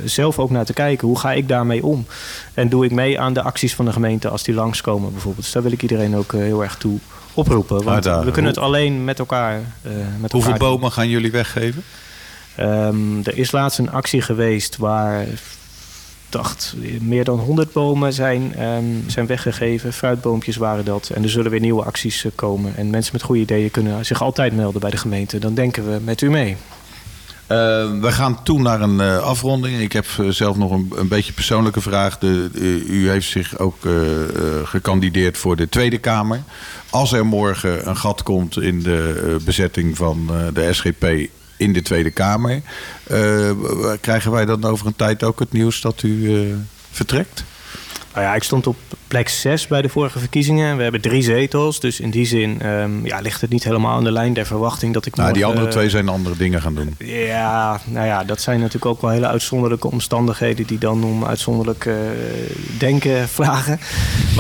zelf 0.04 0.38
ook 0.38 0.50
naar 0.50 0.64
te 0.64 0.72
kijken. 0.72 1.08
Hoe 1.08 1.18
ga 1.18 1.32
ik 1.32 1.48
daarmee 1.48 1.84
om? 1.84 2.06
En 2.54 2.68
doe 2.68 2.84
ik 2.84 2.90
mee 2.90 3.20
aan 3.20 3.32
de 3.32 3.42
acties 3.42 3.74
van 3.74 3.84
de 3.84 3.92
gemeente 3.92 4.28
als 4.28 4.42
die 4.42 4.54
langskomen 4.54 5.12
bijvoorbeeld? 5.12 5.44
Dus 5.44 5.52
daar 5.52 5.62
wil 5.62 5.72
ik 5.72 5.82
iedereen 5.82 6.16
ook 6.16 6.32
heel 6.32 6.62
erg 6.62 6.76
toe 6.76 6.98
oproepen. 7.34 7.76
Want 7.76 7.88
Uitdagen. 7.88 8.24
we 8.26 8.30
kunnen 8.30 8.50
het 8.50 8.60
alleen 8.60 9.04
met 9.04 9.18
elkaar. 9.18 9.54
eh 9.82 9.90
met 10.20 10.32
Hoeveel 10.32 10.52
elkaar 10.52 10.68
bomen 10.68 10.92
gaan 10.92 11.08
jullie 11.08 11.30
weggeven? 11.30 11.82
Ehm, 12.60 13.18
er 13.24 13.38
is 13.38 13.52
laatst 13.52 13.78
een 13.78 13.90
actie 13.90 14.22
geweest 14.22 14.76
waar 14.76 15.26
dacht, 16.30 16.74
meer 17.00 17.24
dan 17.24 17.38
100 17.38 17.72
bomen 17.72 18.12
zijn, 18.12 18.54
ehm, 18.54 18.84
zijn 19.06 19.26
weggegeven. 19.26 19.92
Fruitboompjes 19.92 20.56
waren 20.56 20.84
dat. 20.84 21.10
En 21.14 21.22
er 21.22 21.30
zullen 21.30 21.50
weer 21.50 21.60
nieuwe 21.60 21.84
acties 21.84 22.24
eh, 22.24 22.30
komen. 22.34 22.76
En 22.76 22.90
mensen 22.90 23.12
met 23.12 23.22
goede 23.22 23.40
ideeën 23.40 23.70
kunnen 23.70 24.04
zich 24.04 24.22
altijd 24.22 24.56
melden 24.56 24.80
bij 24.80 24.90
de 24.90 24.96
gemeente. 24.96 25.38
Dan 25.38 25.54
denken 25.54 25.92
we 25.92 25.98
met 26.04 26.20
u 26.20 26.30
mee. 26.30 26.56
Eh, 27.46 27.56
we 28.00 28.12
gaan 28.12 28.42
toe 28.42 28.60
naar 28.60 28.80
een 28.80 29.00
eh, 29.00 29.18
afronding. 29.18 29.80
Ik 29.80 29.92
heb 29.92 30.06
zelf 30.28 30.56
nog 30.56 30.70
een, 30.70 30.92
een 30.94 31.08
beetje 31.08 31.32
persoonlijke 31.32 31.80
vraag. 31.80 32.18
De, 32.18 32.50
u 32.88 33.08
heeft 33.08 33.28
zich 33.28 33.58
ook 33.58 33.76
gekandideerd 34.64 35.38
voor 35.38 35.56
de 35.56 35.68
Tweede 35.68 35.98
Kamer. 35.98 36.42
Als 36.90 37.12
er 37.12 37.26
morgen 37.26 37.88
een 37.88 37.96
gat 37.96 38.22
komt 38.22 38.60
in 38.60 38.82
de 38.82 39.36
bezetting 39.44 39.96
van 39.96 40.30
de 40.52 40.72
SGP 40.72 41.30
in 41.60 41.72
de 41.72 41.82
Tweede 41.82 42.10
Kamer, 42.10 42.62
eh, 43.06 43.50
krijgen 44.00 44.30
wij 44.30 44.44
dan 44.44 44.64
over 44.64 44.86
een 44.86 44.96
tijd 44.96 45.22
ook 45.22 45.38
het 45.38 45.52
nieuws 45.52 45.80
dat 45.80 46.02
u 46.02 46.34
eh, 46.34 46.54
vertrekt? 46.90 47.44
Nou 48.14 48.24
ja, 48.24 48.34
ik 48.34 48.42
stond 48.42 48.66
op 48.66 48.76
plek 49.08 49.28
6 49.28 49.66
bij 49.66 49.82
de 49.82 49.88
vorige 49.88 50.18
verkiezingen. 50.18 50.76
We 50.76 50.82
hebben 50.82 51.00
drie 51.00 51.22
zetels. 51.22 51.80
Dus 51.80 52.00
in 52.00 52.10
die 52.10 52.26
zin 52.26 52.60
ehm, 52.60 53.06
ja, 53.06 53.20
ligt 53.20 53.40
het 53.40 53.50
niet 53.50 53.64
helemaal 53.64 53.96
aan 53.96 54.04
de 54.04 54.12
lijn 54.12 54.32
der 54.32 54.46
verwachting 54.46 54.94
dat 54.94 55.06
ik 55.06 55.16
Nou, 55.16 55.32
die 55.32 55.44
andere 55.44 55.68
twee 55.68 55.90
zijn 55.90 56.08
andere 56.08 56.36
dingen 56.36 56.62
gaan 56.62 56.74
doen. 56.74 56.94
Ja, 56.98 57.80
nou 57.84 58.06
ja, 58.06 58.24
dat 58.24 58.40
zijn 58.40 58.58
natuurlijk 58.58 58.86
ook 58.86 59.00
wel 59.00 59.10
hele 59.10 59.26
uitzonderlijke 59.26 59.90
omstandigheden 59.90 60.66
die 60.66 60.78
dan 60.78 61.04
om 61.04 61.24
uitzonderlijk 61.24 61.86
eh, 61.86 61.94
denken 62.78 63.28
vragen. 63.28 63.80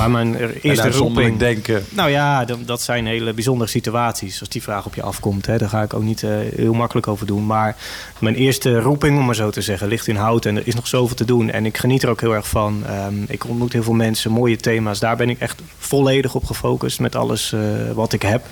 Mijn 0.08 0.34
eerste 0.60 0.90
roeping... 0.90 1.38
denken. 1.38 1.84
Nou 1.88 2.10
ja, 2.10 2.44
dat, 2.44 2.66
dat 2.66 2.82
zijn 2.82 3.06
hele 3.06 3.32
bijzondere 3.32 3.70
situaties. 3.70 4.40
Als 4.40 4.48
die 4.48 4.62
vraag 4.62 4.86
op 4.86 4.94
je 4.94 5.02
afkomt, 5.02 5.46
hè, 5.46 5.58
daar 5.58 5.68
ga 5.68 5.82
ik 5.82 5.94
ook 5.94 6.02
niet 6.02 6.22
eh, 6.22 6.30
heel 6.54 6.72
makkelijk 6.72 7.08
over 7.08 7.26
doen. 7.26 7.46
Maar 7.46 7.76
mijn 8.18 8.34
eerste 8.34 8.80
roeping, 8.80 9.18
om 9.18 9.24
maar 9.24 9.34
zo 9.34 9.50
te 9.50 9.60
zeggen, 9.60 9.88
ligt 9.88 10.06
in 10.06 10.16
hout. 10.16 10.46
En 10.46 10.56
er 10.56 10.66
is 10.66 10.74
nog 10.74 10.86
zoveel 10.86 11.16
te 11.16 11.24
doen. 11.24 11.50
En 11.50 11.66
ik 11.66 11.76
geniet 11.76 12.02
er 12.02 12.08
ook 12.08 12.20
heel 12.20 12.34
erg 12.34 12.48
van. 12.48 12.82
Ehm, 12.86 13.14
ik 13.26 13.48
ontmoet 13.48 13.72
heel 13.72 13.82
veel 13.82 13.92
mensen, 13.92 14.30
mooie 14.30 14.56
thema's. 14.56 14.98
Daar 14.98 15.16
ben 15.16 15.30
ik 15.30 15.38
echt 15.38 15.62
volledig 15.78 16.34
op 16.34 16.44
gefocust 16.44 17.00
met 17.00 17.16
alles 17.16 17.52
eh, 17.52 17.60
wat 17.94 18.12
ik 18.12 18.22
heb. 18.22 18.46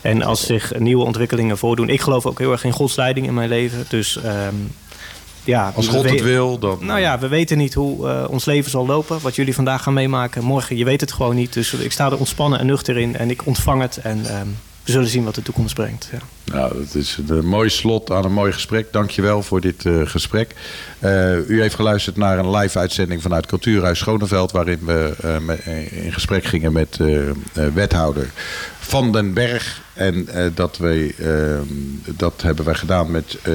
En 0.00 0.22
als 0.22 0.46
zich 0.46 0.78
nieuwe 0.78 1.04
ontwikkelingen 1.04 1.58
voordoen. 1.58 1.88
Ik 1.88 2.00
geloof 2.00 2.26
ook 2.26 2.38
heel 2.38 2.52
erg 2.52 2.64
in 2.64 2.72
Gods 2.72 2.96
leiding 2.96 3.26
in 3.26 3.34
mijn 3.34 3.48
leven. 3.48 3.84
Dus 3.88 4.22
ehm, 4.22 4.54
ja. 5.44 5.72
Als 5.74 5.88
God 5.88 6.10
het 6.10 6.22
wil, 6.22 6.58
dan... 6.58 6.78
Nou 6.80 7.00
ja, 7.00 7.18
we 7.18 7.28
weten 7.28 7.58
niet 7.58 7.74
hoe 7.74 8.08
eh, 8.08 8.24
ons 8.28 8.44
leven 8.44 8.70
zal 8.70 8.86
lopen. 8.86 9.20
Wat 9.20 9.36
jullie 9.36 9.54
vandaag 9.54 9.82
gaan 9.82 9.92
meemaken. 9.92 10.44
Morgen, 10.44 10.76
je 10.76 10.84
weet 10.84 11.00
het 11.00 11.12
gewoon 11.12 11.34
niet. 11.34 11.52
Dus 11.52 11.72
ik 11.72 11.92
sta 11.92 12.10
er 12.10 12.18
ontspannen 12.18 12.58
en 12.58 12.66
nuchter 12.66 12.98
in. 12.98 13.16
En 13.16 13.30
ik 13.30 13.46
ontvang 13.46 13.80
het. 13.80 13.96
En 13.96 14.26
ehm, 14.26 14.46
we 14.84 14.92
zullen 14.92 15.08
zien 15.08 15.24
wat 15.24 15.34
de 15.34 15.42
toekomst 15.42 15.74
brengt. 15.74 16.08
Ja. 16.12 16.18
Nou, 16.54 16.74
dat 16.78 16.94
is 16.94 17.18
een 17.28 17.46
mooi 17.46 17.68
slot 17.68 18.10
aan 18.10 18.24
een 18.24 18.32
mooi 18.32 18.52
gesprek. 18.52 18.92
Dankjewel 18.92 19.42
voor 19.42 19.60
dit 19.60 19.86
eh, 19.86 20.00
gesprek. 20.04 20.54
Eh, 20.98 21.48
u 21.48 21.60
heeft 21.60 21.74
geluisterd 21.74 22.16
naar 22.16 22.38
een 22.38 22.50
live 22.50 22.78
uitzending 22.78 23.22
vanuit 23.22 23.46
Cultuurhuis 23.46 23.98
Schoneveld... 23.98 24.52
waarin 24.52 24.80
we 24.84 25.14
eh, 25.20 25.36
eh, 25.36 26.04
in 26.04 26.12
gesprek 26.12 26.44
gingen 26.44 26.72
met 26.72 26.96
eh, 27.00 27.28
eh, 27.28 27.34
wethouder 27.74 28.30
Van 28.92 29.12
den 29.12 29.32
Berg. 29.32 29.80
En 29.94 30.28
eh, 30.28 30.46
dat, 30.54 30.78
wij, 30.78 31.14
eh, 31.18 31.58
dat 32.16 32.42
hebben 32.42 32.64
wij 32.64 32.74
gedaan 32.74 33.10
met 33.10 33.38
eh, 33.42 33.52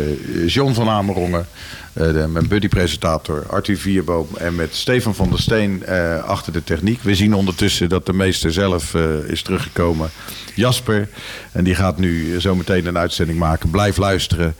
John 0.47 0.73
van 0.73 0.89
Amerongen... 0.89 1.47
eh, 1.93 2.25
mijn 2.25 2.47
buddy-presentator 2.47 3.45
Arthur 3.47 3.77
Vierboom... 3.77 4.27
en 4.37 4.55
met 4.55 4.75
Stefan 4.75 5.15
van 5.15 5.29
der 5.29 5.39
Steen 5.39 5.87
achter 6.25 6.53
de 6.53 6.63
techniek. 6.63 7.01
We 7.01 7.15
zien 7.15 7.33
ondertussen 7.33 7.89
dat 7.89 8.05
de 8.05 8.13
meester 8.13 8.53
zelf 8.53 8.93
is 9.27 9.41
teruggekomen. 9.41 10.09
Jasper. 10.55 11.09
En 11.51 11.63
die 11.63 11.75
gaat 11.75 11.97
nu 11.97 12.39
zometeen 12.41 12.85
een 12.85 12.97
uitzending 12.97 13.39
maken. 13.39 13.69
Blijf 13.69 13.97
luisteren. 13.97 14.55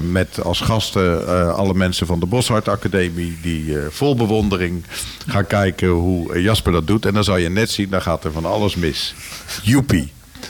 met 0.00 0.42
als 0.42 0.60
gasten 0.60 1.26
alle 1.54 1.74
mensen 1.74 2.06
van 2.06 2.20
de 2.20 2.26
Boshart 2.26 2.68
Academie... 2.68 3.38
die 3.42 3.76
vol 3.90 4.16
bewondering 4.16 4.84
gaan 5.26 5.46
kijken 5.46 5.88
hoe 5.88 6.42
Jasper 6.42 6.72
dat 6.72 6.86
doet. 6.86 7.06
En 7.06 7.14
dan 7.14 7.24
zal 7.24 7.36
je 7.36 7.48
net 7.48 7.70
zien, 7.70 7.90
dan 7.90 8.02
gaat 8.02 8.24
er 8.24 8.32
van 8.32 8.44
alles 8.44 8.74
mis. 8.74 9.14
Joepie. 9.62 10.05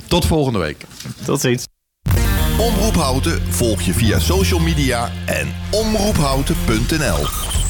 Tot 0.09 0.27
volgende 0.27 0.59
week. 0.59 0.85
Tot 1.25 1.41
ziens. 1.41 1.65
Omroep 2.59 2.95
Houten 2.95 3.43
volg 3.49 3.81
je 3.81 3.93
via 3.93 4.19
social 4.19 4.61
media 4.61 5.11
en 5.27 5.55
omroephouten.nl. 5.71 7.66